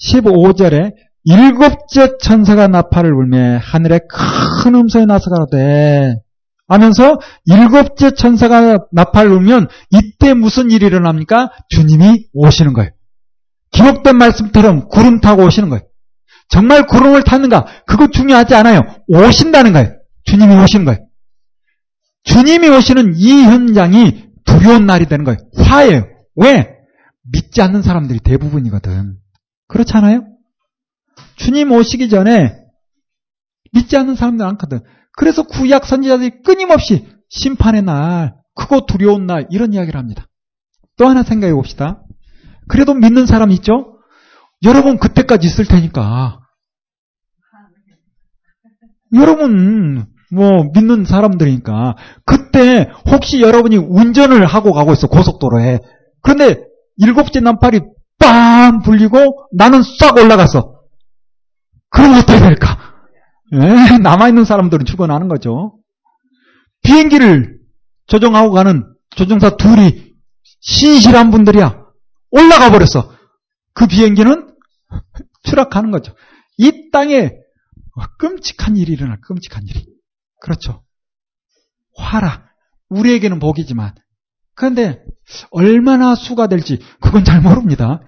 [0.00, 0.94] 15절에
[1.24, 6.16] 일곱째 천사가 나팔을 불매 하늘에 큰 음성이 나서 가로되
[6.72, 11.50] 하면서 일곱째 천사가 나팔을 울면 이때 무슨 일이 일어납니까?
[11.68, 12.90] 주님이 오시는 거예요.
[13.72, 15.82] 기록된 말씀처럼 구름 타고 오시는 거예요.
[16.48, 17.66] 정말 구름을 탔는가?
[17.86, 18.80] 그거 중요하지 않아요.
[19.08, 19.96] 오신다는 거예요.
[20.24, 21.06] 주님이 오시는 거예요.
[22.24, 25.38] 주님이 오시는 이 현장이 두려운 날이 되는 거예요.
[25.56, 26.06] 화예요.
[26.36, 26.68] 왜?
[27.32, 29.16] 믿지 않는 사람들이 대부분이거든.
[29.68, 30.24] 그렇지 않아요?
[31.36, 32.54] 주님 오시기 전에
[33.72, 34.80] 믿지 않는 사람들 많거든.
[35.16, 40.26] 그래서 구약 선지자들이 끊임없이 심판의 날, 크고 두려운 날 이런 이야기를 합니다.
[40.96, 42.02] 또 하나 생각해 봅시다.
[42.68, 43.98] 그래도 믿는 사람 있죠?
[44.64, 46.40] 여러분 그때까지 있을 테니까.
[49.14, 55.80] 여러분 뭐 믿는 사람들이니까 그때 혹시 여러분이 운전을 하고 가고 있어 고속도로에
[56.22, 56.64] 그런데
[56.96, 57.80] 일곱째 난팔이
[58.18, 59.18] 빵 불리고
[59.52, 60.80] 나는 싹 올라갔어.
[61.90, 62.91] 그럼 어떻게 될까?
[63.54, 63.58] 예,
[63.98, 65.78] 남아있는 사람들은 죽어나는 거죠.
[66.82, 67.58] 비행기를
[68.06, 70.12] 조종하고 가는 조종사 둘이
[70.60, 71.84] 신실한 분들이야.
[72.30, 73.14] 올라가 버렸어.
[73.74, 74.54] 그 비행기는
[75.44, 76.14] 추락하는 거죠.
[76.58, 77.30] 이 땅에
[78.18, 79.86] 끔찍한 일이 일어나, 끔찍한 일이.
[80.40, 80.82] 그렇죠.
[81.96, 82.46] 화라.
[82.88, 83.94] 우리에게는 복이지만.
[84.54, 85.02] 그런데
[85.50, 88.00] 얼마나 수가 될지 그건 잘 모릅니다.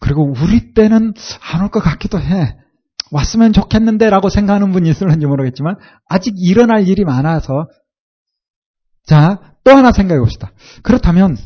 [0.00, 1.14] 그리고 우리 때는
[1.52, 2.56] 안 올 것 같기도 해.
[3.10, 5.76] 왔으면 좋겠는데 라고 생각하는 분이 있을는지 모르겠지만
[6.08, 7.68] 아직 일어날 일이 많아서
[9.04, 10.52] 자, 또 하나 생각해 봅시다.
[10.82, 11.36] 그렇다면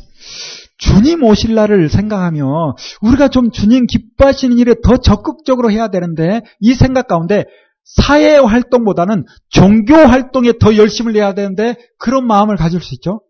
[0.77, 7.07] 주님 오실 날을 생각하며 우리가 좀 주님 기뻐하시는 일에 더 적극적으로 해야 되는데 이 생각
[7.07, 7.45] 가운데
[7.83, 13.21] 사회 활동보다는 종교 활동에 더 열심을 내야 되는데 그런 마음을 가질 수 있죠.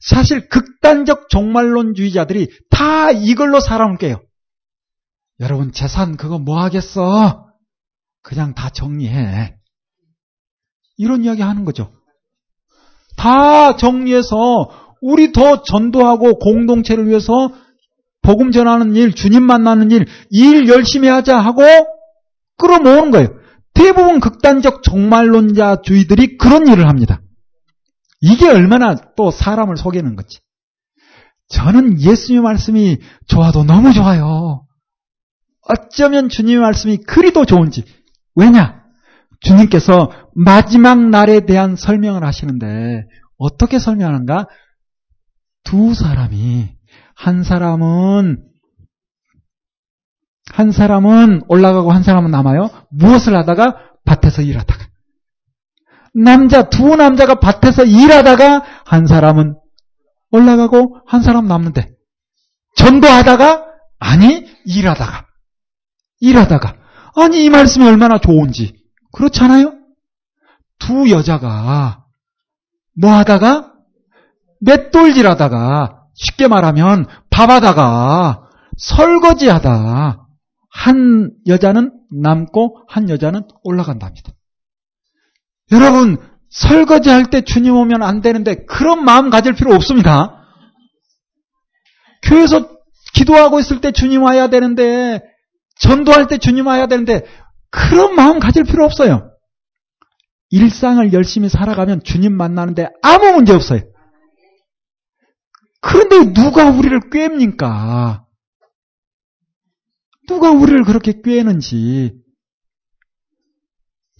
[0.00, 3.58] 사실 극단적 종말론주의자들이 다 이걸로
[3.98, 4.20] 깨요.
[5.40, 7.47] 여러분 재산 그거 뭐 하겠어?
[8.28, 9.56] 그냥 다 정리해.
[10.98, 11.90] 이런 이야기 하는 거죠.
[13.16, 14.68] 다 정리해서
[15.00, 17.32] 우리 더 전도하고 공동체를 위해서
[18.20, 21.62] 복음 전하는 일, 주님 만나는 일, 일 열심히 하자 하고
[22.58, 23.28] 끌어모으는 거예요.
[23.72, 27.22] 대부분 극단적 종말론자주의들이 그런 일을 합니다.
[28.20, 30.40] 이게 얼마나 또 사람을 속이는 거지.
[31.48, 34.66] 저는 예수님 말씀이 좋아도 너무 좋아요.
[35.62, 37.84] 어쩌면 주님의 말씀이 그리도 좋은지.
[38.38, 38.84] 왜냐?
[39.40, 43.04] 주님께서 마지막 날에 대한 설명을 하시는데
[43.36, 44.46] 어떻게 설명하는가?
[45.64, 46.70] 두 사람이
[47.14, 48.44] 한 사람은
[50.52, 52.70] 한 사람은 올라가고 한 사람은 남아요.
[52.90, 54.86] 무엇을 하다가 밭에서 일하다가
[56.14, 59.56] 남자 두 남자가 밭에서 일하다가 한 사람은
[60.30, 61.90] 올라가고 한 사람 남는데
[62.76, 63.66] 전도하다가
[63.98, 65.26] 아니 일하다가
[66.20, 66.76] 일하다가
[67.16, 68.74] 아니 이 말씀이 얼마나 좋은지
[69.12, 69.74] 그렇잖아요.
[70.78, 72.04] 두 여자가
[73.00, 73.72] 뭐 하다가
[74.60, 80.26] 맷돌질 하다가 쉽게 말하면 밥 하다가 설거지 하다
[80.70, 84.32] 한 여자는 남고 한 여자는 올라간답니다.
[85.72, 86.16] 여러분
[86.50, 90.44] 설거지 할 때 주님 오면 안 되는데 그런 마음 가질 필요 없습니다.
[92.22, 92.68] 교회에서
[93.14, 95.20] 기도하고 있을 때 주님 와야 되는데
[95.80, 97.24] 전도할 때 주님 와야 되는데
[97.70, 99.30] 그런 마음 가질 필요 없어요.
[100.50, 103.80] 일상을 열심히 살아가면 주님 만나는데 아무 문제 없어요.
[105.80, 108.24] 그런데 누가 우리를 꿰입니까?
[110.26, 112.14] 누가 우리를 그렇게 꿰는지.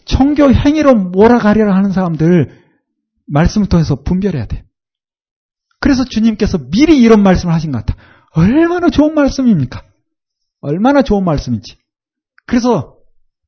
[0.05, 2.63] 청교 행위로 몰아가려고 하는 사람들
[3.27, 4.65] 말씀을 통해서 분별해야 돼.
[5.81, 8.01] 그래서 주님께서 미리 이런 말씀을 하신 것 같아.
[8.33, 9.88] 얼마나 좋은 말씀입니까?
[10.61, 11.77] 얼마나 좋은 말씀인지.
[12.47, 12.97] 그래서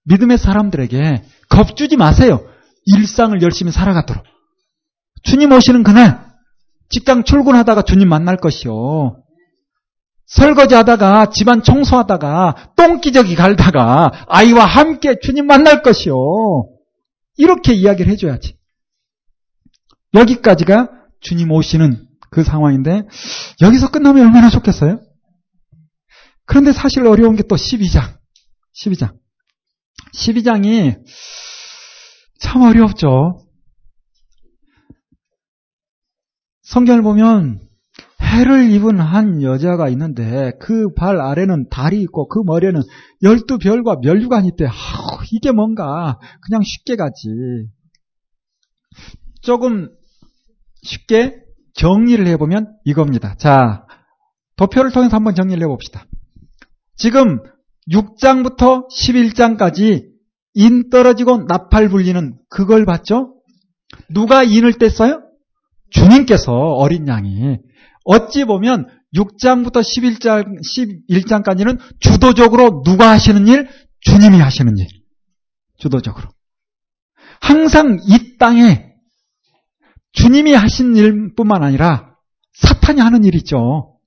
[0.04, 2.46] 믿음의 사람들에게 겁주지 마세요.
[2.86, 4.24] 일상을 열심히 살아가도록.
[5.22, 6.30] 주님 오시는 그날
[6.88, 9.22] 직장 출근하다가 주님 만날 것이요.
[10.26, 16.14] 설거지 하다가 집안 청소하다가 똥기저귀 갈다가 아이와 함께 주님 만날 것이요.
[17.36, 18.56] 이렇게 이야기를 해줘야지.
[20.14, 23.02] 여기까지가 주님 오시는 그 상황인데
[23.60, 25.00] 여기서 끝나면 얼마나 좋겠어요?
[26.50, 28.18] 그런데 사실 어려운 게 또 12장.
[28.74, 29.16] 12장.
[30.16, 31.00] 12장이
[32.40, 33.46] 참 어렵죠.
[36.62, 37.60] 성경을 보면
[38.20, 42.80] 해를 입은 한 여자가 있는데 그 발 아래는 달이 있고 그 머리에는
[43.22, 44.66] 열두 별과 멸류관이 있대.
[44.66, 44.72] 아,
[45.30, 47.28] 이게 뭔가 그냥 쉽게 가지.
[49.40, 49.88] 조금
[50.82, 51.36] 쉽게
[51.74, 53.36] 정리를 해보면 이겁니다.
[53.36, 53.86] 자,
[54.56, 56.04] 도표를 통해서 한번 정리를 해봅시다.
[57.00, 57.38] 지금
[57.90, 60.04] 6장부터 11장까지
[60.52, 63.36] 인 떨어지고 나팔 불리는 그걸 봤죠?
[64.10, 65.22] 누가 인을 뗐어요?
[65.88, 67.56] 주님께서 어린 양이
[68.04, 68.86] 어찌 보면
[69.16, 70.60] 6장부터 11장,
[71.08, 73.68] 11장까지는 주도적으로 누가 하시는 일?
[74.02, 74.86] 주님이 하시는 일.
[75.78, 76.28] 주도적으로.
[77.40, 78.92] 항상 이 땅에
[80.12, 82.14] 주님이 하신 일뿐만 아니라
[82.52, 83.99] 사탄이 하는 일 있죠.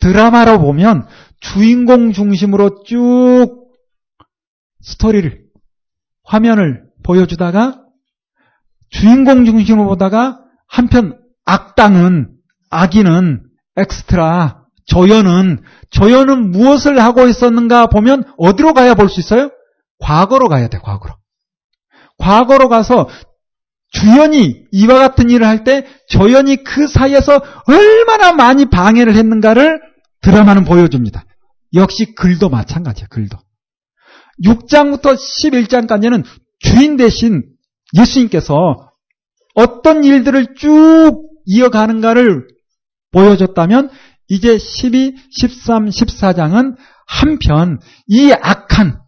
[0.00, 1.06] 드라마로 보면
[1.40, 3.66] 주인공 중심으로 쭉
[4.82, 5.44] 스토리를,
[6.24, 7.82] 화면을 보여주다가
[8.90, 12.30] 주인공 중심으로 보다가 한편 악당은
[12.70, 13.42] 악인은
[13.76, 19.50] 엑스트라 조연은 조연은 무엇을 하고 있었는가 보면 어디로 가야 볼 수 있어요?
[19.98, 21.14] 과거로 가야 돼 과거로.
[22.18, 23.08] 과거로 가서
[24.00, 29.80] 주연이 이와 같은 일을 할 때 조연이 그 사이에서 얼마나 많이 방해를 했는가를
[30.22, 31.24] 드라마는 보여줍니다.
[31.74, 33.38] 역시 글도 마찬가지야 글도.
[34.44, 36.24] 6장부터 11장까지는
[36.58, 37.42] 주인 대신
[37.98, 38.90] 예수님께서
[39.54, 42.48] 어떤 일들을 쭉 이어가는가를
[43.12, 43.90] 보여줬다면
[44.28, 49.00] 이제 12, 13, 14장은 한편 이 악한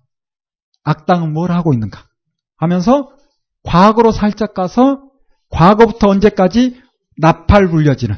[0.84, 2.04] 악당은 뭘 하고 있는가
[2.56, 3.10] 하면서
[3.68, 5.02] 과거로 살짝 가서
[5.50, 6.80] 과거부터 언제까지
[7.18, 8.16] 나팔 불려지는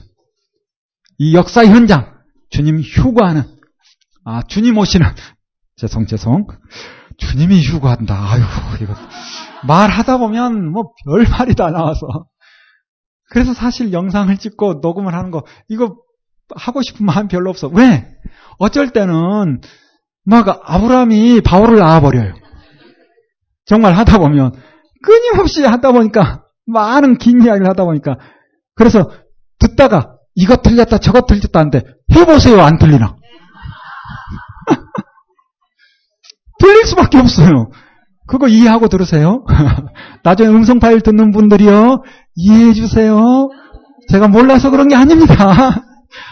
[1.18, 2.14] 이 역사 현장
[2.51, 3.43] 주님 휴가하는
[4.24, 5.06] 아 주님 오시는
[5.77, 6.47] 죄송 죄송
[7.18, 8.43] 주님이 휴가한다 아유
[8.81, 8.94] 이거
[9.66, 12.06] 말하다 보면 뭐 별 말이 다 나와서
[13.31, 15.97] 그래서 사실 영상을 찍고 녹음을 하는 거 이거
[16.56, 17.68] 하고 싶은 마음 별로 없어.
[17.68, 18.06] 왜?
[18.59, 19.60] 어쩔 때는
[20.24, 22.35] 막 아브라함이 바울을 낳아버려요.
[23.66, 24.52] 정말 하다 보면
[25.02, 28.16] 끊임없이 하다 보니까 많은 긴 이야기를 하다 보니까.
[28.74, 29.10] 그래서
[29.59, 31.82] 듣다가 이거 틀렸다 저거 틀렸다 하는데
[32.14, 33.16] 해보세요 안 틀리나?
[36.59, 37.70] 틀릴 수밖에 없어요.
[38.27, 39.44] 그거 이해하고 들으세요?
[40.22, 42.02] 나중에 음성 파일 듣는 분들이요
[42.36, 43.48] 이해해 주세요.
[44.10, 45.35] 제가 몰라서 그런 게 아닙니다.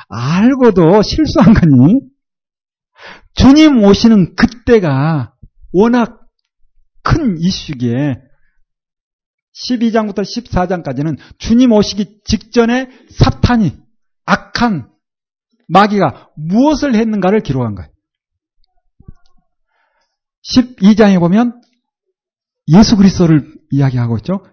[0.08, 2.00] 알고도 실수한 거니.
[3.34, 5.32] 주님 오시는 그때가
[5.72, 6.20] 워낙
[7.02, 8.16] 큰 이슈기에
[9.66, 13.76] 12장부터 14장까지는 주님 오시기 직전에 사탄이
[14.26, 14.90] 악한
[15.68, 17.90] 마귀가 무엇을 했는가를 기록한 거예요.
[20.55, 21.60] 12장에 보면
[22.68, 24.44] 예수 그리스도를 이야기하고 있죠.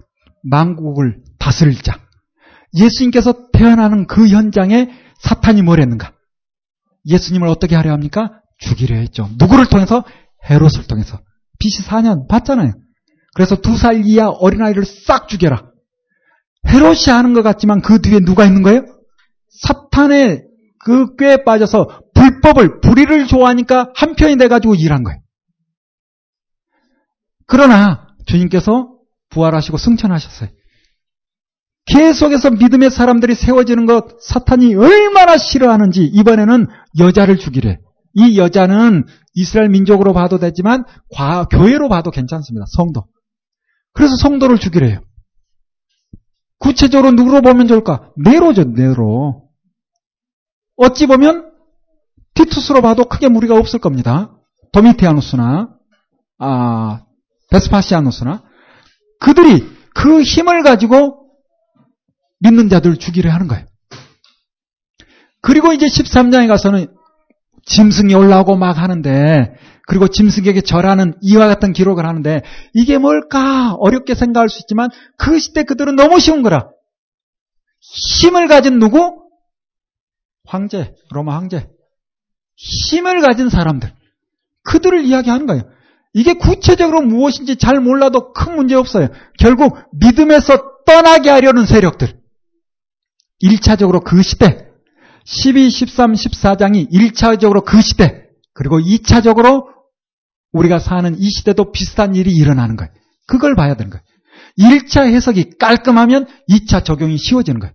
[0.43, 1.99] 만국을 다스릴 자.
[2.73, 6.13] 예수님께서 태어나는 그 현장에 사탄이 뭘 했는가?
[7.07, 8.41] 예수님을 어떻게 하려 합니까?
[8.59, 9.29] 죽이려 했죠.
[9.37, 10.03] 누구를 통해서?
[10.49, 11.21] 헤롯을 통해서.
[11.59, 12.73] BC 4년 봤잖아요.
[13.35, 15.69] 그래서 두 살 이하 어린아이를 싹 죽여라.
[16.67, 18.85] 헤롯이 하는 것 같지만 그 뒤에 누가 있는 거예요?
[19.61, 20.45] 사탄의
[20.83, 25.19] 그 꾀에 빠져서 불법을, 불의를 좋아하니까 한편이 돼가지고 일한 거예요.
[27.45, 28.89] 그러나 주님께서
[29.29, 30.49] 부활하시고 승천하셨어요.
[31.85, 36.67] 계속해서 믿음의 사람들이 세워지는 것 사탄이 얼마나 싫어하는지 이번에는
[36.97, 37.77] 여자를 죽이래.
[38.13, 42.65] 이 여자는 이스라엘 민족으로 봐도 되지만 과, 교회로 봐도 괜찮습니다.
[42.69, 43.05] 성도.
[43.95, 44.99] 그래서 성도를 죽이래요.
[46.59, 48.11] 구체적으로 누구로 보면 좋을까?
[48.17, 49.43] 네로죠, 네로.
[50.77, 51.51] 어찌 보면
[52.33, 54.37] 티투스로 봐도 크게 무리가 없을 겁니다.
[54.73, 55.69] 도미티아누스나
[56.39, 57.05] 아,
[57.49, 58.43] 베스파시아누스나
[59.21, 61.29] 그들이 그 힘을 가지고
[62.41, 63.65] 믿는 자들을 죽이려 하는 거예요.
[65.41, 66.87] 그리고 이제 13장에 가서는
[67.65, 69.55] 짐승이 올라오고 막 하는데
[69.87, 72.41] 그리고 짐승에게 절하는 이와 같은 기록을 하는데
[72.73, 76.69] 이게 뭘까 어렵게 생각할 수 있지만 그 시대 그들은 너무 쉬운 거라.
[77.79, 79.25] 힘을 가진 누구?
[80.47, 81.69] 황제, 로마 황제.
[82.55, 83.91] 힘을 가진 사람들.
[84.63, 85.63] 그들을 이야기하는 거예요.
[86.13, 89.09] 이게 구체적으로 무엇인지 잘 몰라도 큰 문제 없어요.
[89.37, 92.19] 결국 믿음에서 떠나게 하려는 세력들.
[93.43, 94.69] 1차적으로 그 시대,
[95.25, 99.74] 12, 13, 14장이 1차적으로 그 시대, 그리고 2차적으로
[100.55, 102.91] 우리가 사는 이 시대도 비슷한 일이 일어나는 거예요.
[103.27, 104.03] 그걸 봐야 되는 거예요.
[104.57, 107.73] 1차 해석이 깔끔하면 2차 적용이 쉬워지는 거예요.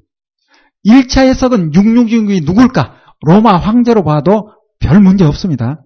[0.86, 2.97] 1차 해석은 666이 누굴까?
[3.20, 5.82] 로마 황제로 봐도 별 문제 없습니다.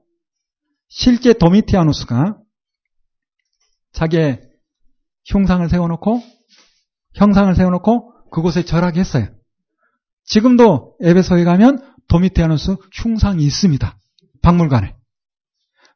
[0.88, 2.36] 실제 도미티아누스가
[3.92, 4.40] 자기의
[5.26, 6.22] 흉상을 세워놓고
[7.16, 9.26] 형상을 세워놓고 그곳에 절하게 했어요.
[10.26, 13.98] 지금도 에베소에 가면 도미티아누스 흉상이 있습니다.
[14.42, 14.94] 박물관에.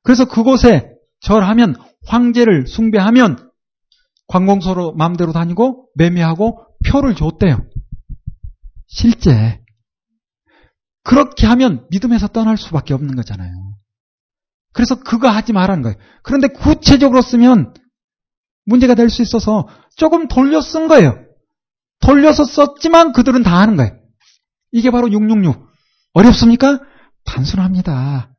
[0.02, 1.76] 그래서 그곳에 절하면
[2.06, 3.50] 황제를 숭배하면
[4.26, 7.64] 관공서로 마음대로 다니고 매매하고 표를 줬대요.
[8.86, 9.60] 실제
[11.02, 13.52] 그렇게 하면 믿음에서 떠날 수밖에 없는 거잖아요.
[14.72, 15.96] 그래서 그거 하지 말라는 거예요.
[16.22, 17.74] 그런데 구체적으로 쓰면
[18.66, 19.66] 문제가 될 수 있어서
[19.96, 21.24] 조금 돌려 쓴 거예요.
[22.00, 23.98] 돌려서 썼지만 그들은 다 하는 거예요.
[24.70, 25.66] 이게 바로 666.
[26.12, 26.80] 어렵습니까?
[27.24, 28.30] 단순합니다.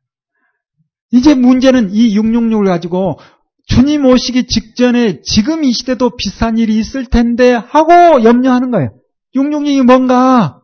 [1.12, 3.18] 이제 문제는 이 666을 가지고
[3.66, 8.90] 주님 오시기 직전에 지금 이 시대도 비슷한 일이 있을 텐데 하고 염려하는 거예요.
[9.34, 10.62] 666이 뭔가?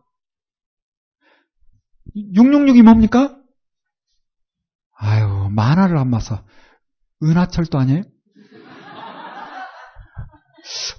[2.15, 3.37] 666이 뭡니까?
[4.97, 6.43] 아유, 만화를 안 봐서.
[7.23, 8.03] 은하철도 아니에요?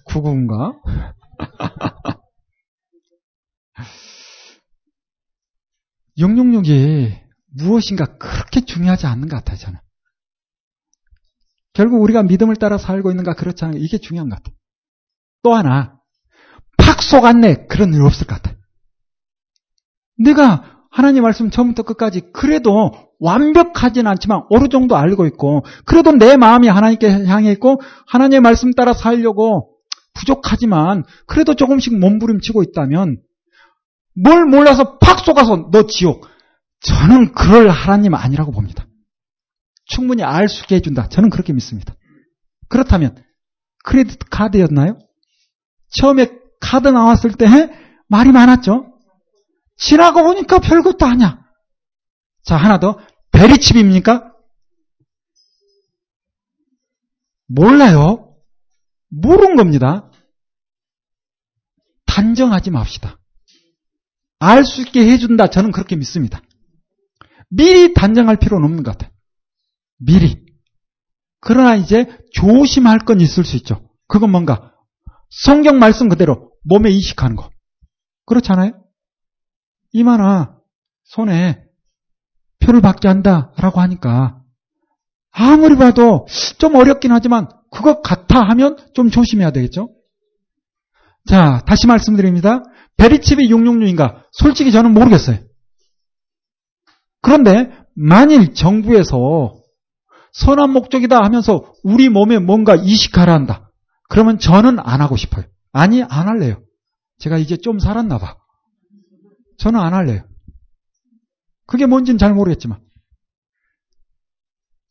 [0.07, 0.81] 구구인가?
[6.19, 9.79] 영육육이 무엇인가 그렇게 중요하지 않는 것 같아요, 저는.
[11.73, 14.55] 결국 우리가 믿음을 따라 살고 있는가 그렇지 않은가 이게 중요한 것 같아요.
[15.43, 15.99] 또 하나,
[16.77, 18.57] 팍 속았네 그런 일 없을 것 같아요.
[20.19, 26.69] 내가 하나님 말씀 처음부터 끝까지 그래도 완벽하진 않지만 어느 정도 알고 있고 그래도 내 마음이
[26.69, 29.77] 하나님께 향해 있고 하나님의 말씀 따라 살려고
[30.15, 33.21] 부족하지만 그래도 조금씩 몸부림치고 있다면
[34.15, 36.27] 뭘 몰라서 팍 속아서 너 지옥.
[36.81, 38.87] 저는 그럴 하나님 아니라고 봅니다.
[39.85, 41.09] 충분히 알 수 있게 해준다.
[41.09, 41.95] 저는 그렇게 믿습니다.
[42.69, 43.17] 그렇다면
[43.85, 44.99] 크레디트 카드였나요?
[45.91, 46.29] 처음에
[46.61, 47.47] 카드 나왔을 때
[48.09, 48.93] 말이 많았죠.
[49.77, 51.43] 지나고 보니까 별것도 아니야.
[52.45, 52.99] 자 하나 더
[53.33, 54.35] 베리칩입니까?
[57.47, 58.37] 몰라요.
[59.11, 60.11] 모르는 겁니다.
[62.07, 63.19] 단정하지 맙시다.
[64.41, 65.49] 알 수 있게 해준다.
[65.49, 66.41] 저는 그렇게 믿습니다.
[67.51, 69.11] 미리 단정할 필요는 없는 것 같아요.
[69.99, 70.45] 미리.
[71.41, 73.89] 그러나 이제 조심할 건 있을 수 있죠.
[74.07, 74.73] 그건 뭔가?
[75.31, 77.51] 성경 말씀 그대로 몸에 이식하는 거.
[78.27, 78.73] 그렇잖아요?
[79.93, 80.57] 이만아,
[81.05, 81.63] 손에
[82.61, 84.43] 표를 받게 한다라고 하니까
[85.31, 86.27] 아무리 봐도
[86.59, 89.95] 좀 어렵긴 하지만 그것 같아 하면 좀 조심해야 되겠죠?
[91.27, 92.63] 자, 다시 말씀드립니다.
[92.97, 94.25] 베리칩이 666인가?
[94.33, 95.39] 솔직히 저는 모르겠어요.
[97.21, 99.55] 그런데 만일 정부에서
[100.33, 103.71] 선한 목적이다 하면서 우리 몸에 뭔가 이식하라 한다.
[104.09, 105.45] 그러면 저는 안 하고 싶어요.
[105.73, 106.63] 아니, 안 할래요.
[107.19, 108.37] 제가 이제 좀 살았나 봐.
[109.59, 110.23] 저는 안 할래요.
[111.67, 112.81] 그게 뭔지는 잘 모르겠지만.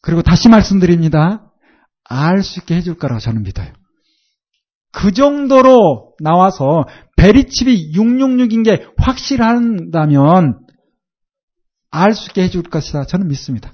[0.02, 1.52] 그리고 다시 말씀드립니다.
[2.04, 3.72] 알 수 있게 해줄 거라고 저는 믿어요.
[4.94, 6.86] 그 정도로 나와서
[7.18, 10.60] 베리칩이 666인 게 확실한다면
[11.90, 13.06] 알 수 있게 해줄 것이다.
[13.06, 13.74] 저는 믿습니다.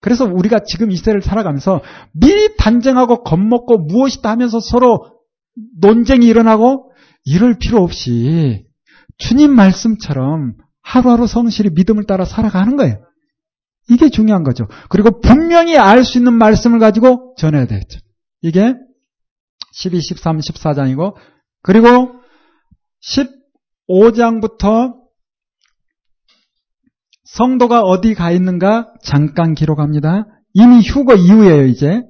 [0.00, 1.82] 그래서 우리가 지금 이 시대를 살아가면서
[2.12, 5.20] 미리 단정하고 겁먹고 무엇이다 하면서 서로
[5.80, 6.92] 논쟁이 일어나고
[7.24, 8.64] 이럴 필요 없이
[9.18, 12.96] 주님 말씀처럼 하루하루 성실히 믿음을 따라 살아가는 거예요.
[13.90, 14.66] 이게 중요한 거죠.
[14.88, 18.00] 그리고 분명히 알 수 있는 말씀을 가지고 전해야 되겠죠.
[18.40, 18.74] 이게
[19.72, 21.14] 12, 13, 14장이고
[21.62, 22.14] 그리고
[23.88, 24.99] 15장부터
[27.34, 30.26] 성도가 어디 가 있는가 잠깐 기록합니다.
[30.54, 32.02] 이미 휴거 이후에요, 이제.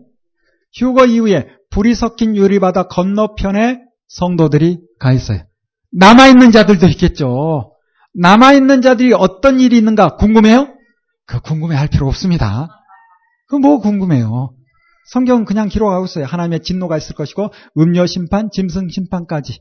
[0.75, 5.43] 휴거 이후에 불이 섞인 유리바다 건너편에 성도들이 가 있어요.
[5.93, 7.73] 남아있는 자들도 있겠죠.
[8.15, 10.69] 남아있는 자들이 어떤 일이 있는가 궁금해요?
[11.27, 12.69] 그 궁금해 할 필요 없습니다.
[13.49, 14.55] 그 뭐 궁금해요.
[15.13, 16.25] 성경은 그냥 기록하고 있어요.
[16.25, 19.59] 하나님의 진노가 있을 것이고 음료 심판, 짐승 심판까지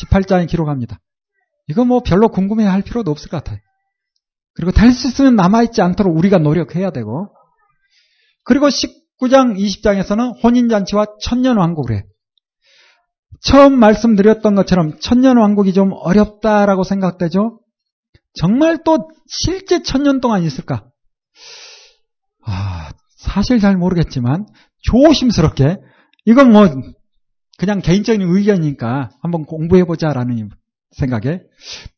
[0.00, 0.98] 18장에 기록합니다.
[1.68, 3.58] 이거 뭐 별로 궁금해 할 필요도 없을 것 같아요.
[4.54, 4.70] 그리고
[5.08, 7.28] 있으면 남아있지 않도록 우리가 노력해야 되고
[8.44, 12.02] 그리고 19장, 20장에서는 혼인잔치와 천년왕국을 해요.
[13.40, 17.60] 처음 말씀드렸던 것처럼 천년왕국이 좀 어렵다라고 생각되죠?
[18.34, 20.86] 정말 또 실제 천년 동안 있을까?
[22.46, 24.46] 아, 사실 잘 모르겠지만
[24.82, 25.78] 조심스럽게
[26.26, 26.68] 이건 뭐
[27.58, 30.50] 그냥 개인적인 의견이니까 한번 공부해보자라는
[30.92, 31.40] 생각에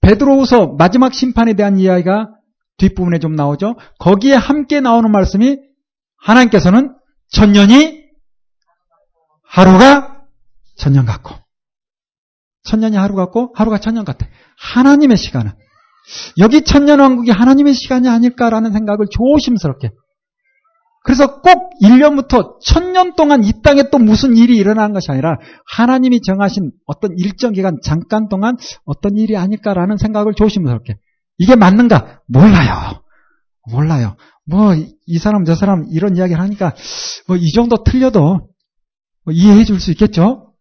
[0.01, 2.36] 베드로후서 마지막 심판에 대한 이야기가
[2.79, 3.77] 뒷부분에 좀 나오죠.
[3.99, 5.59] 거기에 함께 나오는 말씀이
[6.19, 6.95] 하나님께서는
[7.29, 8.05] 천년이
[9.43, 10.23] 하루가
[10.77, 11.35] 천년 같고
[12.65, 14.27] 천년이 하루 같고 하루가 천년 같아.
[14.59, 15.53] 하나님의 시간은
[16.39, 19.91] 여기 천년 왕국이 하나님의 시간이 아닐까라는 생각을 조심스럽게
[21.05, 26.73] 그래서 꼭 1년부터 천년 동안 이 땅에 또 무슨 일이 일어나는 것이 아니라 하나님이 정하신
[26.85, 30.97] 어떤 일정 기간 잠깐 동안 어떤 일이 아닐까라는 생각을 조심스럽게
[31.39, 32.21] 이게 맞는가?
[32.29, 33.03] 몰라요.
[33.71, 34.17] 몰라요.
[34.47, 34.75] 뭐
[35.09, 36.75] 이 사람 저 사람 이런 이야기를 하니까
[37.29, 38.49] 뭐 이 정도 틀려도
[39.25, 40.53] 뭐 이해해 줄 수 있겠죠?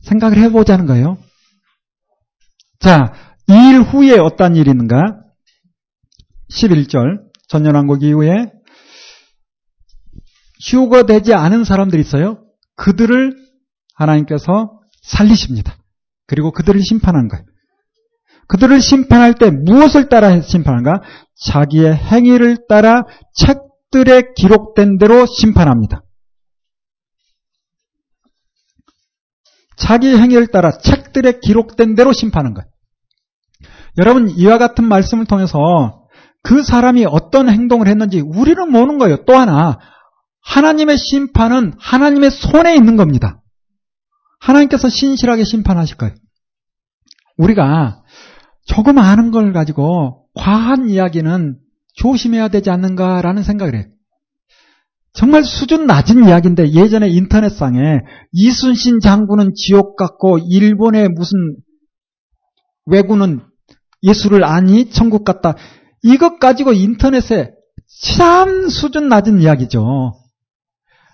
[0.00, 1.16] 생각을 해보자는 거예요.
[2.80, 3.12] 자,
[3.48, 4.96] 이 일 후에 어떤 일이 있는가?
[6.50, 8.52] 11절 전년왕국 이후에
[10.64, 12.44] 휴거 되지 않은 사람들이 있어요.
[12.76, 13.36] 그들을
[13.94, 15.76] 하나님께서 살리십니다.
[16.26, 17.44] 그리고 그들을 심판한 거예요.
[18.52, 21.00] 그들을 심판할 때 무엇을 따라 심판한가?
[21.42, 23.04] 자기의 행위를 따라
[23.34, 26.02] 책들에 기록된 대로 심판합니다.
[29.78, 32.68] 자기 행위를 따라 책들에 기록된 대로 심판하는 거예요.
[33.96, 36.02] 여러분 이와 같은 말씀을 통해서
[36.42, 39.24] 그 사람이 어떤 행동을 했는지 우리는 모르는 거예요.
[39.24, 39.78] 또 하나
[40.44, 43.40] 하나님의 심판은 하나님의 손에 있는 겁니다.
[44.40, 46.14] 하나님께서 신실하게 심판하실 거예요.
[47.38, 48.01] 우리가
[48.66, 51.58] 조금 아는 걸 가지고 과한 이야기는
[51.94, 53.84] 조심해야 되지 않는가라는 생각을 해요.
[55.14, 58.00] 정말 수준 낮은 이야기인데 예전에 인터넷상에
[58.32, 61.36] 이순신 장군은 지옥 같고 일본의 무슨
[62.86, 63.40] 외구는
[64.02, 65.54] 예수를 아니 천국 같다.
[66.02, 67.52] 이것 가지고 인터넷에
[68.02, 70.14] 참 수준 낮은 이야기죠.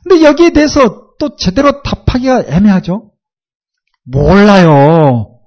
[0.04, 3.10] 근데 여기에 대해서 또 제대로 답하기가 애매하죠.
[4.04, 5.37] 몰라요.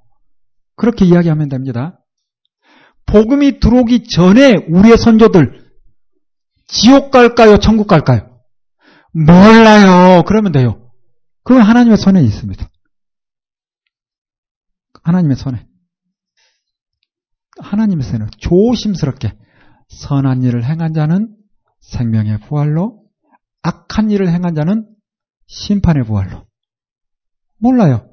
[0.81, 1.99] 그렇게 이야기하면 됩니다.
[3.05, 5.71] 복음이 들어오기 전에 우리의 선조들
[6.67, 7.57] 지옥 갈까요?
[7.57, 8.41] 천국 갈까요?
[9.13, 10.23] 몰라요.
[10.25, 10.91] 그러면 돼요.
[11.43, 12.67] 그건 하나님의 손에 있습니다.
[15.03, 15.67] 하나님의 손에.
[17.59, 19.37] 하나님의 손에 조심스럽게
[19.87, 21.35] 선한 일을 행한 자는
[21.81, 23.03] 생명의 부활로
[23.61, 24.87] 악한 일을 행한 자는
[25.45, 26.47] 심판의 부활로.
[27.59, 28.09] 몰라요.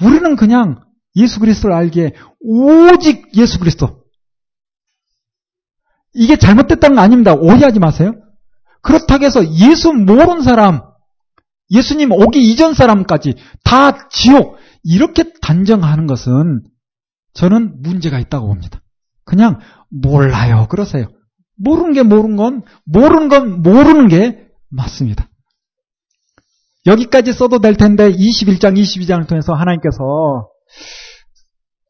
[0.00, 4.04] 우리는 그냥 예수 그리스도를 알기에 오직 예수 그리스도.
[6.14, 7.34] 이게 잘못됐다는 거 아닙니다.
[7.34, 8.12] 오해하지 마세요.
[8.82, 10.82] 그렇다고 해서 예수 모르는 사람,
[11.70, 13.34] 예수님 오기 이전 사람까지
[13.64, 16.62] 다 지옥, 이렇게 단정하는 것은
[17.34, 18.80] 저는 문제가 있다고 봅니다.
[19.24, 19.60] 그냥
[19.90, 20.66] 몰라요.
[20.68, 21.06] 그러세요.
[21.56, 25.28] 모르는 게 모르는 건, 모르는 건 모르는 게 맞습니다.
[26.86, 30.48] 여기까지 써도 될 텐데 21장, 22장을 통해서 하나님께서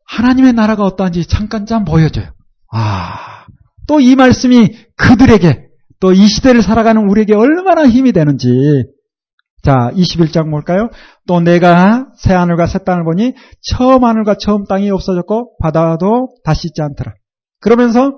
[0.07, 2.33] 하나님의 나라가 어떠한지 잠깐 좀 보여줘요.
[2.73, 3.47] 아,
[3.87, 5.67] 또 이 말씀이 그들에게
[6.01, 8.49] 또 이 시대를 살아가는 우리에게 얼마나 힘이 되는지.
[9.63, 10.89] 자, 21장 볼까요?
[11.27, 16.81] 또 내가 새 하늘과 새 땅을 보니 처음 하늘과 처음 땅이 없어졌고 바다도 다시 있지
[16.83, 17.13] 않더라.
[17.61, 18.17] 그러면서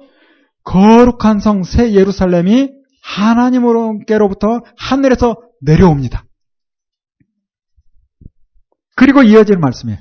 [0.64, 2.70] 거룩한 성 새 예루살렘이
[3.02, 6.24] 하나님으로부터 하늘에서 내려옵니다.
[8.94, 9.98] 그리고 이어지는 말씀이에요.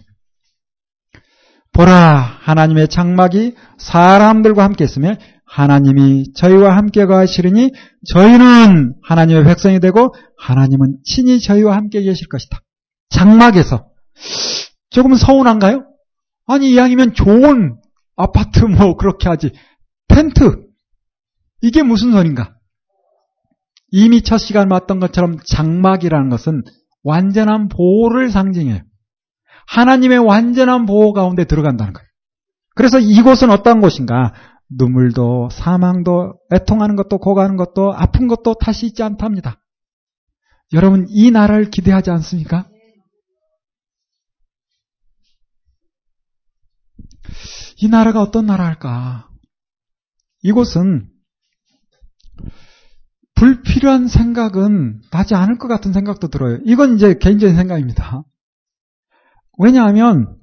[1.74, 1.94] 보라
[2.42, 5.16] 하나님의 장막이 사람들과 함께 있으며
[5.46, 7.72] 하나님이 저희와 함께 가시리니
[8.06, 12.60] 저희는 하나님의 백성이 되고 하나님은 친히 저희와 함께 계실 것이다.
[13.10, 13.88] 장막에서
[14.90, 15.86] 조금 서운한가요?
[16.48, 17.78] 아니 이왕이면 좋은
[18.16, 19.52] 아파트 뭐 그렇게 하지
[20.08, 20.68] 텐트
[21.62, 22.56] 이게 무슨 소린가?
[23.92, 26.64] 이미 첫 시간 봤던 것처럼 장막이라는 것은
[27.04, 28.82] 완전한 보호를 상징해요.
[29.72, 32.08] 하나님의 완전한 보호 가운데 들어간다는 거예요.
[32.76, 34.34] 그래서 이곳은 어떤 곳인가?
[34.70, 39.62] 눈물도 사망도 애통하는 것도 고가는 것도 아픈 것도 다시 있지 않답니다.
[40.74, 42.68] 여러분 이 나라를 기대하지 않습니까?
[47.78, 49.30] 이 나라가 어떤 나라일까?
[50.44, 51.10] 이곳은
[53.36, 56.60] 불필요한 생각은 나지 않을 것 같은 생각도 들어요.
[56.66, 58.24] 이건 이제 개인적인 생각입니다.
[59.58, 60.38] 왜냐하면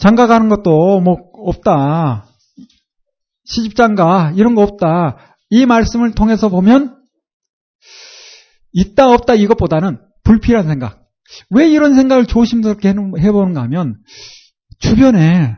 [0.00, 2.28] 장가 가는 것도 뭐 없다.
[3.44, 5.36] 시집장가 이런 거 없다.
[5.50, 7.00] 이 말씀을 통해서 보면
[8.72, 11.04] 있다 없다 이것보다는 불필요한 생각.
[11.50, 14.02] 왜 이런 생각을 조심스럽게 해보는가 하면
[14.78, 15.56] 주변에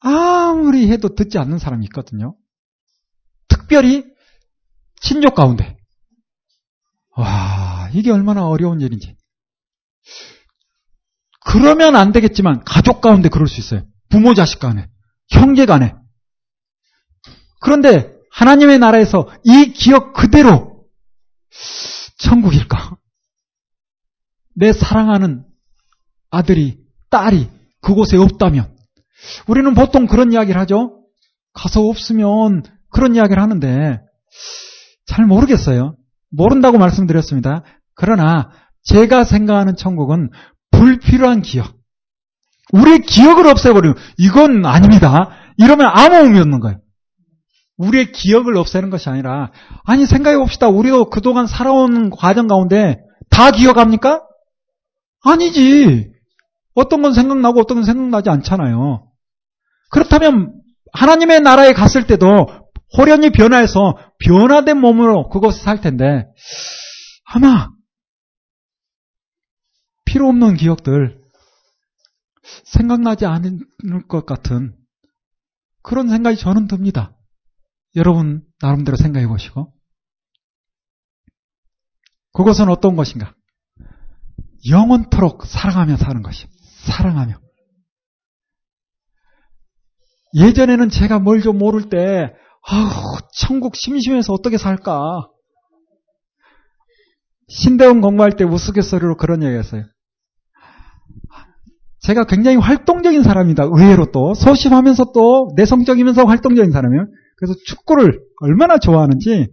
[0.00, 2.36] 아무리 해도 듣지 않는 사람이 있거든요.
[3.48, 4.04] 특별히
[5.00, 5.76] 친족 가운데.
[7.16, 9.16] 와, 이게 얼마나 어려운 일인지.
[11.48, 13.86] 그러면 안 되겠지만 가족 가운데 그럴 수 있어요.
[14.10, 14.86] 부모 자식 간에,
[15.30, 15.94] 형제 간에.
[17.62, 20.84] 그런데 하나님의 나라에서 이 기억 그대로
[22.18, 22.98] 천국일까?
[24.56, 25.46] 내 사랑하는
[26.30, 27.48] 아들이, 딸이
[27.80, 28.76] 그곳에 없다면
[29.46, 31.02] 우리는 보통 그런 이야기를 하죠.
[31.54, 34.02] 가서 없으면 그런 이야기를 하는데
[35.06, 35.96] 잘 모르겠어요.
[36.30, 37.64] 모른다고 말씀드렸습니다.
[37.94, 38.50] 그러나
[38.82, 40.28] 제가 생각하는 천국은
[40.70, 41.74] 불필요한 기억.
[42.72, 45.30] 우리의 기억을 없애버리면 이건 아닙니다.
[45.56, 46.80] 이러면 아무 의미 없는 거예요.
[47.78, 49.50] 우리의 기억을 없애는 것이 아니라
[49.84, 50.68] 아니 생각해 봅시다.
[50.68, 52.98] 우리도 그동안 살아온 과정 가운데
[53.30, 54.22] 다 기억합니까?
[55.24, 56.10] 아니지.
[56.74, 59.04] 어떤 건 생각나고 어떤 건 생각나지 않잖아요.
[59.90, 60.54] 그렇다면
[60.92, 62.46] 하나님의 나라에 갔을 때도
[62.96, 66.26] 호련히 변화해서 변화된 몸으로 그곳에 살 텐데
[67.24, 67.68] 아마
[70.08, 71.20] 필요 없는 기억들
[72.64, 73.60] 생각나지 않을
[74.08, 74.74] 것 같은
[75.82, 77.14] 그런 생각이 저는 듭니다.
[77.94, 79.74] 여러분 나름대로 생각해 보시고
[82.32, 83.34] 그것은 어떤 것인가?
[84.70, 86.46] 영원토록 사랑하며 사는 것이
[86.86, 87.38] 사랑하며
[90.34, 95.28] 예전에는 제가 뭘 좀 모를 때 아우 천국 심심해서 어떻게 살까
[97.48, 99.84] 신대원 공부할 때 우스갯소리로 그런 얘기 했어요.
[102.08, 103.64] 제가 굉장히 활동적인 사람이다.
[103.64, 107.04] 의외로 또 소심하면서 또 내성적이면서 활동적인 사람이에요.
[107.36, 109.48] 그래서 축구를 얼마나 좋아하는지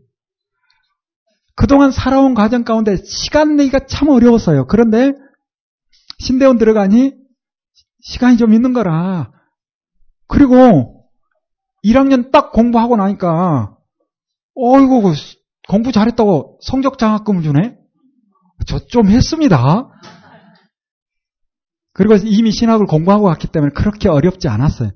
[1.53, 4.68] 그동안 살아온 과정 가운데 시간 내기가 참 어려웠어요.
[4.68, 5.11] 그런데
[6.19, 7.14] 신대원 들어가니
[7.99, 9.32] 시간이 좀 있는 거라.
[10.30, 11.10] 그리고
[11.84, 13.76] 1학년 딱 공부하고 나니까
[14.56, 15.14] 어이구
[15.68, 17.76] 공부 잘했다고 성적 장학금을 주네.
[18.65, 19.90] 저 좀 했습니다.
[21.96, 24.92] 그리고 이미 신학을 공부하고 왔기 때문에 그렇게 어렵지 않았어요.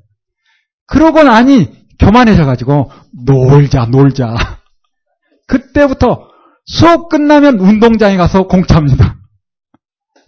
[0.85, 2.91] 그러고 나니 교만해져가지고
[3.25, 4.35] 놀자 놀자.
[5.47, 6.27] 그때부터
[6.65, 9.15] 수업 끝나면 운동장에 가서 공차입니다.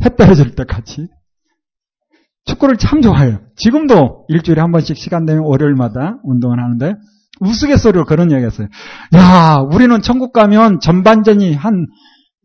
[0.04, 1.08] 해 떨어질 때까지.
[2.46, 3.40] 축구를 참 좋아해요.
[3.58, 6.96] 지금도 일주일에 한 번씩 시간 되면 월요일마다 운동을 하는데
[7.42, 8.68] 우스갯소리로 그런 얘기 했어요.
[9.16, 11.86] 야, 우리는 천국 가면 전반전이 한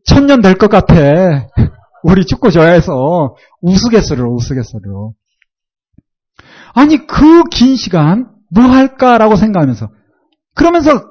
[0.05, 0.95] 천년 될 것 같아.
[2.03, 5.15] 우리 축구 좋아해서 우스갯소리로 우스갯소리로.
[6.75, 9.89] 아니 그 긴 시간 뭐 할까라고 생각하면서
[10.55, 11.03] 그러면서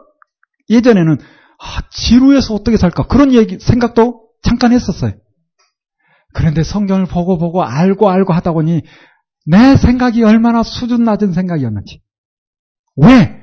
[0.70, 1.18] 예전에는
[1.60, 3.08] 아, 지루해서 어떻게 살까?
[3.08, 5.14] 그런 얘기, 생각도 잠깐 했었어요.
[6.34, 8.82] 그런데 성경을 보고 보고 알고 알고 하다 보니
[9.46, 12.02] 내 생각이 얼마나 수준 낮은 생각이었는지.
[12.98, 13.36] 왜?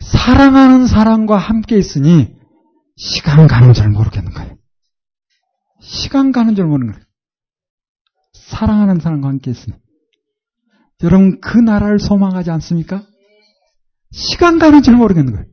[0.00, 2.34] 사랑하는 사람과 함께 있으니
[2.96, 4.56] 시간 가는 줄 모르겠는 거예요.
[5.82, 7.04] 시간 가는 줄 모르는 거예요.
[8.32, 9.76] 사랑하는 사람과 함께 있으니.
[11.02, 13.02] 여러분, 그 나라를 소망하지 않습니까?
[14.12, 15.46] 시간 가는 줄 모르겠는 거예요.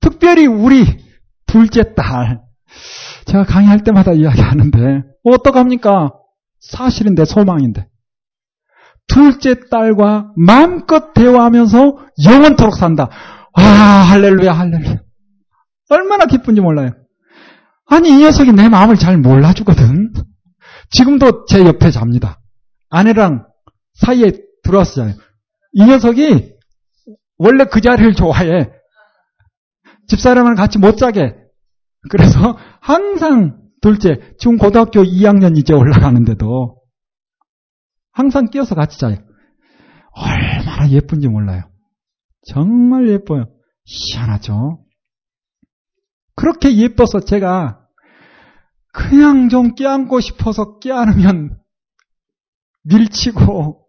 [0.00, 0.84] 특별히 우리
[1.46, 2.42] 둘째 딸.
[3.24, 6.12] 제가 강의할 때마다 이야기하는데, 어떡합니까?
[6.60, 7.88] 사실인데, 소망인데.
[9.06, 13.08] 둘째 딸과 마음껏 대화하면서 영원토록 산다.
[13.54, 15.00] 아, 할렐루야, 할렐루야.
[15.88, 16.99] 얼마나 기쁜지 몰라요.
[17.90, 20.12] 아니, 이 녀석이 내 마음을 잘 몰라주거든.
[20.90, 22.40] 지금도 제 옆에 잡니다.
[22.88, 23.46] 아내랑
[23.94, 25.16] 사이에 들어왔잖아요.
[25.72, 26.54] 이 녀석이
[27.38, 28.70] 원래 그 자리를 좋아해.
[30.06, 31.34] 집사람을 같이 못 자게.
[32.10, 36.80] 그래서 항상 둘째, 지금 고등학교 2학년 이제 올라가는데도
[38.12, 39.16] 항상 끼어서 같이 자요.
[40.12, 41.62] 얼마나 예쁜지 몰라요.
[42.46, 43.46] 정말 예뻐요.
[43.84, 44.84] 희한하죠?
[46.36, 47.79] 그렇게 예뻐서 제가
[48.92, 51.58] 그냥 좀 껴안고 싶어서 껴안으면
[52.84, 53.86] 밀치고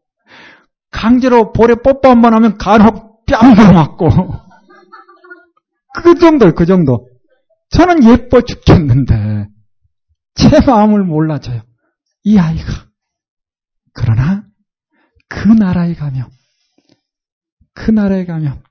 [0.91, 4.09] 강제로 볼에 뽀뽀 한 번 하면 간혹 뺨도 맞고
[6.03, 7.07] 그 정도, 그 정도.
[7.69, 9.47] 저는 예뻐 죽겠는데
[10.35, 11.61] 제 마음을 몰라줘요.
[12.23, 12.89] 이 아이가.
[13.93, 14.45] 그러나
[15.29, 16.29] 그 나라에 가면
[17.73, 18.61] 그 나라에 가면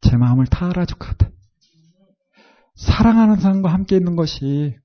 [0.00, 1.32] 제 마음을 다 알아줄 것 같아요.
[2.76, 4.76] 사랑하는 사람과 함께 있는 것이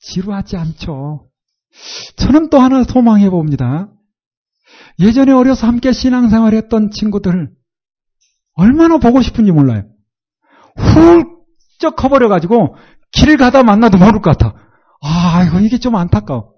[0.00, 1.28] 지루하지 않죠.
[2.16, 3.88] 저는 또 하나 소망해 봅니다.
[4.98, 7.50] 예전에 어려서 함께 신앙생활 했던 친구들
[8.54, 9.84] 얼마나 보고 싶은지 몰라요.
[10.76, 12.76] 훌쩍 커버려가지고
[13.12, 14.54] 길 가다 만나도 모를 것 같아.
[15.02, 16.52] 아, 이거 이게 좀 안타까워.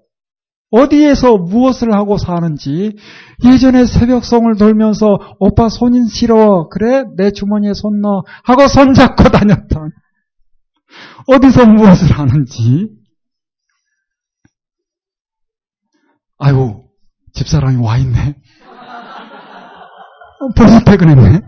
[0.71, 2.97] 어디에서 무엇을 하고 사는지
[3.45, 9.91] 예전에 새벽송을 돌면서 오빠 손인 싫어 그래 내 주머니에 손 넣어 하고 손잡고 다녔던
[11.27, 12.89] 어디서 무엇을 하는지
[16.39, 16.89] 아이고
[17.33, 18.35] 집사람이 와 있네.
[20.39, 21.41] 어, 벌써 퇴근했네.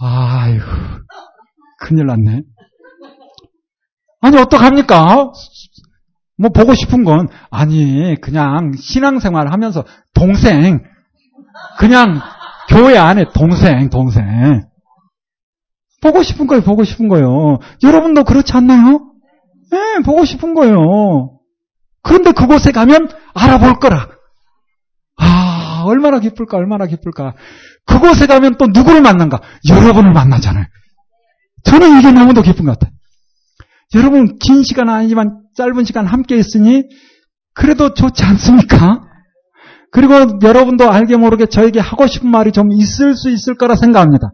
[0.00, 0.64] 아이고
[1.80, 2.42] 큰일 났네.
[4.20, 5.32] 아니 어떡합니까?
[6.36, 9.84] 뭐 보고 싶은 건 아니 그냥 신앙생활 하면서
[10.14, 10.82] 동생
[11.78, 12.20] 그냥
[12.68, 14.62] 교회 안에 동생 동생.
[16.02, 17.58] 보고 싶은 거예요 보고 싶은 거예요.
[17.82, 19.13] 여러분도 그렇지 않나요?
[19.74, 21.38] 네 보고 싶은 거예요.
[22.02, 24.08] 그런데 그곳에 가면 알아볼 거라.
[25.18, 27.34] 아 얼마나 기쁠까 얼마나 기쁠까.
[27.86, 29.40] 그곳에 가면 또 누구를 만난가?
[29.68, 30.66] 여러분을 만나잖아요.
[31.64, 32.94] 저는 이게 너무도 기쁜 것 같아요.
[33.94, 36.84] 여러분 긴 시간 아니지만 짧은 시간 함께 있으니
[37.54, 39.00] 그래도 좋지 않습니까?
[39.92, 44.32] 그리고 여러분도 알게 모르게 저에게 하고 싶은 말이 좀 있을 수 있을 거라 생각합니다.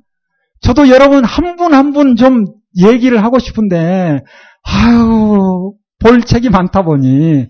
[0.62, 2.46] 저도 여러분 한 분 한 분 좀
[2.82, 4.20] 얘기를 하고 싶은데
[4.62, 7.46] 아유 볼 책이 많다 보니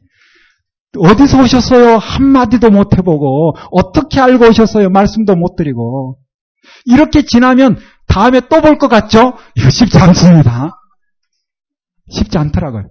[0.99, 1.97] 어디서 오셨어요?
[1.99, 4.91] 한마디도 못 해보고 어떻게 알고 오셨어요?
[4.91, 6.19] 말씀도 못 드리고
[6.85, 7.78] 이렇게 지나면
[8.09, 9.35] 다음에 또 볼 것 같죠?
[9.55, 10.77] 이거 쉽지 않습니다.
[12.11, 12.91] 쉽지 않더라고요.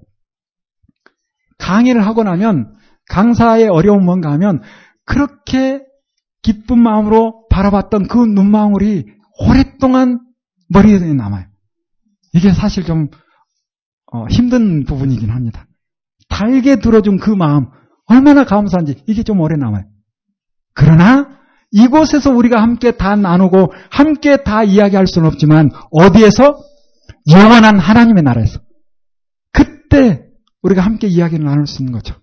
[1.57, 2.73] 강의를 하고 나면
[3.09, 4.61] 강사의 어려운 뭔가 하면
[5.05, 5.81] 그렇게
[6.41, 9.05] 기쁜 마음으로 바라봤던 그 눈망울이
[9.41, 10.19] 오랫동안
[10.69, 11.45] 머리에 남아요.
[12.33, 13.09] 이게 사실 좀
[14.11, 15.67] 어, 힘든 부분이긴 합니다.
[16.27, 17.67] 달게 들어준 그 마음
[18.05, 19.85] 얼마나 감사한지 이게 좀 오래 남아요.
[20.73, 21.39] 그러나
[21.71, 26.57] 이곳에서 우리가 함께 다 나누고 함께 다 이야기할 수는 없지만 어디에서
[27.29, 28.59] 영원한 하나님의 나라에서
[29.51, 30.25] 그때
[30.61, 32.15] 우리가 함께 이야기를 나눌 수 있는 거죠.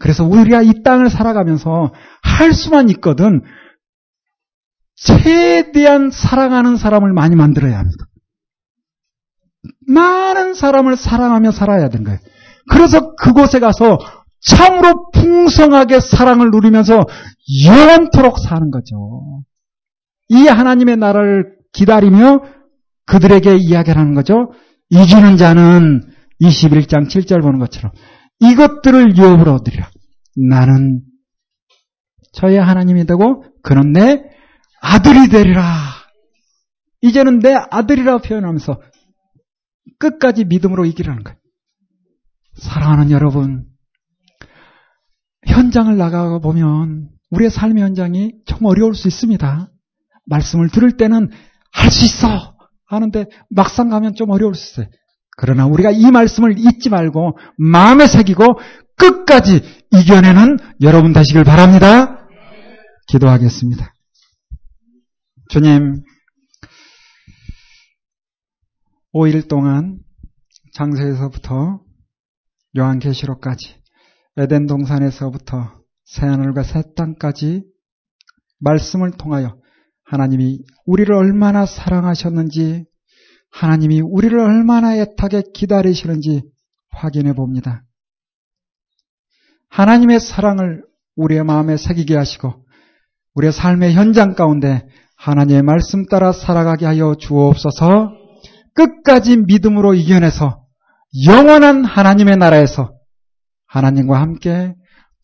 [0.00, 1.92] 그래서 우리가 이 땅을 살아가면서
[2.22, 3.42] 할 수만 있거든
[4.96, 8.04] 최대한 사랑하는 사람을 많이 만들어야 합니다.
[9.86, 12.18] 많은 사람을 사랑하며 살아야 되는 거예요.
[12.70, 13.98] 그래서 그곳에 가서
[14.40, 17.04] 참으로 풍성하게 사랑을 누리면서
[17.64, 19.42] 영원토록 사는 거죠.
[20.28, 22.42] 이 하나님의 나라를 기다리며
[23.06, 24.52] 그들에게 이야기를 하는 거죠.
[24.90, 26.02] 이기는 자는
[26.40, 27.92] 21장 7절 보는 것처럼
[28.40, 29.88] 이것들을 유업으로 얻으리라.
[30.48, 31.02] 나는
[32.32, 34.22] 저의 하나님이 되고 그는 내
[34.80, 35.62] 아들이 되리라.
[37.00, 38.80] 이제는 내 아들이라 표현하면서
[39.98, 41.38] 끝까지 믿음으로 이기라는 거예요.
[42.54, 43.66] 사랑하는 여러분,
[45.46, 49.70] 현장을 나가 보면 우리의 삶의 현장이 좀 어려울 수 있습니다.
[50.26, 51.30] 말씀을 들을 때는
[51.72, 52.54] 할 수 있어!
[52.86, 54.92] 하는데 막상 가면 좀 어려울 수 있어요.
[55.36, 58.58] 그러나 우리가 이 말씀을 잊지 말고 마음에 새기고
[58.96, 62.28] 끝까지 이겨내는 여러분 되시길 바랍니다.
[63.08, 63.92] 기도하겠습니다.
[65.48, 66.02] 주님,
[69.14, 70.00] 5일 동안
[70.72, 71.80] 장세에서부터
[72.76, 73.76] 요한계시록까지
[74.36, 77.62] 에덴 동산에서부터 새하늘과 새 땅까지
[78.58, 79.56] 말씀을 통하여
[80.04, 82.86] 하나님이 우리를 얼마나 사랑하셨는지
[83.52, 86.42] 하나님이 우리를 얼마나 애타게 기다리시는지
[86.90, 87.84] 확인해 봅니다.
[89.68, 90.84] 하나님의 사랑을
[91.14, 92.66] 우리의 마음에 새기게 하시고
[93.34, 98.23] 우리의 삶의 현장 가운데 하나님의 말씀 따라 살아가게 하여 주옵소서
[98.74, 100.62] 끝까지 믿음으로 이겨내서
[101.26, 102.92] 영원한 하나님의 나라에서
[103.66, 104.74] 하나님과 함께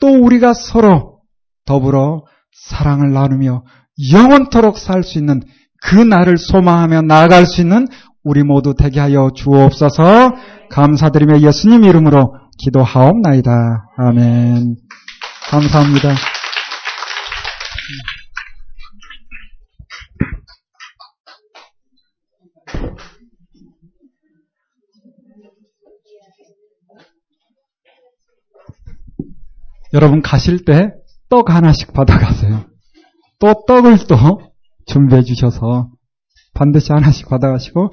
[0.00, 1.20] 또 우리가 서로
[1.66, 3.64] 더불어 사랑을 나누며
[4.12, 5.42] 영원토록 살 수 있는
[5.82, 7.86] 그 날을 소망하며 나아갈 수 있는
[8.22, 10.34] 우리 모두 되게 하여 주옵소서
[10.70, 13.86] 감사드리며 예수님 이름으로 기도하옵나이다.
[13.96, 14.76] 아멘.
[15.50, 16.14] 감사합니다.
[29.92, 31.00] 여러분 가실 때
[31.30, 32.64] 떡 하나씩 받아가세요.
[33.38, 34.40] 또 떡을 또
[34.84, 35.88] 준비해 주셔서
[36.52, 37.92] 반드시 하나씩 받아가시고